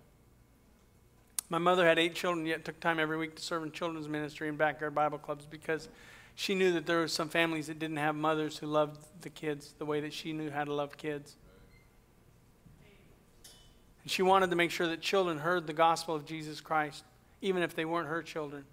My 1.49 1.59
mother 1.59 1.87
had 1.87 1.99
eight 1.99 2.17
children, 2.17 2.45
yet 2.45 2.65
took 2.65 2.81
time 2.81 2.99
every 2.99 3.17
week 3.17 3.37
to 3.37 3.43
serve 3.43 3.63
in 3.63 3.71
children's 3.71 4.09
ministry 4.09 4.49
and 4.49 4.59
backyard 4.59 4.97
Bible 4.97 5.19
clubs 5.19 5.47
because 5.47 5.89
she 6.35 6.55
knew 6.55 6.73
that 6.73 6.87
there 6.87 6.99
were 7.01 7.09
some 7.09 7.29
families 7.29 7.69
that 7.69 7.79
didn't 7.79 7.99
have 7.99 8.17
mothers 8.17 8.59
who 8.59 8.67
loved 8.67 9.01
the 9.23 9.31
kids 9.31 9.75
the 9.79 9.85
way 9.85 10.01
that 10.01 10.13
she 10.13 10.33
knew 10.33 10.51
how 10.51 10.65
to 10.65 10.75
love 10.75 10.97
kids. 10.97 11.37
And 14.03 14.11
she 14.11 14.23
wanted 14.23 14.51
to 14.51 14.57
make 14.57 14.71
sure 14.71 14.89
that 14.89 15.01
children 15.01 15.39
heard 15.39 15.67
the 15.67 15.73
gospel 15.73 16.15
of 16.15 16.27
Jesus 16.27 16.61
Christ, 16.61 17.05
even 17.41 17.63
if 17.63 17.75
they 17.77 17.85
weren't 17.85 18.09
her 18.09 18.23
children. 18.23 18.65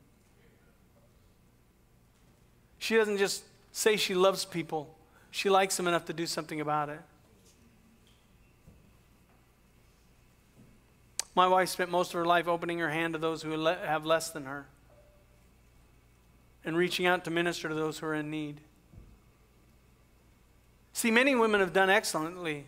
She 2.79 2.95
doesn't 2.95 3.17
just 3.17 3.43
say 3.71 3.95
she 3.95 4.15
loves 4.15 4.43
people, 4.43 4.95
she 5.29 5.49
likes 5.49 5.77
them 5.77 5.87
enough 5.87 6.05
to 6.05 6.13
do 6.13 6.25
something 6.25 6.59
about 6.59 6.89
it. 6.89 6.99
My 11.35 11.47
wife 11.47 11.69
spent 11.69 11.89
most 11.89 12.09
of 12.09 12.15
her 12.15 12.25
life 12.25 12.47
opening 12.47 12.79
her 12.79 12.89
hand 12.89 13.13
to 13.13 13.19
those 13.19 13.41
who 13.41 13.51
have 13.51 14.05
less 14.05 14.31
than 14.31 14.45
her 14.45 14.65
and 16.63 16.77
reaching 16.77 17.05
out 17.05 17.23
to 17.25 17.31
minister 17.31 17.69
to 17.69 17.75
those 17.75 17.99
who 17.99 18.05
are 18.05 18.13
in 18.13 18.29
need. 18.29 18.61
See, 20.93 21.11
many 21.11 21.35
women 21.35 21.61
have 21.61 21.73
done 21.73 21.89
excellently, 21.89 22.65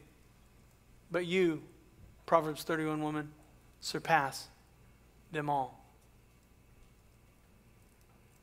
but 1.11 1.25
you, 1.25 1.61
Proverbs 2.25 2.63
31 2.63 3.01
woman, 3.01 3.29
surpass 3.81 4.47
them 5.31 5.49
all. 5.49 5.83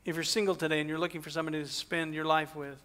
If 0.05 0.15
you're 0.15 0.23
single 0.23 0.55
today 0.55 0.79
and 0.79 0.89
you're 0.89 0.99
looking 0.99 1.21
for 1.21 1.29
somebody 1.29 1.61
to 1.61 1.67
spend 1.67 2.13
your 2.13 2.25
life 2.25 2.55
with, 2.55 2.81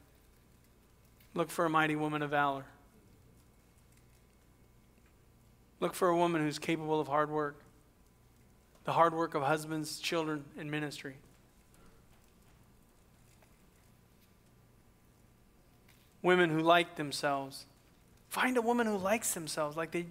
look 1.34 1.50
for 1.50 1.64
a 1.64 1.70
mighty 1.70 1.96
woman 1.96 2.22
of 2.22 2.30
valor. 2.30 2.64
Look 5.80 5.94
for 5.94 6.08
a 6.08 6.16
woman 6.16 6.42
who's 6.42 6.58
capable 6.58 7.00
of 7.00 7.08
hard 7.08 7.30
work, 7.30 7.60
the 8.84 8.92
hard 8.92 9.14
work 9.14 9.34
of 9.34 9.42
husbands, 9.42 9.98
children, 9.98 10.44
and 10.58 10.70
ministry. 10.70 11.16
Women 16.22 16.50
who 16.50 16.60
like 16.60 16.96
themselves. 16.96 17.66
Find 18.28 18.56
a 18.56 18.62
woman 18.62 18.86
who 18.86 18.96
likes 18.96 19.34
themselves. 19.34 19.76
Like 19.76 19.90
they, 19.90 20.06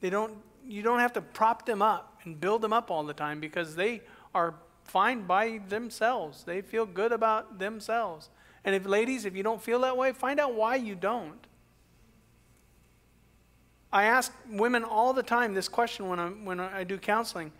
they 0.00 0.10
don't, 0.10 0.34
you 0.66 0.82
don't 0.82 1.00
have 1.00 1.12
to 1.14 1.20
prop 1.20 1.66
them 1.66 1.82
up 1.82 2.20
and 2.24 2.40
build 2.40 2.62
them 2.62 2.72
up 2.72 2.90
all 2.90 3.04
the 3.04 3.14
time 3.14 3.40
because 3.40 3.74
they 3.76 4.02
are 4.34 4.54
fine 4.84 5.26
by 5.26 5.60
themselves. 5.68 6.44
They 6.44 6.60
feel 6.60 6.86
good 6.86 7.12
about 7.12 7.58
themselves. 7.58 8.30
And 8.64 8.74
if, 8.74 8.86
ladies, 8.86 9.24
if 9.24 9.36
you 9.36 9.42
don't 9.42 9.62
feel 9.62 9.80
that 9.80 9.96
way, 9.96 10.12
find 10.12 10.40
out 10.40 10.54
why 10.54 10.76
you 10.76 10.94
don't. 10.94 11.46
I 13.92 14.04
ask 14.04 14.32
women 14.50 14.82
all 14.82 15.12
the 15.12 15.22
time 15.22 15.54
this 15.54 15.68
question 15.68 16.08
when, 16.08 16.18
i 16.18 16.28
when 16.28 16.58
I 16.58 16.82
do 16.82 16.98
counseling. 16.98 17.52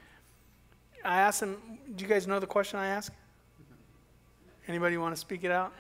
I 1.05 1.20
ask 1.20 1.40
them, 1.40 1.78
do 1.95 2.03
you 2.03 2.09
guys 2.09 2.26
know 2.26 2.40
the 2.40 2.47
question 2.47 2.78
I 2.78 2.86
ask? 2.86 3.12
Anybody 4.66 4.97
want 4.97 5.14
to 5.14 5.20
speak 5.20 5.45
it 5.45 5.51
out? 5.51 5.72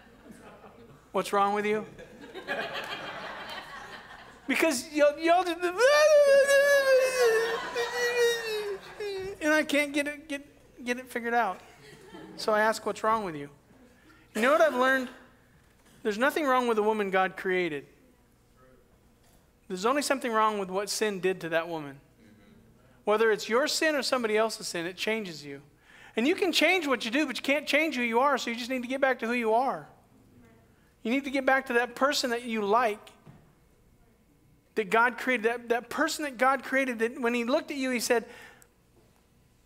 What's 1.14 1.32
wrong 1.32 1.54
with 1.54 1.64
you? 1.64 1.86
because 4.48 4.92
y'all, 4.92 5.16
y'all 5.16 5.44
just, 5.44 5.60
and 9.40 9.52
I 9.52 9.62
can't 9.62 9.92
get 9.92 10.08
it, 10.08 10.28
get, 10.28 10.84
get 10.84 10.98
it 10.98 11.08
figured 11.08 11.32
out. 11.32 11.60
So 12.36 12.52
I 12.52 12.62
ask, 12.62 12.84
what's 12.84 13.04
wrong 13.04 13.22
with 13.22 13.36
you? 13.36 13.48
You 14.34 14.42
know 14.42 14.50
what 14.50 14.60
I've 14.60 14.74
learned? 14.74 15.08
There's 16.02 16.18
nothing 16.18 16.46
wrong 16.46 16.66
with 16.66 16.78
the 16.78 16.82
woman 16.82 17.10
God 17.10 17.36
created. 17.36 17.86
There's 19.68 19.86
only 19.86 20.02
something 20.02 20.32
wrong 20.32 20.58
with 20.58 20.68
what 20.68 20.90
sin 20.90 21.20
did 21.20 21.40
to 21.42 21.48
that 21.50 21.68
woman. 21.68 22.00
Whether 23.04 23.30
it's 23.30 23.48
your 23.48 23.68
sin 23.68 23.94
or 23.94 24.02
somebody 24.02 24.36
else's 24.36 24.66
sin, 24.66 24.84
it 24.84 24.96
changes 24.96 25.44
you. 25.44 25.62
And 26.16 26.26
you 26.26 26.34
can 26.34 26.50
change 26.50 26.88
what 26.88 27.04
you 27.04 27.12
do, 27.12 27.24
but 27.24 27.36
you 27.36 27.44
can't 27.44 27.68
change 27.68 27.94
who 27.94 28.02
you 28.02 28.18
are, 28.18 28.36
so 28.36 28.50
you 28.50 28.56
just 28.56 28.68
need 28.68 28.82
to 28.82 28.88
get 28.88 29.00
back 29.00 29.20
to 29.20 29.28
who 29.28 29.32
you 29.34 29.54
are. 29.54 29.86
You 31.04 31.10
need 31.10 31.24
to 31.24 31.30
get 31.30 31.46
back 31.46 31.66
to 31.66 31.74
that 31.74 31.94
person 31.94 32.30
that 32.30 32.44
you 32.44 32.62
like, 32.64 33.10
that 34.74 34.90
God 34.90 35.18
created, 35.18 35.44
that, 35.44 35.68
that 35.68 35.90
person 35.90 36.24
that 36.24 36.38
God 36.38 36.64
created, 36.64 36.98
that 36.98 37.20
when 37.20 37.34
He 37.34 37.44
looked 37.44 37.70
at 37.70 37.76
you, 37.76 37.90
He 37.90 38.00
said, 38.00 38.24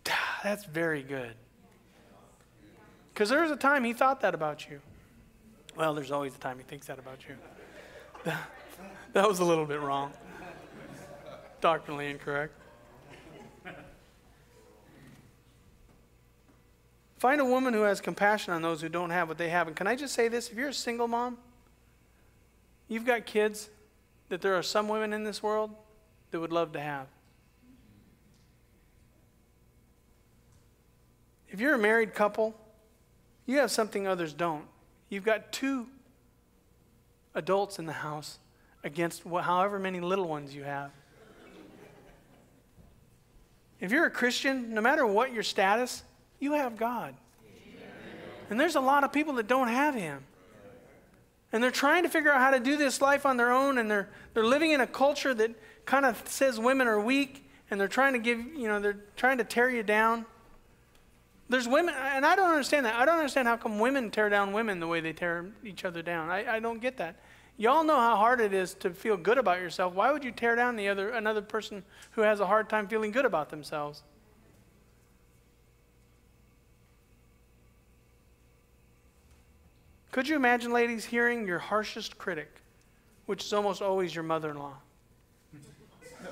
ah, 0.09 0.39
That's 0.43 0.65
very 0.65 1.01
good. 1.01 1.33
Because 3.13 3.29
there 3.29 3.41
was 3.41 3.51
a 3.51 3.55
time 3.55 3.85
He 3.85 3.93
thought 3.93 4.19
that 4.21 4.35
about 4.35 4.69
you. 4.69 4.81
Well, 5.77 5.93
there's 5.93 6.11
always 6.11 6.35
a 6.35 6.39
time 6.39 6.57
He 6.57 6.63
thinks 6.65 6.87
that 6.87 6.99
about 6.99 7.19
you. 7.27 7.35
that 9.13 9.27
was 9.27 9.39
a 9.39 9.45
little 9.45 9.65
bit 9.65 9.79
wrong. 9.79 10.11
Doctrinally 11.61 12.09
incorrect. 12.09 12.53
Find 17.19 17.41
a 17.41 17.45
woman 17.45 17.73
who 17.73 17.81
has 17.81 17.99
compassion 17.99 18.53
on 18.53 18.61
those 18.61 18.81
who 18.81 18.87
don't 18.87 19.09
have 19.09 19.27
what 19.27 19.37
they 19.37 19.49
have. 19.49 19.67
And 19.67 19.75
can 19.75 19.87
I 19.87 19.95
just 19.95 20.13
say 20.13 20.29
this? 20.29 20.49
If 20.49 20.57
you're 20.57 20.69
a 20.69 20.73
single 20.73 21.07
mom, 21.07 21.37
you've 22.87 23.05
got 23.05 23.25
kids 23.25 23.69
that 24.29 24.39
there 24.39 24.55
are 24.55 24.63
some 24.63 24.87
women 24.87 25.11
in 25.11 25.25
this 25.25 25.43
world 25.43 25.69
that 26.31 26.39
would 26.39 26.53
love 26.53 26.71
to 26.71 26.79
have. 26.79 27.07
If 31.49 31.59
you're 31.59 31.75
a 31.75 31.79
married 31.79 32.13
couple, 32.13 32.55
you 33.45 33.57
have 33.57 33.69
something 33.69 34.07
others 34.07 34.31
don't. 34.31 34.63
You've 35.09 35.25
got 35.25 35.51
two 35.51 35.87
adults 37.35 37.79
in 37.79 37.85
the 37.85 37.91
house 37.91 38.39
against 38.85 39.23
however 39.23 39.77
many 39.77 39.99
little 39.99 40.27
ones 40.29 40.55
you 40.55 40.63
have. 40.63 40.91
If 43.81 43.91
you're 43.91 44.05
a 44.05 44.11
Christian, 44.11 44.73
no 44.73 44.79
matter 44.79 45.05
what 45.05 45.33
your 45.33 45.43
status, 45.43 46.03
you 46.39 46.53
have 46.53 46.77
God. 46.77 47.15
And 48.49 48.59
there's 48.59 48.75
a 48.75 48.81
lot 48.81 49.03
of 49.03 49.13
people 49.13 49.33
that 49.35 49.47
don't 49.47 49.67
have 49.67 49.93
Him. 49.93 50.23
And 51.51 51.63
they're 51.63 51.71
trying 51.71 52.03
to 52.03 52.09
figure 52.09 52.31
out 52.31 52.39
how 52.39 52.51
to 52.51 52.59
do 52.59 52.77
this 52.77 53.01
life 53.01 53.25
on 53.25 53.37
their 53.37 53.51
own, 53.51 53.77
and 53.77 53.89
they're, 53.89 54.09
they're 54.33 54.45
living 54.45 54.71
in 54.71 54.81
a 54.81 54.87
culture 54.87 55.33
that 55.33 55.51
kind 55.85 56.05
of 56.05 56.21
says 56.27 56.59
women 56.59 56.87
are 56.87 56.99
weak, 56.99 57.49
and 57.71 57.79
they're 57.79 57.87
trying 57.87 58.13
to 58.13 58.19
give, 58.19 58.39
you 58.39 58.67
know, 58.67 58.79
they're 58.79 58.99
trying 59.15 59.39
to 59.39 59.43
tear 59.43 59.69
you 59.69 59.83
down. 59.83 60.25
There's 61.49 61.67
women, 61.67 61.95
and 61.97 62.25
I 62.25 62.35
don't 62.35 62.49
understand 62.49 62.85
that. 62.85 62.95
I 62.95 63.05
don't 63.05 63.17
understand 63.17 63.47
how 63.47 63.57
come 63.57 63.79
women 63.79 64.11
tear 64.11 64.29
down 64.29 64.53
women 64.53 64.79
the 64.79 64.87
way 64.87 64.99
they 64.99 65.13
tear 65.13 65.47
each 65.63 65.83
other 65.83 66.03
down. 66.03 66.29
I, 66.29 66.57
I 66.57 66.59
don't 66.59 66.79
get 66.79 66.97
that. 66.97 67.15
Y'all 67.57 67.83
know 67.83 67.97
how 67.97 68.15
hard 68.15 68.39
it 68.39 68.53
is 68.53 68.75
to 68.75 68.91
feel 68.91 69.17
good 69.17 69.37
about 69.37 69.59
yourself. 69.59 69.93
Why 69.93 70.11
would 70.11 70.23
you 70.23 70.31
tear 70.31 70.55
down 70.55 70.75
the 70.75 70.87
other 70.87 71.09
another 71.09 71.41
person 71.41 71.83
who 72.11 72.21
has 72.21 72.39
a 72.39 72.45
hard 72.45 72.69
time 72.69 72.87
feeling 72.87 73.11
good 73.11 73.25
about 73.25 73.49
themselves? 73.49 74.03
Could 80.11 80.27
you 80.27 80.35
imagine, 80.35 80.71
ladies, 80.71 81.05
hearing 81.05 81.47
your 81.47 81.59
harshest 81.59 82.17
critic, 82.17 82.61
which 83.25 83.43
is 83.45 83.53
almost 83.53 83.81
always 83.81 84.13
your 84.13 84.23
mother 84.23 84.49
in 84.51 84.57
law? 84.57 84.73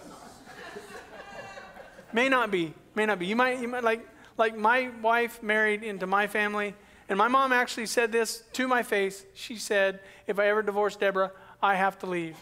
may 2.14 2.30
not 2.30 2.52
be, 2.52 2.74
may 2.96 3.06
not 3.06 3.20
be. 3.20 3.28
You 3.28 3.36
might, 3.36 3.60
you 3.60 3.68
might 3.68 3.84
like, 3.84 4.08
like 4.38 4.58
my 4.58 4.90
wife 5.02 5.44
married 5.44 5.84
into 5.84 6.08
my 6.08 6.28
family 6.28 6.74
and 7.10 7.18
my 7.18 7.28
mom 7.28 7.54
actually 7.54 7.86
said 7.86 8.12
this 8.12 8.44
to 8.54 8.68
my 8.68 8.84
face. 8.84 9.26
She 9.34 9.56
said, 9.58 10.00
If 10.26 10.40
I 10.40 10.48
ever 10.48 10.62
divorce 10.62 10.96
Deborah, 10.96 11.32
I 11.62 11.76
have 11.76 11.98
to 12.00 12.06
leave. 12.06 12.36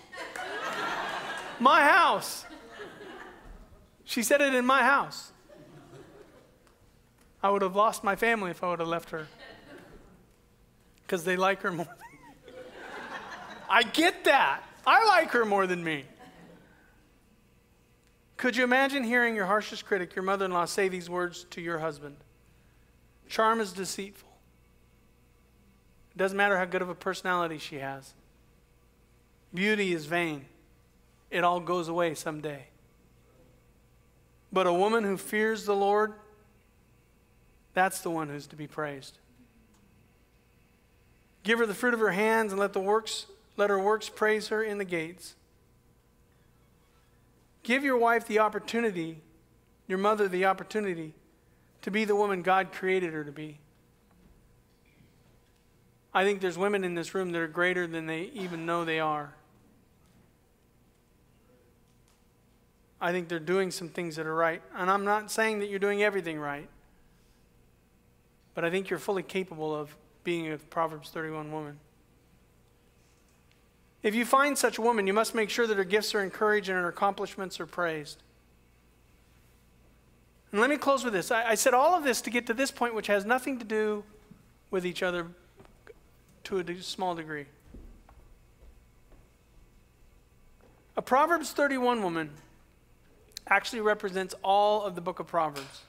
my 1.59 1.83
house. 1.83 2.45
She 4.03 4.23
said 4.23 4.41
it 4.41 4.53
in 4.53 4.65
my 4.65 4.83
house. 4.83 5.31
I 7.43 7.49
would 7.49 7.61
have 7.61 7.75
lost 7.75 8.03
my 8.03 8.15
family 8.15 8.49
if 8.51 8.63
I 8.63 8.69
would 8.69 8.79
have 8.79 8.87
left 8.87 9.11
her. 9.11 9.27
Because 11.05 11.23
they 11.23 11.37
like 11.37 11.61
her 11.61 11.71
more 11.71 11.87
I 13.69 13.83
get 13.83 14.25
that. 14.25 14.63
I 14.85 15.05
like 15.05 15.31
her 15.31 15.45
more 15.45 15.67
than 15.67 15.83
me. 15.83 16.05
Could 18.37 18.55
you 18.55 18.63
imagine 18.63 19.03
hearing 19.03 19.35
your 19.35 19.45
harshest 19.45 19.85
critic, 19.85 20.15
your 20.15 20.23
mother 20.23 20.45
in 20.45 20.51
law, 20.51 20.65
say 20.65 20.87
these 20.87 21.09
words 21.09 21.45
to 21.51 21.61
your 21.61 21.79
husband? 21.79 22.17
Charm 23.27 23.59
is 23.59 23.71
deceitful. 23.71 24.29
It 26.11 26.17
doesn't 26.17 26.37
matter 26.37 26.57
how 26.57 26.65
good 26.65 26.81
of 26.81 26.89
a 26.89 26.95
personality 26.95 27.57
she 27.57 27.77
has. 27.77 28.13
Beauty 29.53 29.93
is 29.93 30.05
vain, 30.05 30.45
it 31.31 31.43
all 31.43 31.59
goes 31.59 31.87
away 31.87 32.13
someday. 32.13 32.67
But 34.51 34.67
a 34.67 34.73
woman 34.73 35.03
who 35.03 35.17
fears 35.17 35.65
the 35.65 35.75
Lord, 35.75 36.13
that's 37.73 37.99
the 38.01 38.09
one 38.09 38.29
who's 38.29 38.47
to 38.47 38.55
be 38.55 38.67
praised. 38.67 39.17
Give 41.45 41.59
her 41.59 41.67
the 41.67 41.75
fruit 41.75 41.93
of 41.93 41.99
her 41.99 42.11
hands 42.11 42.51
and 42.51 42.59
let 42.59 42.73
the 42.73 42.81
works 42.81 43.27
let 43.55 43.69
her 43.69 43.79
works 43.79 44.09
praise 44.09 44.49
her 44.49 44.63
in 44.63 44.79
the 44.79 44.83
gates. 44.83 45.35
Give 47.63 47.83
your 47.85 47.97
wife 47.97 48.27
the 48.27 48.39
opportunity, 48.39 49.21
your 49.87 49.97
mother 49.97 50.27
the 50.27 50.45
opportunity 50.45 51.13
to 51.83 51.91
be 51.91 52.03
the 52.03 52.15
woman 52.15 52.41
God 52.41 52.71
created 52.73 53.13
her 53.13 53.23
to 53.23 53.31
be. 53.31 53.59
I 56.13 56.23
think 56.23 56.41
there's 56.41 56.57
women 56.57 56.83
in 56.83 56.95
this 56.95 57.13
room 57.13 57.31
that 57.31 57.39
are 57.39 57.47
greater 57.47 57.85
than 57.85 58.07
they 58.07 58.31
even 58.33 58.65
know 58.65 58.83
they 58.83 58.99
are. 58.99 59.35
I 62.99 63.11
think 63.11 63.27
they're 63.27 63.39
doing 63.39 63.69
some 63.69 63.89
things 63.89 64.15
that 64.15 64.25
are 64.25 64.35
right. 64.35 64.63
And 64.75 64.89
I'm 64.89 65.05
not 65.05 65.29
saying 65.29 65.59
that 65.59 65.69
you're 65.69 65.79
doing 65.79 66.01
everything 66.01 66.39
right, 66.39 66.69
but 68.55 68.65
I 68.65 68.71
think 68.71 68.89
you're 68.89 68.99
fully 68.99 69.23
capable 69.23 69.75
of 69.75 69.95
being 70.25 70.51
a 70.51 70.57
Proverbs 70.57 71.09
31 71.11 71.53
woman. 71.53 71.79
If 74.03 74.13
you 74.13 74.25
find 74.25 74.57
such 74.57 74.77
a 74.77 74.81
woman, 74.81 75.07
you 75.07 75.13
must 75.13 75.33
make 75.33 75.49
sure 75.49 75.65
that 75.65 75.77
her 75.77 75.85
gifts 75.85 76.13
are 76.13 76.21
encouraged 76.21 76.67
and 76.67 76.77
her 76.77 76.89
accomplishments 76.89 77.59
are 77.61 77.65
praised. 77.65 78.21
And 80.51 80.59
let 80.59 80.69
me 80.69 80.77
close 80.77 81.03
with 81.03 81.13
this. 81.13 81.31
I, 81.31 81.51
I 81.51 81.55
said 81.55 81.73
all 81.73 81.95
of 81.95 82.03
this 82.03 82.21
to 82.21 82.29
get 82.29 82.45
to 82.47 82.53
this 82.53 82.71
point, 82.71 82.93
which 82.93 83.07
has 83.07 83.25
nothing 83.25 83.57
to 83.59 83.65
do 83.65 84.03
with 84.69 84.85
each 84.85 85.01
other 85.01 85.27
to 86.45 86.59
a 86.59 86.81
small 86.81 87.15
degree. 87.15 87.45
A 90.97 91.01
Proverbs 91.01 91.51
31 91.51 92.01
woman 92.03 92.29
actually 93.47 93.81
represents 93.81 94.33
all 94.43 94.83
of 94.83 94.95
the 94.95 95.01
book 95.01 95.19
of 95.19 95.27
Proverbs. 95.27 95.81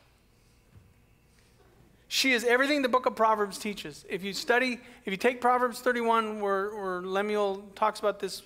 She 2.16 2.32
is 2.32 2.44
everything 2.44 2.80
the 2.80 2.88
book 2.88 3.04
of 3.04 3.14
Proverbs 3.14 3.58
teaches. 3.58 4.06
If 4.08 4.24
you 4.24 4.32
study, 4.32 4.80
if 5.04 5.10
you 5.10 5.18
take 5.18 5.38
Proverbs 5.38 5.80
31, 5.80 6.40
where, 6.40 6.74
where 6.74 7.02
Lemuel 7.02 7.62
talks 7.74 8.00
about 8.00 8.20
this 8.20 8.40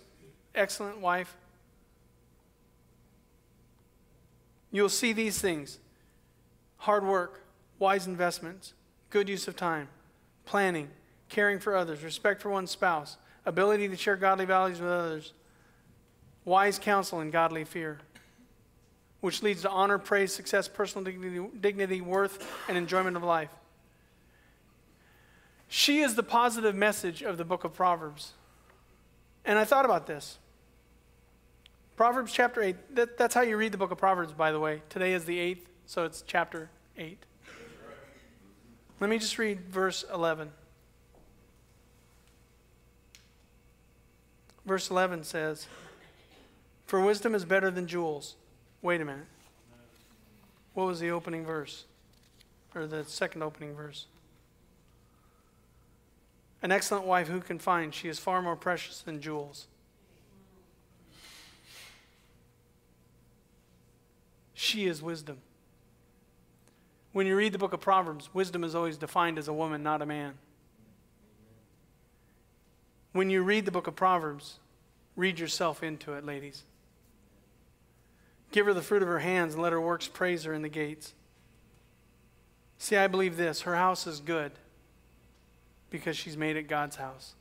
excellent 0.57 0.99
wife, 0.99 1.37
you'll 4.73 4.89
see 4.89 5.13
these 5.13 5.41
things 5.41 5.79
hard 6.79 7.05
work, 7.07 7.45
wise 7.79 8.09
investments, 8.09 8.75
good 9.09 9.29
use 9.29 9.47
of 9.47 9.55
time, 9.55 9.87
planning, 10.47 10.89
caring 11.29 11.61
for 11.61 11.77
others, 11.77 12.03
respect 12.03 12.43
for 12.43 12.51
one's 12.51 12.73
spouse, 12.73 13.19
ability 13.47 13.87
to 13.87 13.97
share 13.97 14.17
godly 14.17 14.47
values 14.47 14.81
with 14.81 14.91
others, 14.91 15.33
wise 16.45 16.77
counsel, 16.77 17.21
and 17.21 17.31
godly 17.31 17.63
fear, 17.63 18.01
which 19.21 19.45
leads 19.45 19.63
to 19.63 19.71
honor, 19.71 19.97
praise, 19.97 20.35
success, 20.35 20.67
personal 20.67 21.05
dignity, 21.05 21.47
dignity, 21.61 22.01
worth, 22.01 22.45
and 22.69 22.77
enjoyment 22.77 23.17
of 23.17 23.23
life. 23.23 23.51
She 25.73 26.01
is 26.01 26.17
the 26.17 26.25
positive 26.25 26.75
message 26.75 27.23
of 27.23 27.39
the 27.39 27.45
book 27.45 27.63
of 27.63 27.73
Proverbs. 27.73 28.33
And 29.45 29.57
I 29.57 29.65
thought 29.65 29.85
about 29.85 30.09
this. 30.09 30.39
Proverbs 31.97 32.33
chapter 32.33 32.61
8, 32.61 32.97
that, 32.97 33.17
that's 33.17 33.37
how 33.37 33.43
you 33.43 33.57
read 33.57 33.71
the 33.71 33.79
book 33.79 33.93
of 33.93 33.97
Proverbs, 33.97 34.33
by 34.33 34.51
the 34.51 34.59
way. 34.59 34.83
Today 34.89 35.13
is 35.13 35.27
the 35.27 35.39
8th, 35.39 35.63
so 35.87 36.05
it's 36.05 36.25
chapter 36.27 36.71
8. 36.99 37.19
Let 38.99 39.11
me 39.11 39.19
just 39.19 39.39
read 39.39 39.61
verse 39.71 40.05
11. 40.13 40.51
Verse 44.67 44.91
11 44.91 45.23
says, 45.23 45.69
For 46.87 47.01
wisdom 47.01 47.33
is 47.33 47.45
better 47.45 47.71
than 47.71 47.87
jewels. 47.87 48.35
Wait 48.83 49.01
a 49.01 49.05
minute. 49.05 49.27
What 50.75 50.89
was 50.89 50.99
the 50.99 51.13
opening 51.13 51.45
verse? 51.47 51.85
Or 52.75 52.89
the 52.89 53.05
second 53.05 53.45
opening 53.45 53.77
verse? 53.77 54.07
An 56.63 56.71
excellent 56.71 57.07
wife 57.07 57.29
who 57.29 57.41
can 57.41 57.59
find? 57.59 57.95
She 57.95 58.09
is 58.09 58.19
far 58.19 58.43
more 58.43 58.57
precious 58.57 59.01
than 59.01 59.21
jewels. 59.21 59.67
She 64.53 64.87
is 64.87 65.03
wisdom. 65.03 65.39
When 67.13 67.27
you 67.27 67.35
read 67.35 67.53
the 67.53 67.59
book 67.59 67.73
of 67.73 67.81
Proverbs, 67.81 68.29
wisdom 68.35 68.63
is 68.63 68.75
always 68.75 68.99
defined 68.99 69.39
as 69.39 69.49
a 69.49 69.53
woman, 69.53 69.83
not 69.83 70.03
a 70.03 70.07
man. 70.07 70.35
When 73.13 73.31
you 73.31 73.43
read 73.43 73.65
the 73.65 73.73
book 73.73 73.87
of 73.87 73.97
Proverbs, 73.97 74.59
read 75.17 75.39
yourself 75.41 75.83
into 75.83 76.13
it, 76.13 76.25
ladies. 76.25 76.65
Give 78.53 78.67
her 78.67 78.75
the 78.75 78.83
fruit 78.83 79.03
of 79.03 79.09
her 79.09 79.21
hands 79.21 79.55
and 79.55 79.63
let 79.63 79.73
her 79.73 79.81
works 79.81 80.09
praise 80.09 80.45
her 80.45 80.53
in 80.53 80.63
the 80.63 80.69
gates. 80.69 81.15
See, 82.79 82.97
I 82.97 83.07
believe 83.07 83.37
this 83.37 83.63
her 83.63 83.77
house 83.77 84.07
is 84.07 84.21
good 84.21 84.53
because 85.91 86.17
she's 86.17 86.37
made 86.37 86.57
it 86.57 86.69
God's 86.69 86.97
house. 86.97 87.35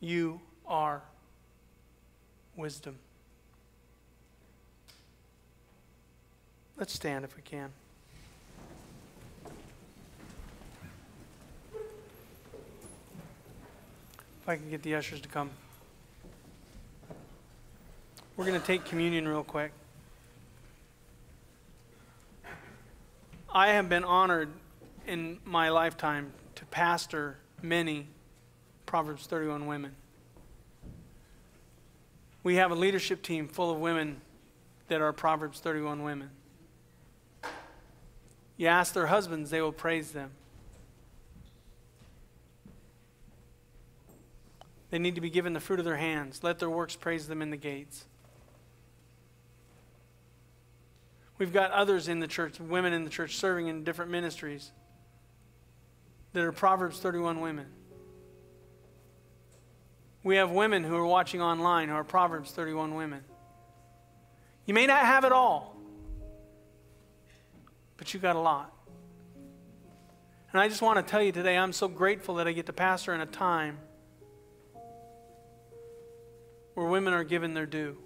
You 0.00 0.40
are 0.66 1.02
wisdom. 2.56 2.98
Let's 6.76 6.92
stand 6.92 7.24
if 7.24 7.36
we 7.36 7.42
can. 7.42 7.70
If 14.42 14.48
I 14.48 14.56
can 14.56 14.68
get 14.68 14.82
the 14.82 14.96
ushers 14.96 15.20
to 15.20 15.28
come. 15.28 15.50
We're 18.36 18.44
going 18.44 18.60
to 18.60 18.66
take 18.66 18.84
communion 18.84 19.26
real 19.28 19.44
quick. 19.44 19.72
I 23.54 23.68
have 23.68 23.88
been 23.88 24.02
honored 24.02 24.48
in 25.06 25.38
my 25.44 25.68
lifetime 25.68 26.32
to 26.54 26.64
pastor 26.66 27.38
many 27.62 28.08
Proverbs 28.86 29.26
31 29.26 29.66
women. 29.66 29.94
We 32.42 32.56
have 32.56 32.70
a 32.70 32.74
leadership 32.74 33.22
team 33.22 33.48
full 33.48 33.70
of 33.70 33.78
women 33.78 34.20
that 34.88 35.00
are 35.00 35.12
Proverbs 35.12 35.60
31 35.60 36.02
women. 36.02 36.30
You 38.56 38.68
ask 38.68 38.92
their 38.92 39.06
husbands, 39.06 39.50
they 39.50 39.60
will 39.60 39.72
praise 39.72 40.12
them. 40.12 40.30
They 44.90 44.98
need 44.98 45.16
to 45.16 45.20
be 45.20 45.30
given 45.30 45.54
the 45.54 45.60
fruit 45.60 45.80
of 45.80 45.84
their 45.84 45.96
hands. 45.96 46.44
Let 46.44 46.60
their 46.60 46.70
works 46.70 46.94
praise 46.94 47.26
them 47.26 47.42
in 47.42 47.50
the 47.50 47.56
gates. 47.56 48.04
We've 51.36 51.52
got 51.52 51.72
others 51.72 52.06
in 52.06 52.20
the 52.20 52.28
church, 52.28 52.60
women 52.60 52.92
in 52.92 53.02
the 53.02 53.10
church, 53.10 53.36
serving 53.36 53.66
in 53.66 53.82
different 53.82 54.12
ministries 54.12 54.70
that 56.34 56.42
are 56.42 56.52
Proverbs 56.52 56.98
31 56.98 57.40
women. 57.40 57.66
We 60.24 60.36
have 60.36 60.50
women 60.50 60.82
who 60.82 60.96
are 60.96 61.06
watching 61.06 61.40
online 61.40 61.88
who 61.88 61.94
are 61.94 62.04
Proverbs 62.04 62.50
31 62.50 62.94
women. 62.96 63.22
You 64.66 64.74
may 64.74 64.86
not 64.86 65.04
have 65.04 65.24
it 65.24 65.32
all, 65.32 65.76
but 67.96 68.12
you 68.12 68.18
got 68.18 68.34
a 68.34 68.40
lot. 68.40 68.72
And 70.50 70.60
I 70.60 70.68
just 70.68 70.82
want 70.82 71.04
to 71.04 71.08
tell 71.08 71.22
you 71.22 71.30
today, 71.30 71.56
I'm 71.56 71.72
so 71.72 71.86
grateful 71.86 72.36
that 72.36 72.48
I 72.48 72.52
get 72.52 72.66
to 72.66 72.72
pastor 72.72 73.14
in 73.14 73.20
a 73.20 73.26
time 73.26 73.78
where 76.74 76.86
women 76.86 77.12
are 77.12 77.24
given 77.24 77.54
their 77.54 77.66
due. 77.66 77.96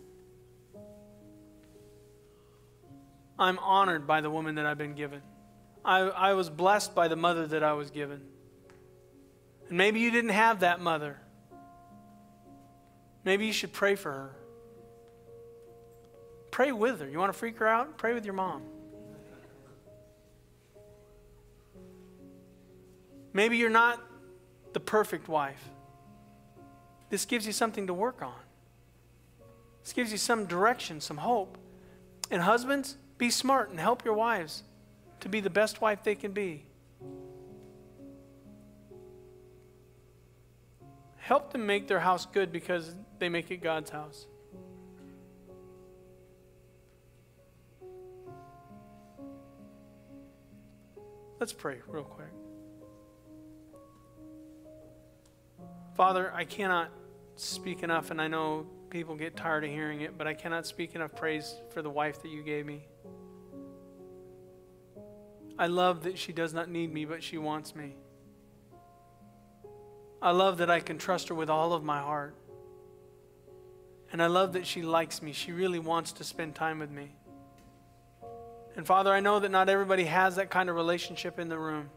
I'm 3.39 3.59
honored 3.61 4.07
by 4.07 4.21
the 4.21 4.29
woman 4.29 4.57
that 4.57 4.67
I've 4.67 4.79
been 4.79 4.95
given. 4.95 5.23
I, 5.85 6.01
I 6.01 6.35
was 6.35 6.51
blessed 6.51 6.95
by 6.95 7.09
the 7.09 7.17
mother 7.17 7.47
that 7.47 7.63
I 7.63 7.73
was 7.73 7.91
given. 7.91 8.23
And 9.69 9.79
maybe 9.79 10.01
you 10.01 10.11
didn't 10.11 10.31
have 10.31 10.61
that 10.61 10.81
mother. 10.81 11.17
Maybe 13.25 13.47
you 13.47 13.53
should 13.53 13.73
pray 13.73 13.95
for 13.95 14.13
her. 14.13 14.31
Pray 16.51 16.73
with 16.73 17.01
her. 17.01 17.09
You 17.09 17.19
want 17.19 17.33
to 17.33 17.39
freak 17.39 17.59
her 17.59 17.69
out? 17.69 17.99
Pray 17.99 18.15
with 18.15 18.25
your 18.25 18.35
mom. 18.35 18.63
Maybe 23.33 23.57
you're 23.57 23.71
not 23.71 24.03
the 24.73 24.81
perfect 24.81 25.29
wife. 25.29 25.63
This 27.11 27.25
gives 27.25 27.47
you 27.47 27.53
something 27.53 27.87
to 27.87 27.95
work 27.95 28.23
on. 28.23 28.33
This 29.83 29.93
gives 29.93 30.11
you 30.13 30.19
some 30.19 30.47
direction, 30.47 31.01
some 31.01 31.19
hope. 31.19 31.57
And 32.31 32.43
husbands, 32.43 32.97
be 33.17 33.31
smart 33.31 33.71
and 33.71 33.79
help 33.79 34.05
your 34.05 34.15
wives 34.15 34.63
to 35.21 35.29
be 35.29 35.41
the 35.41 35.51
best 35.51 35.81
wife 35.81 36.03
they 36.03 36.15
can 36.15 36.33
be. 36.33 36.65
Help 41.17 41.53
them 41.53 41.67
make 41.67 41.89
their 41.89 42.01
house 42.01 42.27
good 42.27 42.51
because 42.53 42.95
they 43.19 43.29
make 43.29 43.51
it 43.51 43.59
God's 43.59 43.91
house. 43.91 44.27
Let's 51.39 51.53
pray 51.53 51.77
real 51.87 52.03
quick. 52.03 52.27
Father, 55.95 56.33
I 56.35 56.45
cannot 56.45 56.91
speak 57.37 57.83
enough, 57.83 58.11
and 58.11 58.21
I 58.21 58.29
know 58.29 58.67
people 58.91 59.15
get 59.15 59.37
tired 59.37 59.65
of 59.65 59.71
hearing 59.71 60.01
it, 60.01 60.17
but 60.17 60.27
I 60.27 60.35
cannot 60.35 60.67
speak 60.67 60.95
enough 60.95 61.15
praise 61.15 61.55
for 61.71 61.83
the 61.83 61.91
wife 61.91 62.23
that 62.23 62.29
you 62.29 62.43
gave 62.43 62.67
me. 62.67 62.87
I 65.59 65.67
love 65.67 66.05
that 66.05 66.17
she 66.17 66.33
does 66.33 66.55
not 66.55 66.69
need 66.69 66.93
me, 66.93 67.05
but 67.05 67.23
she 67.23 67.37
wants 67.37 67.75
me. 67.75 67.97
I 70.23 70.31
love 70.31 70.59
that 70.59 70.71
I 70.71 70.81
can 70.81 70.99
trust 70.99 71.29
her 71.29 71.35
with 71.35 71.51
all 71.51 71.73
of 71.73 71.83
my 71.83 71.99
heart. 71.99 72.35
And 74.13 74.23
I 74.23 74.27
love 74.27 74.53
that 74.55 74.67
she 74.67 74.83
likes 74.83 75.21
me. 75.21 75.33
She 75.33 75.53
really 75.53 75.79
wants 75.79 76.13
to 76.13 76.25
spend 76.25 76.55
time 76.55 76.79
with 76.79 76.91
me. 76.91 77.11
And 78.77 78.87
Father, 78.87 79.13
I 79.13 79.21
know 79.21 79.41
that 79.41 79.51
not 79.51 79.69
everybody 79.69 80.05
has 80.05 80.37
that 80.37 80.51
kind 80.51 80.71
of 80.71 80.77
relationship 80.77 81.39
in 81.39 81.49
the 81.49 81.59
room, 81.59 81.91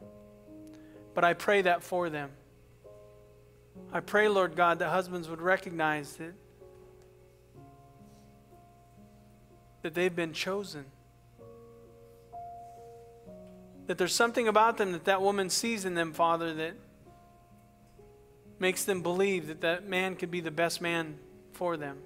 but 1.13 1.23
I 1.23 1.33
pray 1.33 1.61
that 1.61 1.83
for 1.83 2.09
them. 2.09 2.31
I 3.93 3.99
pray, 3.99 4.27
Lord 4.27 4.55
God, 4.55 4.79
that 4.79 4.89
husbands 4.89 5.29
would 5.29 5.41
recognize 5.41 6.15
that, 6.15 6.33
that 9.83 9.93
they've 9.93 10.15
been 10.15 10.33
chosen 10.33 10.85
that 13.91 13.97
there's 13.97 14.15
something 14.15 14.47
about 14.47 14.77
them 14.77 14.93
that 14.93 15.03
that 15.03 15.21
woman 15.21 15.49
sees 15.49 15.83
in 15.83 15.95
them, 15.95 16.13
Father, 16.13 16.53
that 16.53 16.75
makes 18.57 18.85
them 18.85 19.01
believe 19.01 19.47
that 19.47 19.59
that 19.59 19.85
man 19.85 20.15
could 20.15 20.31
be 20.31 20.39
the 20.39 20.49
best 20.49 20.79
man 20.79 21.17
for 21.51 21.75
them. 21.75 21.97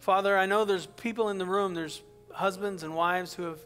Father, 0.00 0.36
I 0.36 0.44
know 0.44 0.66
there's 0.66 0.84
people 0.84 1.30
in 1.30 1.38
the 1.38 1.46
room, 1.46 1.72
there's 1.72 2.02
husbands 2.34 2.82
and 2.82 2.94
wives 2.94 3.32
who 3.32 3.44
have 3.44 3.60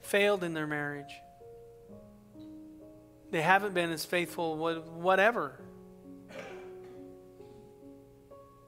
failed 0.00 0.42
in 0.42 0.54
their 0.54 0.66
marriage. 0.66 1.12
They 3.30 3.42
haven't 3.42 3.74
been 3.74 3.92
as 3.92 4.06
faithful, 4.06 4.56
whatever. 4.56 5.60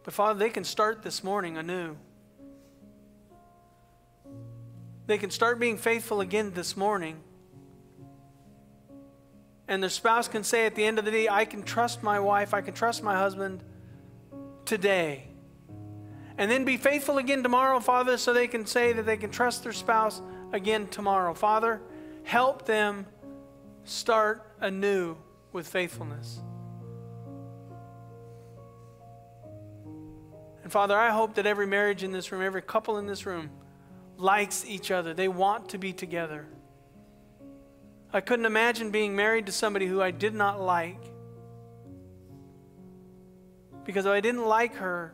But 0.03 0.13
Father, 0.13 0.39
they 0.39 0.51
can 0.51 0.65
start 0.65 1.03
this 1.03 1.25
morning 1.25 1.57
anew. 1.57 1.97
They 5.07 5.19
can 5.19 5.31
start 5.31 5.59
being 5.59 5.77
faithful 5.77 6.21
again 6.21 6.53
this 6.55 6.77
morning. 6.77 7.21
And 9.69 9.83
their 9.83 9.91
spouse 9.91 10.29
can 10.29 10.45
say 10.45 10.67
at 10.67 10.75
the 10.75 10.85
end 10.85 10.99
of 10.99 11.05
the 11.05 11.11
day, 11.11 11.29
I 11.29 11.45
can 11.45 11.63
trust 11.63 12.03
my 12.03 12.21
wife, 12.21 12.55
I 12.55 12.61
can 12.61 12.75
trust 12.75 13.03
my 13.03 13.15
husband 13.15 13.63
today. 14.65 15.29
and 16.37 16.51
then 16.51 16.65
be 16.65 16.77
faithful 16.77 17.19
again 17.19 17.43
tomorrow, 17.43 17.79
Father, 17.81 18.17
so 18.17 18.33
they 18.33 18.49
can 18.49 18.67
say 18.67 18.93
that 18.93 19.07
they 19.07 19.17
can 19.17 19.31
trust 19.31 19.63
their 19.63 19.73
spouse 19.73 20.21
again 20.53 20.89
tomorrow. 20.89 21.33
Father, 21.33 21.81
help 22.25 22.67
them 22.67 23.07
start 23.85 24.43
anew 24.61 25.17
with 25.53 25.69
faithfulness. 25.69 26.41
And 30.63 30.73
Father, 30.73 30.97
I 30.97 31.11
hope 31.11 31.35
that 31.35 31.47
every 31.47 31.67
marriage 31.67 32.03
in 32.03 32.11
this 32.11 32.33
room, 32.33 32.43
every 32.43 32.63
couple 32.63 32.99
in 32.99 33.07
this 33.07 33.27
room, 33.27 33.51
likes 34.17 34.65
each 34.67 34.91
other. 34.91 35.15
They 35.15 35.29
want 35.29 35.71
to 35.71 35.79
be 35.79 35.93
together. 35.93 36.47
I 38.13 38.21
couldn't 38.21 38.47
imagine 38.47 38.91
being 38.91 39.17
married 39.17 39.47
to 39.47 39.53
somebody 39.53 39.87
who 39.87 40.01
I 40.01 40.11
did 40.11 40.35
not 40.35 40.61
like. 40.61 41.03
Because 43.85 44.07
if 44.07 44.13
I 44.13 44.21
didn't 44.21 44.47
like 44.47 44.77
her, 44.77 45.13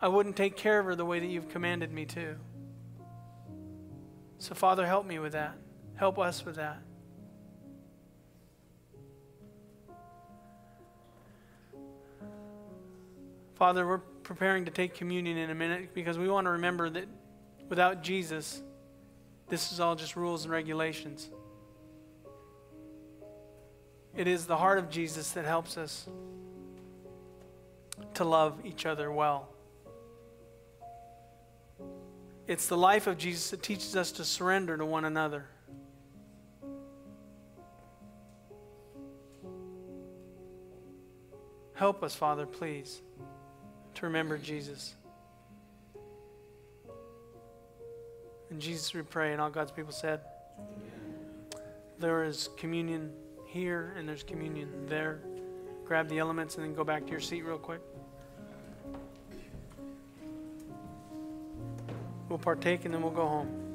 I 0.00 0.08
wouldn't 0.08 0.36
take 0.36 0.56
care 0.56 0.78
of 0.78 0.86
her 0.86 0.94
the 0.94 1.04
way 1.04 1.20
that 1.20 1.26
you've 1.26 1.48
commanded 1.48 1.92
me 1.92 2.04
to. 2.06 2.36
So, 4.38 4.54
Father, 4.54 4.86
help 4.86 5.06
me 5.06 5.18
with 5.18 5.32
that. 5.32 5.56
Help 5.94 6.18
us 6.18 6.44
with 6.44 6.56
that. 6.56 6.78
Father, 13.54 13.86
we're 13.86 13.98
preparing 13.98 14.66
to 14.66 14.70
take 14.70 14.94
communion 14.94 15.38
in 15.38 15.48
a 15.48 15.54
minute 15.54 15.94
because 15.94 16.18
we 16.18 16.28
want 16.28 16.44
to 16.44 16.50
remember 16.50 16.90
that 16.90 17.06
without 17.68 18.02
Jesus, 18.02 18.62
this 19.48 19.72
is 19.72 19.80
all 19.80 19.94
just 19.94 20.16
rules 20.16 20.44
and 20.44 20.52
regulations. 20.52 21.28
It 24.14 24.26
is 24.26 24.46
the 24.46 24.56
heart 24.56 24.78
of 24.78 24.88
Jesus 24.88 25.32
that 25.32 25.44
helps 25.44 25.76
us 25.76 26.08
to 28.14 28.24
love 28.24 28.58
each 28.64 28.86
other 28.86 29.12
well. 29.12 29.48
It's 32.46 32.68
the 32.68 32.76
life 32.76 33.06
of 33.06 33.18
Jesus 33.18 33.50
that 33.50 33.62
teaches 33.62 33.96
us 33.96 34.12
to 34.12 34.24
surrender 34.24 34.76
to 34.76 34.86
one 34.86 35.04
another. 35.04 35.46
Help 41.74 42.02
us, 42.02 42.14
Father, 42.14 42.46
please, 42.46 43.02
to 43.94 44.06
remember 44.06 44.38
Jesus. 44.38 44.94
In 48.56 48.60
Jesus 48.60 48.94
we 48.94 49.02
pray, 49.02 49.32
and 49.32 49.40
all 49.42 49.50
God's 49.50 49.70
people 49.70 49.92
said, 49.92 50.22
There 51.98 52.24
is 52.24 52.48
communion 52.56 53.12
here 53.44 53.92
and 53.98 54.08
there's 54.08 54.22
communion 54.22 54.86
there. 54.86 55.20
Grab 55.84 56.08
the 56.08 56.18
elements 56.18 56.54
and 56.54 56.64
then 56.64 56.72
go 56.72 56.82
back 56.82 57.04
to 57.04 57.10
your 57.10 57.20
seat 57.20 57.42
real 57.42 57.58
quick. 57.58 57.82
We'll 62.30 62.38
partake 62.38 62.86
and 62.86 62.94
then 62.94 63.02
we'll 63.02 63.10
go 63.10 63.28
home. 63.28 63.65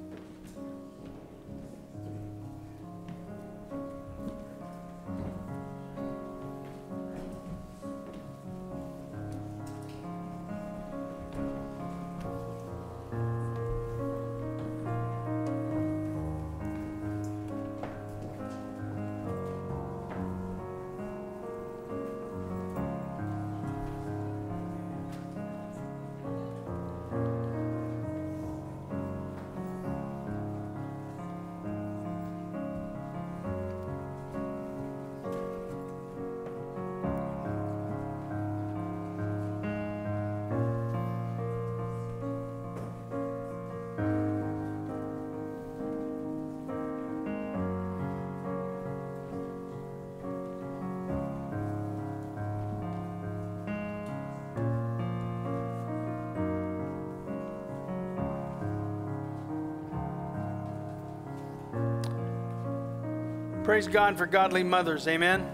Praise 63.82 63.94
God 63.94 64.16
for 64.16 64.28
godly 64.28 64.62
mothers. 64.62 65.08
Amen. 65.08 65.50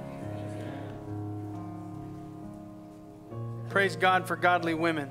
Praise 3.70 3.96
God 3.96 4.28
for 4.28 4.36
godly 4.36 4.74
women. 4.74 5.10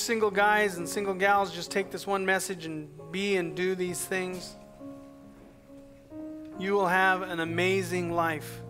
Single 0.00 0.30
guys 0.30 0.76
and 0.76 0.88
single 0.88 1.14
gals 1.14 1.54
just 1.54 1.70
take 1.70 1.90
this 1.90 2.06
one 2.06 2.24
message 2.24 2.66
and 2.66 2.88
be 3.12 3.36
and 3.36 3.54
do 3.54 3.74
these 3.74 4.04
things, 4.04 4.56
you 6.58 6.72
will 6.72 6.88
have 6.88 7.22
an 7.22 7.40
amazing 7.40 8.12
life. 8.12 8.60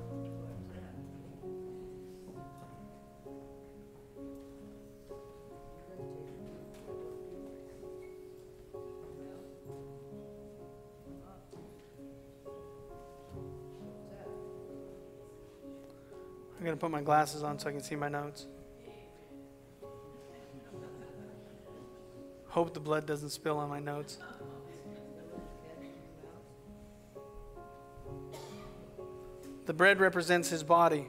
I'm 16.59 16.67
going 16.67 16.77
to 16.77 16.81
put 16.81 16.91
my 16.91 17.01
glasses 17.01 17.43
on 17.43 17.59
so 17.59 17.71
I 17.71 17.73
can 17.73 17.83
see 17.83 17.97
my 17.97 18.11
notes. 18.11 18.47
Hope 22.51 22.75
the 22.75 22.81
blood 22.81 23.07
doesn't 23.07 23.31
spill 23.31 23.59
on 23.59 23.69
my 23.69 23.79
notes. 23.79 24.19
The 29.67 29.73
bread 29.73 30.01
represents 30.01 30.49
his 30.49 30.65
body 30.65 31.07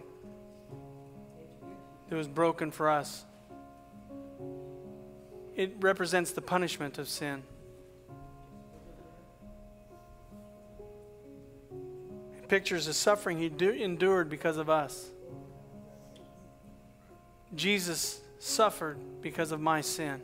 that 2.10 2.16
was 2.16 2.28
broken 2.28 2.70
for 2.70 2.92
us. 2.92 3.26
It 5.56 5.74
represents 5.80 6.32
the 6.32 6.42
punishment 6.42 7.00
of 7.00 7.10
sin. 7.10 7.42
It 12.38 12.48
pictures 12.48 12.86
the 12.86 12.94
suffering 12.94 13.40
he 13.40 13.50
do, 13.50 13.72
endured 13.72 14.30
because 14.30 14.58
of 14.58 14.70
us. 14.70 15.10
Jesus 17.56 18.22
suffered 18.38 19.00
because 19.22 19.52
of 19.52 19.60
my 19.60 19.82
sin. 19.82 20.22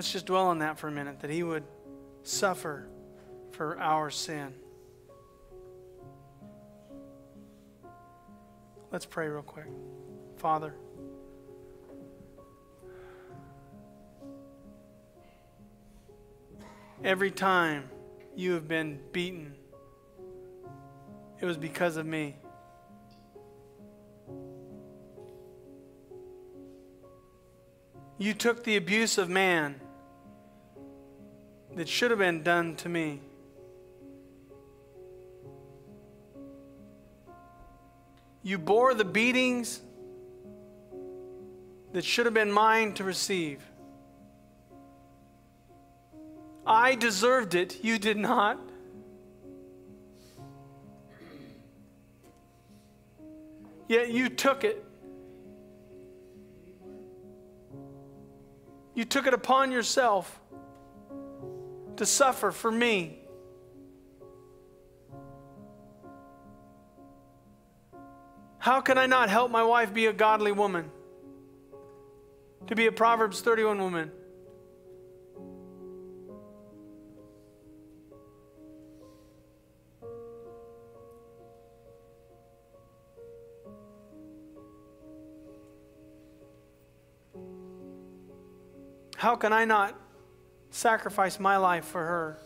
Let's 0.00 0.12
just 0.12 0.24
dwell 0.24 0.46
on 0.46 0.60
that 0.60 0.78
for 0.78 0.88
a 0.88 0.90
minute 0.90 1.20
that 1.20 1.28
he 1.28 1.42
would 1.42 1.62
suffer 2.22 2.88
for 3.50 3.78
our 3.78 4.08
sin. 4.08 4.54
Let's 8.90 9.04
pray 9.04 9.28
real 9.28 9.42
quick. 9.42 9.66
Father, 10.38 10.74
every 17.04 17.30
time 17.30 17.90
you 18.34 18.52
have 18.52 18.66
been 18.66 19.00
beaten, 19.12 19.54
it 21.42 21.44
was 21.44 21.58
because 21.58 21.98
of 21.98 22.06
me. 22.06 22.36
You 28.16 28.32
took 28.32 28.64
the 28.64 28.78
abuse 28.78 29.18
of 29.18 29.28
man 29.28 29.78
that 31.76 31.88
should 31.88 32.10
have 32.10 32.18
been 32.18 32.42
done 32.42 32.76
to 32.76 32.88
me. 32.88 33.20
You 38.42 38.58
bore 38.58 38.94
the 38.94 39.04
beatings 39.04 39.80
that 41.92 42.04
should 42.04 42.26
have 42.26 42.34
been 42.34 42.50
mine 42.50 42.94
to 42.94 43.04
receive. 43.04 43.62
I 46.66 46.94
deserved 46.94 47.54
it, 47.54 47.84
you 47.84 47.98
did 47.98 48.16
not. 48.16 48.58
Yet 53.88 54.10
you 54.12 54.28
took 54.28 54.62
it. 54.64 54.84
You 58.94 59.04
took 59.04 59.26
it 59.26 59.34
upon 59.34 59.72
yourself 59.72 60.39
to 62.00 62.06
suffer 62.06 62.50
for 62.50 62.72
me. 62.72 63.18
How 68.58 68.80
can 68.80 68.96
I 68.96 69.04
not 69.04 69.28
help 69.28 69.50
my 69.50 69.62
wife 69.62 69.92
be 69.92 70.06
a 70.06 70.12
godly 70.14 70.50
woman? 70.50 70.90
To 72.68 72.74
be 72.74 72.86
a 72.86 72.92
Proverbs 72.92 73.42
31 73.42 73.82
woman? 73.82 74.10
How 89.18 89.36
can 89.36 89.52
I 89.52 89.66
not 89.66 89.94
sacrifice 90.70 91.38
my 91.38 91.56
life 91.56 91.84
for 91.84 92.00
her 92.00 92.38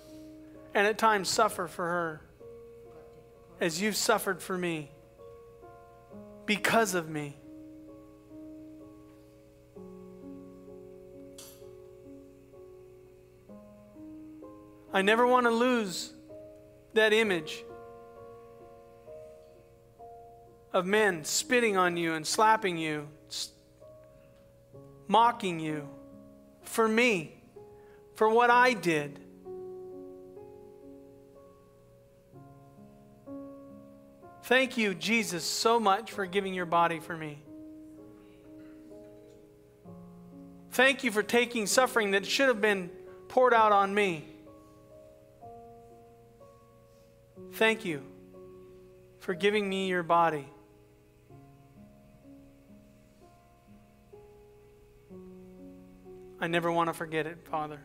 and 0.74 0.86
at 0.86 0.98
times 0.98 1.28
suffer 1.28 1.66
for 1.66 1.84
her 1.84 2.20
as 3.60 3.80
you've 3.80 3.96
suffered 3.96 4.42
for 4.42 4.58
me 4.58 4.90
because 6.46 6.94
of 6.94 7.08
me? 7.08 7.36
I 14.92 15.02
never 15.02 15.26
want 15.26 15.46
to 15.46 15.50
lose 15.50 16.12
that 16.92 17.12
image 17.12 17.64
of 20.72 20.86
men 20.86 21.24
spitting 21.24 21.76
on 21.76 21.96
you 21.96 22.14
and 22.14 22.24
slapping 22.24 22.78
you, 22.78 23.08
mocking 25.08 25.58
you 25.58 25.88
for 26.62 26.86
me, 26.86 27.40
for 28.14 28.28
what 28.28 28.50
I 28.50 28.72
did. 28.72 29.18
Thank 34.44 34.76
you, 34.76 34.94
Jesus, 34.94 35.42
so 35.42 35.80
much 35.80 36.12
for 36.12 36.26
giving 36.26 36.52
your 36.52 36.66
body 36.66 37.00
for 37.00 37.16
me. 37.16 37.38
Thank 40.72 41.02
you 41.02 41.10
for 41.10 41.22
taking 41.22 41.66
suffering 41.66 42.10
that 42.10 42.26
should 42.26 42.48
have 42.48 42.60
been 42.60 42.90
poured 43.28 43.54
out 43.54 43.72
on 43.72 43.94
me. 43.94 44.26
Thank 47.52 47.84
you 47.84 48.02
for 49.20 49.34
giving 49.34 49.68
me 49.68 49.88
your 49.88 50.02
body. 50.02 50.46
I 56.40 56.48
never 56.48 56.70
want 56.70 56.90
to 56.90 56.92
forget 56.92 57.26
it, 57.26 57.38
Father, 57.48 57.80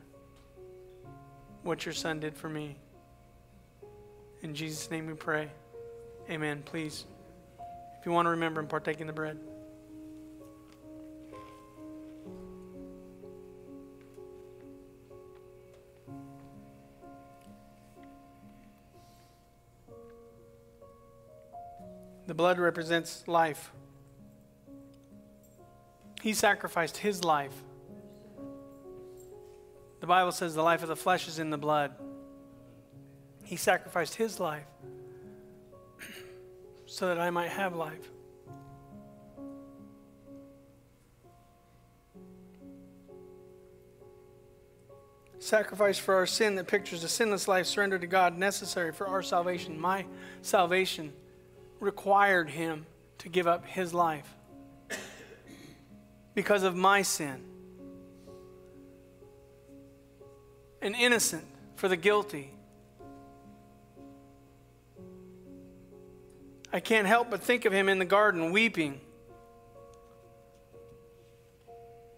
what 1.70 1.86
your 1.86 1.94
Son 1.94 2.20
did 2.20 2.36
for 2.36 2.50
me. 2.50 2.76
In 4.42 4.56
Jesus' 4.56 4.90
name 4.90 5.06
we 5.06 5.14
pray. 5.14 5.52
Amen. 6.28 6.64
Please, 6.66 7.06
if 8.00 8.06
you 8.08 8.12
want 8.12 8.26
to 8.26 8.32
remember 8.32 8.60
and 8.60 8.68
partake 8.68 9.02
in 9.02 9.06
the 9.06 9.14
bread. 9.14 9.38
The 22.26 22.34
blood 22.34 22.58
represents 22.58 23.28
life. 23.28 23.72
He 26.24 26.34
sacrificed 26.34 26.98
his 26.98 27.24
life 27.24 27.54
the 30.00 30.08
Bible 30.08 30.32
says 30.32 30.56
the 30.56 30.64
life 30.64 30.82
of 30.82 30.88
the 30.88 30.96
flesh 30.96 31.28
is 31.28 31.40
in 31.40 31.50
the 31.50 31.58
blood. 31.58 31.92
He 33.44 33.56
sacrificed 33.56 34.16
his 34.16 34.40
life 34.40 34.68
so 36.86 37.08
that 37.08 37.20
I 37.20 37.30
might 37.30 37.50
have 37.50 37.76
life. 37.76 38.10
Sacrifice 45.40 45.98
for 45.98 46.16
our 46.16 46.26
sin 46.26 46.56
that 46.56 46.68
pictures 46.68 47.04
a 47.04 47.10
sinless 47.10 47.48
life 47.48 47.66
surrendered 47.66 48.02
to 48.02 48.08
God 48.08 48.38
necessary 48.38 48.92
for 48.92 49.08
our 49.08 49.24
salvation. 49.24 49.80
My 49.80 50.06
salvation 50.42 51.14
required 51.80 52.50
him 52.50 52.86
to 53.20 53.30
give 53.30 53.48
up 53.48 53.66
his 53.66 53.94
life 53.94 54.28
because 56.36 56.64
of 56.64 56.76
my 56.76 57.02
sin. 57.02 57.42
And 60.82 60.96
innocent 60.96 61.46
for 61.76 61.88
the 61.88 61.98
guilty. 61.98 62.52
I 66.72 66.80
can't 66.80 67.08
help 67.08 67.30
but 67.30 67.42
think 67.42 67.66
of 67.66 67.74
him 67.74 67.90
in 67.90 68.00
the 68.00 68.06
garden 68.06 68.52
weeping, 68.52 69.02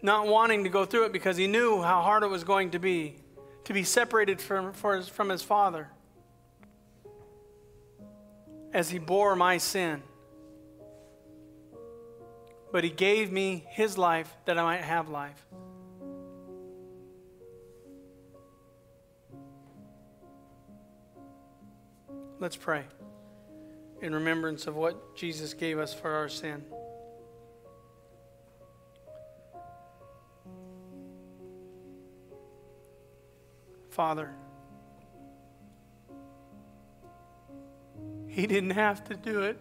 not 0.02 0.28
wanting 0.28 0.64
to 0.66 0.70
go 0.70 0.86
through 0.86 1.06
it 1.06 1.14
because 1.14 1.38
he 1.38 1.48
knew 1.48 1.82
how 1.82 2.02
hard 2.02 2.24
it 2.24 2.30
was 2.30 2.44
going 2.44 2.72
to 2.72 2.80
be 2.80 3.16
to 3.64 3.74
be 3.74 3.84
separated 3.84 4.42
from, 4.42 4.74
his, 4.74 5.08
from 5.08 5.30
his 5.30 5.42
father 5.42 5.88
as 8.74 8.90
he 8.90 9.00
bore 9.00 9.36
my 9.36 9.58
sin. 9.58 10.02
But 12.72 12.84
he 12.84 12.90
gave 12.90 13.32
me 13.32 13.66
his 13.70 13.98
life 13.98 14.34
that 14.46 14.58
I 14.58 14.64
might 14.64 14.82
have 14.82 15.10
life. 15.10 15.46
Let's 22.42 22.56
pray 22.56 22.86
in 24.02 24.16
remembrance 24.16 24.66
of 24.66 24.76
what 24.76 25.16
Jesus 25.16 25.54
gave 25.54 25.78
us 25.78 25.94
for 25.94 26.10
our 26.10 26.28
sin. 26.28 26.66
Father, 33.92 34.32
He 38.28 38.48
didn't 38.48 38.72
have 38.72 39.04
to 39.10 39.16
do 39.16 39.44
it. 39.44 39.60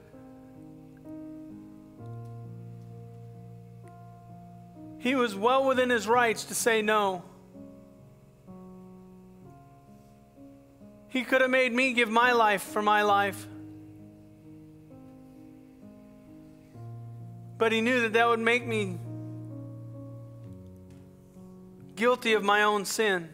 He 4.97 5.15
was 5.15 5.35
well 5.35 5.67
within 5.67 5.91
his 5.91 6.09
rights 6.09 6.45
to 6.45 6.55
say 6.55 6.81
no. 6.81 7.25
He 11.11 11.25
could 11.25 11.41
have 11.41 11.51
made 11.51 11.73
me 11.73 11.93
give 11.93 12.09
my 12.09 12.33
life 12.33 12.63
for 12.63 12.81
my 12.81 13.03
life. 13.03 13.47
But 17.59 17.73
he 17.73 17.81
knew 17.81 18.03
that 18.03 18.15
that 18.15 18.29
would 18.29 18.41
make 18.41 18.67
me 18.67 18.99
guilty 21.97 22.33
of 22.33 22.43
my 22.43 22.63
own 22.63 22.85
sin. 22.85 23.29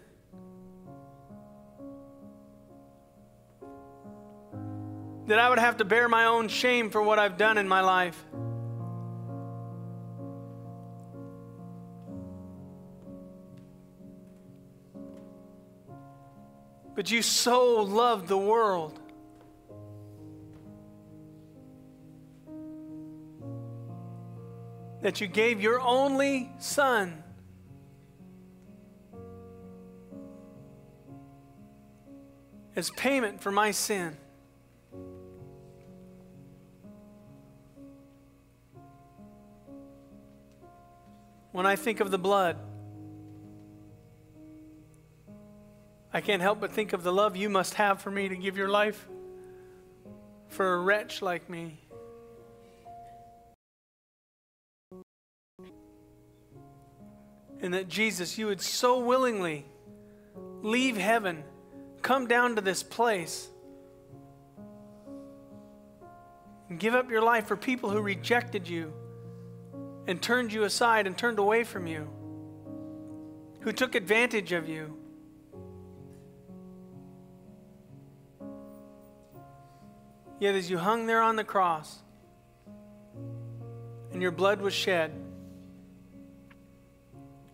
That 5.27 5.39
I 5.39 5.48
would 5.51 5.59
have 5.59 5.77
to 5.77 5.85
bear 5.85 6.09
my 6.09 6.24
own 6.24 6.48
shame 6.48 6.90
for 6.90 7.03
what 7.03 7.19
I've 7.19 7.36
done 7.36 7.59
in 7.59 7.69
my 7.69 7.82
life. 7.82 8.24
But 16.97 17.10
you 17.10 17.20
so 17.20 17.82
loved 17.82 18.27
the 18.27 18.39
world. 18.39 18.98
That 25.02 25.20
you 25.20 25.27
gave 25.27 25.60
your 25.60 25.78
only 25.78 26.51
son 26.59 27.23
as 32.74 32.90
payment 32.90 33.43
for 33.43 33.51
my 33.52 33.73
sin. 33.73 34.16
When 41.52 41.66
I 41.66 41.77
think 41.77 42.01
of 42.01 42.10
the 42.10 42.18
blood, 42.18 42.56
I 46.16 46.22
can't 46.22 46.40
help 46.40 46.60
but 46.60 46.72
think 46.72 46.94
of 46.94 47.02
the 47.02 47.12
love 47.12 47.36
you 47.36 47.51
must 47.51 47.74
have 47.74 48.01
for 48.01 48.10
me 48.10 48.26
to 48.30 48.36
give 48.36 48.56
your 48.56 48.70
life 48.70 49.06
for 50.48 50.72
a 50.72 50.80
wretch 50.80 51.20
like 51.20 51.51
me. 51.51 51.78
And 57.60 57.74
that 57.74 57.88
Jesus, 57.88 58.38
you 58.38 58.47
would 58.47 58.62
so 58.62 59.01
willingly 59.01 59.66
leave 60.62 60.97
heaven, 60.97 61.44
come 62.01 62.26
down 62.26 62.55
to 62.55 62.62
this 62.62 62.82
place. 62.82 63.48
And 66.70 66.80
give 66.80 66.94
up 66.94 67.10
your 67.10 67.20
life 67.20 67.47
for 67.47 67.59
people 67.59 67.90
who 67.90 68.01
rejected 68.01 68.66
you 68.66 68.90
and 70.06 70.22
turned 70.22 70.51
you 70.51 70.64
aside 70.64 71.06
and 71.06 71.14
turned 71.18 71.38
away 71.38 71.62
from 71.62 71.86
you, 71.86 72.09
who 73.60 73.70
took 73.70 73.94
advantage 73.94 74.52
of 74.52 74.66
you. 74.66 74.97
Yet 80.38 80.54
as 80.54 80.70
you 80.70 80.78
hung 80.78 81.06
there 81.06 81.22
on 81.22 81.36
the 81.36 81.44
cross 81.44 81.98
and 84.12 84.20
your 84.20 84.30
blood 84.30 84.60
was 84.60 84.74
shed, 84.74 85.12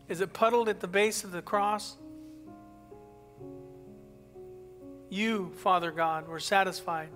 as 0.08 0.20
it 0.20 0.32
puddled 0.32 0.68
at 0.68 0.80
the 0.80 0.88
base 0.88 1.24
of 1.24 1.32
the 1.32 1.42
cross, 1.42 1.96
you, 5.08 5.52
Father 5.56 5.90
God, 5.90 6.26
were 6.26 6.40
satisfied 6.40 7.10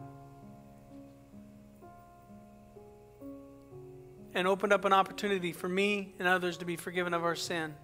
and 4.35 4.47
opened 4.47 4.73
up 4.73 4.85
an 4.85 4.93
opportunity 4.93 5.53
for 5.53 5.69
me 5.69 6.15
and 6.19 6.29
others 6.29 6.59
to 6.59 6.65
be 6.65 6.77
forgiven 6.77 7.15
of 7.15 7.25
our 7.25 7.35
sin. 7.35 7.75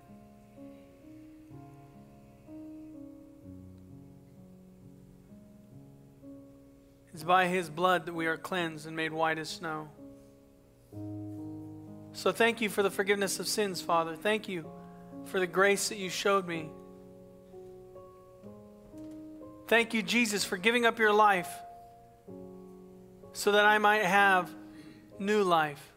It's 7.23 7.29
by 7.29 7.47
his 7.47 7.71
blood 7.71 8.07
that 8.07 8.15
we 8.15 8.27
are 8.27 8.37
cleansed 8.37 8.85
and 8.85 8.97
made 8.97 9.13
white 9.13 9.39
as 9.39 9.49
snow. 9.49 9.89
So 12.15 12.33
thank 12.33 12.61
you 12.61 12.69
for 12.69 12.83
the 12.83 12.91
forgiveness 12.91 13.39
of 13.39 13.47
sins, 13.47 13.81
Father. 13.81 14.17
Thank 14.17 14.49
you 14.49 14.69
for 15.27 15.39
the 15.39 15.47
grace 15.47 15.91
that 15.91 15.99
you 15.99 16.11
showed 16.11 16.49
me. 16.49 16.69
Thank 19.69 19.95
you, 19.95 20.03
Jesus, 20.03 20.45
for 20.45 20.57
giving 20.57 20.85
up 20.85 20.99
your 20.99 21.13
life 21.13 21.49
so 23.35 23.53
that 23.53 23.67
I 23.67 23.79
might 23.79 24.03
have 24.03 24.51
new 25.21 25.45
life. 25.45 25.93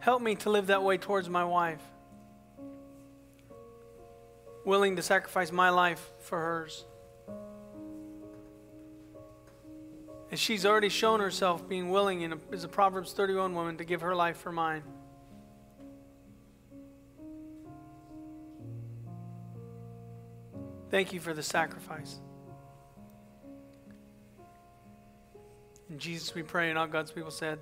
Help 0.00 0.20
me 0.20 0.34
to 0.34 0.50
live 0.50 0.66
that 0.66 0.82
way 0.82 0.98
towards 0.98 1.28
my 1.28 1.44
wife, 1.44 1.80
willing 4.64 4.96
to 4.96 5.02
sacrifice 5.02 5.50
my 5.52 5.70
life 5.70 6.10
for 6.20 6.38
hers. 6.38 6.84
And 10.30 10.40
she's 10.40 10.64
already 10.64 10.88
shown 10.88 11.20
herself 11.20 11.68
being 11.68 11.90
willing, 11.90 12.40
as 12.52 12.64
a 12.64 12.68
Proverbs 12.68 13.12
31 13.12 13.54
woman, 13.54 13.76
to 13.76 13.84
give 13.84 14.00
her 14.00 14.14
life 14.14 14.38
for 14.38 14.50
mine. 14.50 14.82
Thank 20.90 21.12
you 21.12 21.20
for 21.20 21.34
the 21.34 21.42
sacrifice. 21.42 22.20
In 25.90 25.98
Jesus 25.98 26.34
we 26.34 26.42
pray, 26.42 26.70
and 26.70 26.78
all 26.78 26.86
God's 26.86 27.10
people 27.10 27.30
said, 27.30 27.58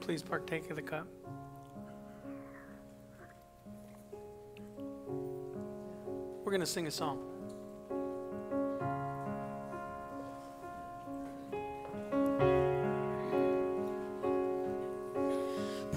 please 0.00 0.22
partake 0.22 0.68
of 0.70 0.76
the 0.76 0.82
cup. 0.82 1.06
We're 6.46 6.52
going 6.52 6.60
to 6.60 6.66
sing 6.66 6.86
a 6.86 6.92
song. 6.92 7.18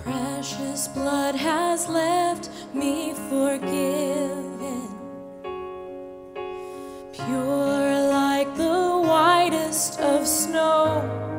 Precious 0.03 0.87
blood 0.87 1.35
has 1.35 1.87
left 1.87 2.49
me 2.73 3.13
forgiven, 3.29 4.89
pure 7.13 8.07
like 8.09 8.55
the 8.55 9.03
whitest 9.05 9.99
of 9.99 10.25
snow, 10.27 11.38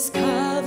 This 0.00 0.08
covenant 0.08 0.59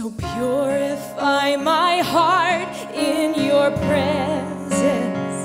So 0.00 0.10
purify 0.12 1.56
my 1.56 1.98
heart 1.98 2.74
in 2.94 3.34
your 3.34 3.70
presence 3.84 5.36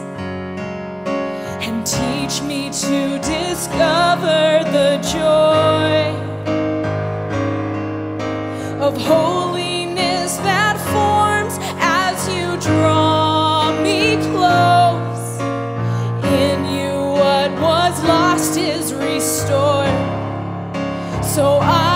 and 1.59 1.85
teach 1.85 2.41
me 2.41 2.69
to 2.69 3.19
discover 3.19 4.63
the 4.71 4.91
joy 5.11 6.07
of 8.79 8.95
holiness 8.95 10.37
that 10.37 10.77
forms 10.93 11.57
as 11.81 12.15
you 12.29 12.55
draw 12.61 13.73
me 13.83 14.15
close. 14.31 15.41
In 16.31 16.63
you, 16.63 16.95
what 17.19 17.51
was 17.59 18.01
lost 18.05 18.57
is 18.57 18.93
restored. 18.93 19.89
So 21.25 21.59
I 21.61 21.94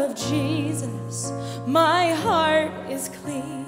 of 0.00 0.16
Jesus, 0.16 1.30
my 1.66 2.12
heart 2.12 2.72
is 2.90 3.10
clean. 3.22 3.66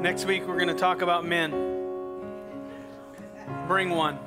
Next 0.00 0.24
week, 0.26 0.46
we're 0.46 0.56
going 0.56 0.68
to 0.68 0.74
talk 0.74 1.02
about 1.02 1.24
men. 1.24 1.50
Bring 3.66 3.90
one. 3.90 4.18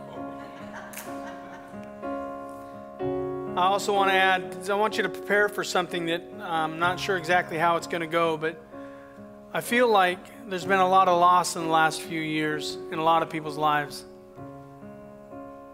I 3.57 3.67
also 3.67 3.93
want 3.93 4.09
to 4.09 4.15
add, 4.15 4.69
I 4.69 4.73
want 4.75 4.97
you 4.97 5.03
to 5.03 5.09
prepare 5.09 5.47
for 5.47 5.63
something 5.63 6.07
that 6.07 6.21
I'm 6.41 6.77
not 6.77 6.99
sure 6.99 7.15
exactly 7.15 7.57
how 7.57 7.77
it's 7.77 7.87
going 7.87 8.01
to 8.01 8.07
go, 8.07 8.35
but 8.35 8.61
I 9.53 9.61
feel 9.61 9.87
like 9.87 10.19
there's 10.49 10.65
been 10.65 10.79
a 10.79 10.89
lot 10.89 11.07
of 11.07 11.17
loss 11.19 11.55
in 11.55 11.63
the 11.63 11.69
last 11.69 12.01
few 12.01 12.19
years 12.19 12.77
in 12.91 12.99
a 12.99 13.03
lot 13.03 13.23
of 13.23 13.29
people's 13.29 13.57
lives. 13.57 14.03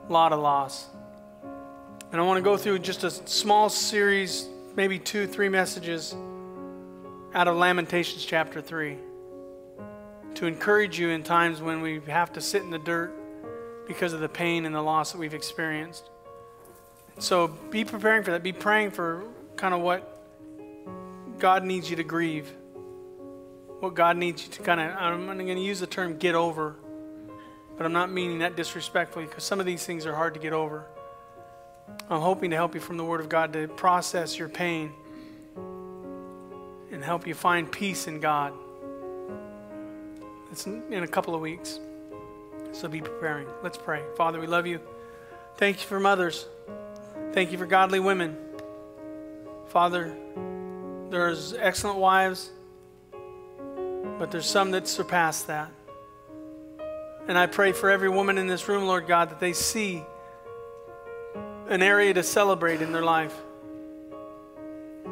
A 0.07 0.13
lot 0.13 0.31
of 0.31 0.39
loss. 0.39 0.88
And 2.11 2.19
I 2.19 2.25
want 2.25 2.39
to 2.39 2.41
go 2.41 2.57
through 2.57 2.79
just 2.79 3.05
a 3.05 3.09
small 3.09 3.69
series, 3.69 4.45
maybe 4.75 4.99
two, 4.99 5.27
three 5.27 5.47
messages 5.47 6.13
out 7.33 7.47
of 7.47 7.55
Lamentations 7.55 8.25
chapter 8.25 8.61
3 8.61 8.97
to 10.35 10.45
encourage 10.45 10.99
you 10.99 11.09
in 11.09 11.23
times 11.23 11.61
when 11.61 11.81
we 11.81 12.01
have 12.07 12.33
to 12.33 12.41
sit 12.41 12.63
in 12.63 12.69
the 12.69 12.79
dirt 12.79 13.13
because 13.88 14.11
of 14.11 14.19
the 14.19 14.27
pain 14.27 14.65
and 14.65 14.75
the 14.75 14.81
loss 14.81 15.13
that 15.13 15.19
we've 15.19 15.33
experienced. 15.33 16.09
So 17.19 17.47
be 17.47 17.85
preparing 17.85 18.23
for 18.23 18.31
that. 18.31 18.43
Be 18.43 18.51
praying 18.51 18.91
for 18.91 19.23
kind 19.55 19.73
of 19.73 19.79
what 19.79 20.21
God 21.39 21.63
needs 21.63 21.89
you 21.89 21.95
to 21.95 22.03
grieve. 22.03 22.51
What 23.79 23.95
God 23.95 24.17
needs 24.17 24.45
you 24.45 24.51
to 24.51 24.63
kind 24.63 24.81
of, 24.81 24.95
I'm 24.97 25.25
going 25.27 25.47
to 25.47 25.61
use 25.61 25.79
the 25.79 25.88
term 25.88 26.17
get 26.17 26.35
over, 26.35 26.75
but 27.77 27.85
I'm 27.85 27.93
not 27.93 28.11
meaning 28.11 28.39
that 28.39 28.57
disrespectfully 28.57 29.25
because 29.25 29.45
some 29.45 29.61
of 29.61 29.65
these 29.65 29.85
things 29.85 30.05
are 30.05 30.13
hard 30.13 30.33
to 30.33 30.41
get 30.41 30.51
over. 30.51 30.85
I'm 32.09 32.22
hoping 32.22 32.49
to 32.51 32.55
help 32.55 32.76
you 32.76 32.81
from 32.81 32.97
the 32.97 33.05
Word 33.05 33.22
of 33.22 33.30
God 33.30 33.53
to 33.53 33.68
process 33.68 34.38
your 34.38 34.49
pain 34.49 34.91
and 36.91 37.03
help 37.03 37.26
you 37.26 37.34
find 37.34 37.72
peace 37.72 38.07
in 38.07 38.19
God. 38.19 38.53
It's 40.51 40.68
in 40.68 41.03
a 41.03 41.07
couple 41.07 41.34
of 41.34 41.41
weeks. 41.41 41.80
So 42.73 42.88
be 42.88 43.01
preparing. 43.01 43.47
Let's 43.63 43.77
pray. 43.77 44.03
Father, 44.18 44.39
we 44.39 44.47
love 44.47 44.68
you. 44.68 44.80
Thank 45.57 45.81
you 45.81 45.88
for 45.88 45.99
mothers. 45.99 46.45
Thank 47.34 47.51
you 47.51 47.57
for 47.57 47.65
godly 47.65 47.99
women. 47.99 48.38
Father, 49.69 50.15
there's 51.09 51.53
excellent 51.53 51.97
wives, 51.97 52.51
but 54.19 54.31
there's 54.31 54.45
some 54.45 54.72
that 54.72 54.88
surpass 54.88 55.43
that. 55.43 55.72
And 57.27 57.38
I 57.38 57.45
pray 57.45 57.72
for 57.72 57.89
every 57.89 58.09
woman 58.09 58.38
in 58.38 58.47
this 58.47 58.68
room, 58.68 58.85
Lord 58.85 59.07
God, 59.07 59.30
that 59.30 59.39
they 59.39 59.53
see 59.53 60.03
an 61.72 61.81
area 61.81 62.14
to 62.14 62.22
celebrate 62.22 62.81
in 62.81 62.91
their 62.91 63.02
life, 63.02 63.34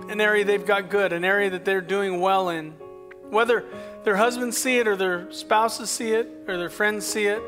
an 0.10 0.19
area 0.19 0.44
they've 0.44 0.65
got 0.65 0.90
good, 0.90 1.14
an 1.14 1.23
area 1.23 1.49
that 1.49 1.64
they're 1.64 1.80
doing 1.80 2.19
well 2.19 2.49
in. 2.49 2.72
Whether 3.30 3.64
their 4.03 4.18
husbands 4.18 4.57
see 4.57 4.77
it 4.77 4.86
or 4.86 4.98
their 4.98 5.31
spouses 5.31 5.90
see 5.90 6.11
it 6.11 6.27
or 6.49 6.57
their 6.57 6.69
friends 6.69 7.06
see 7.06 7.27
it, 7.27 7.41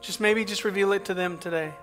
just 0.00 0.18
maybe 0.18 0.46
just 0.46 0.64
reveal 0.64 0.92
it 0.92 1.04
to 1.06 1.14
them 1.14 1.36
today. 1.36 1.74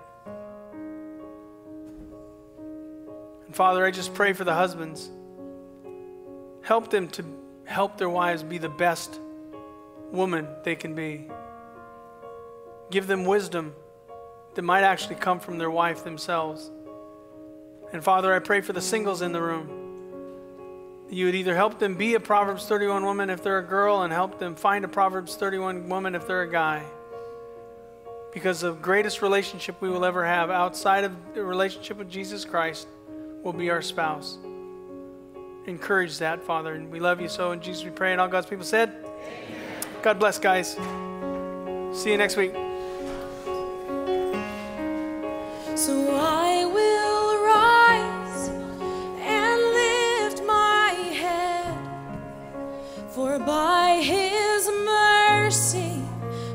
And 3.46 3.54
Father, 3.54 3.86
I 3.86 3.92
just 3.92 4.12
pray 4.12 4.32
for 4.32 4.42
the 4.42 4.54
husbands. 4.54 5.08
Help 6.62 6.90
them 6.90 7.06
to 7.10 7.24
help 7.64 7.96
their 7.96 8.10
wives 8.10 8.42
be 8.42 8.58
the 8.58 8.68
best 8.68 9.20
woman 10.10 10.48
they 10.64 10.74
can 10.74 10.96
be. 10.96 11.28
Give 12.90 13.06
them 13.06 13.24
wisdom 13.24 13.72
that 14.56 14.62
might 14.62 14.82
actually 14.82 15.14
come 15.14 15.38
from 15.38 15.58
their 15.58 15.70
wife 15.70 16.02
themselves. 16.02 16.70
And 17.92 18.02
Father, 18.02 18.34
I 18.34 18.40
pray 18.40 18.62
for 18.62 18.72
the 18.72 18.82
singles 18.82 19.22
in 19.22 19.32
the 19.32 19.40
room. 19.40 19.86
You 21.08 21.26
would 21.26 21.34
either 21.36 21.54
help 21.54 21.78
them 21.78 21.94
be 21.94 22.14
a 22.14 22.20
Proverbs 22.20 22.66
31 22.66 23.04
woman 23.04 23.30
if 23.30 23.42
they're 23.42 23.60
a 23.60 23.66
girl 23.66 24.02
and 24.02 24.12
help 24.12 24.40
them 24.40 24.56
find 24.56 24.84
a 24.84 24.88
Proverbs 24.88 25.36
31 25.36 25.88
woman 25.88 26.14
if 26.14 26.26
they're 26.26 26.42
a 26.42 26.50
guy. 26.50 26.82
Because 28.32 28.60
the 28.60 28.72
greatest 28.72 29.22
relationship 29.22 29.80
we 29.80 29.88
will 29.88 30.04
ever 30.04 30.24
have 30.24 30.50
outside 30.50 31.04
of 31.04 31.12
the 31.34 31.44
relationship 31.44 31.96
with 31.96 32.10
Jesus 32.10 32.44
Christ 32.44 32.88
will 33.42 33.52
be 33.52 33.70
our 33.70 33.82
spouse. 33.82 34.38
Encourage 35.66 36.18
that, 36.18 36.42
Father. 36.42 36.74
And 36.74 36.90
we 36.90 36.98
love 36.98 37.20
you 37.20 37.28
so. 37.28 37.52
In 37.52 37.60
Jesus 37.60 37.84
we 37.84 37.90
pray. 37.90 38.12
And 38.12 38.20
all 38.20 38.28
God's 38.28 38.46
people 38.46 38.64
said, 38.64 38.88
Amen. 38.88 39.84
God 40.02 40.18
bless, 40.18 40.38
guys. 40.38 40.72
See 41.92 42.10
you 42.10 42.18
next 42.18 42.36
week. 42.36 42.65
My 50.46 50.94
head, 51.22 51.76
for 53.10 53.38
by 53.38 54.00
his 54.02 54.70
mercy 54.86 56.02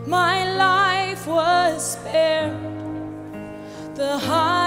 my 0.07 0.51
life 0.55 1.27
was 1.27 1.93
spared. 1.93 2.57
The 3.93 4.17
highest 4.17 4.60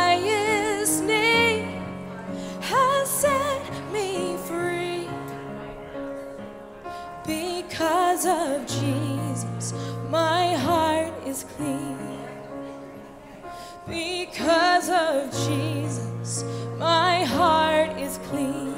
Because 14.34 14.88
of 14.90 15.30
Jesus, 15.46 16.44
my 16.76 17.22
heart 17.22 17.96
is 17.96 18.18
clean. 18.28 18.74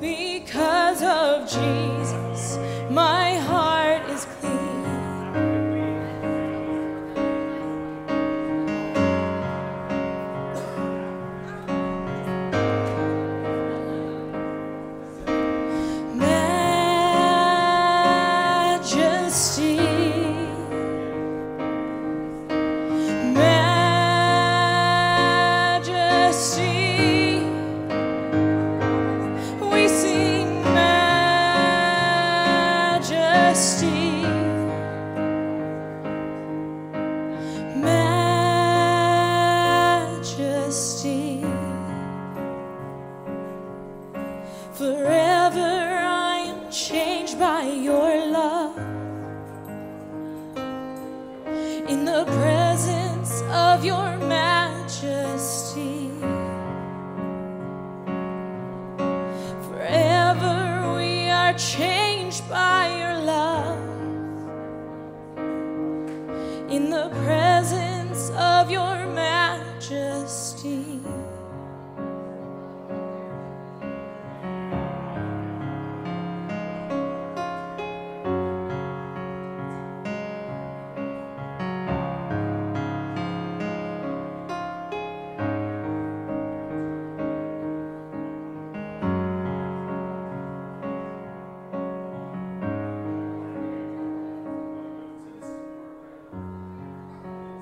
Because 0.00 1.02
of 1.02 1.42
Jesus, 1.42 2.58
my 2.90 3.32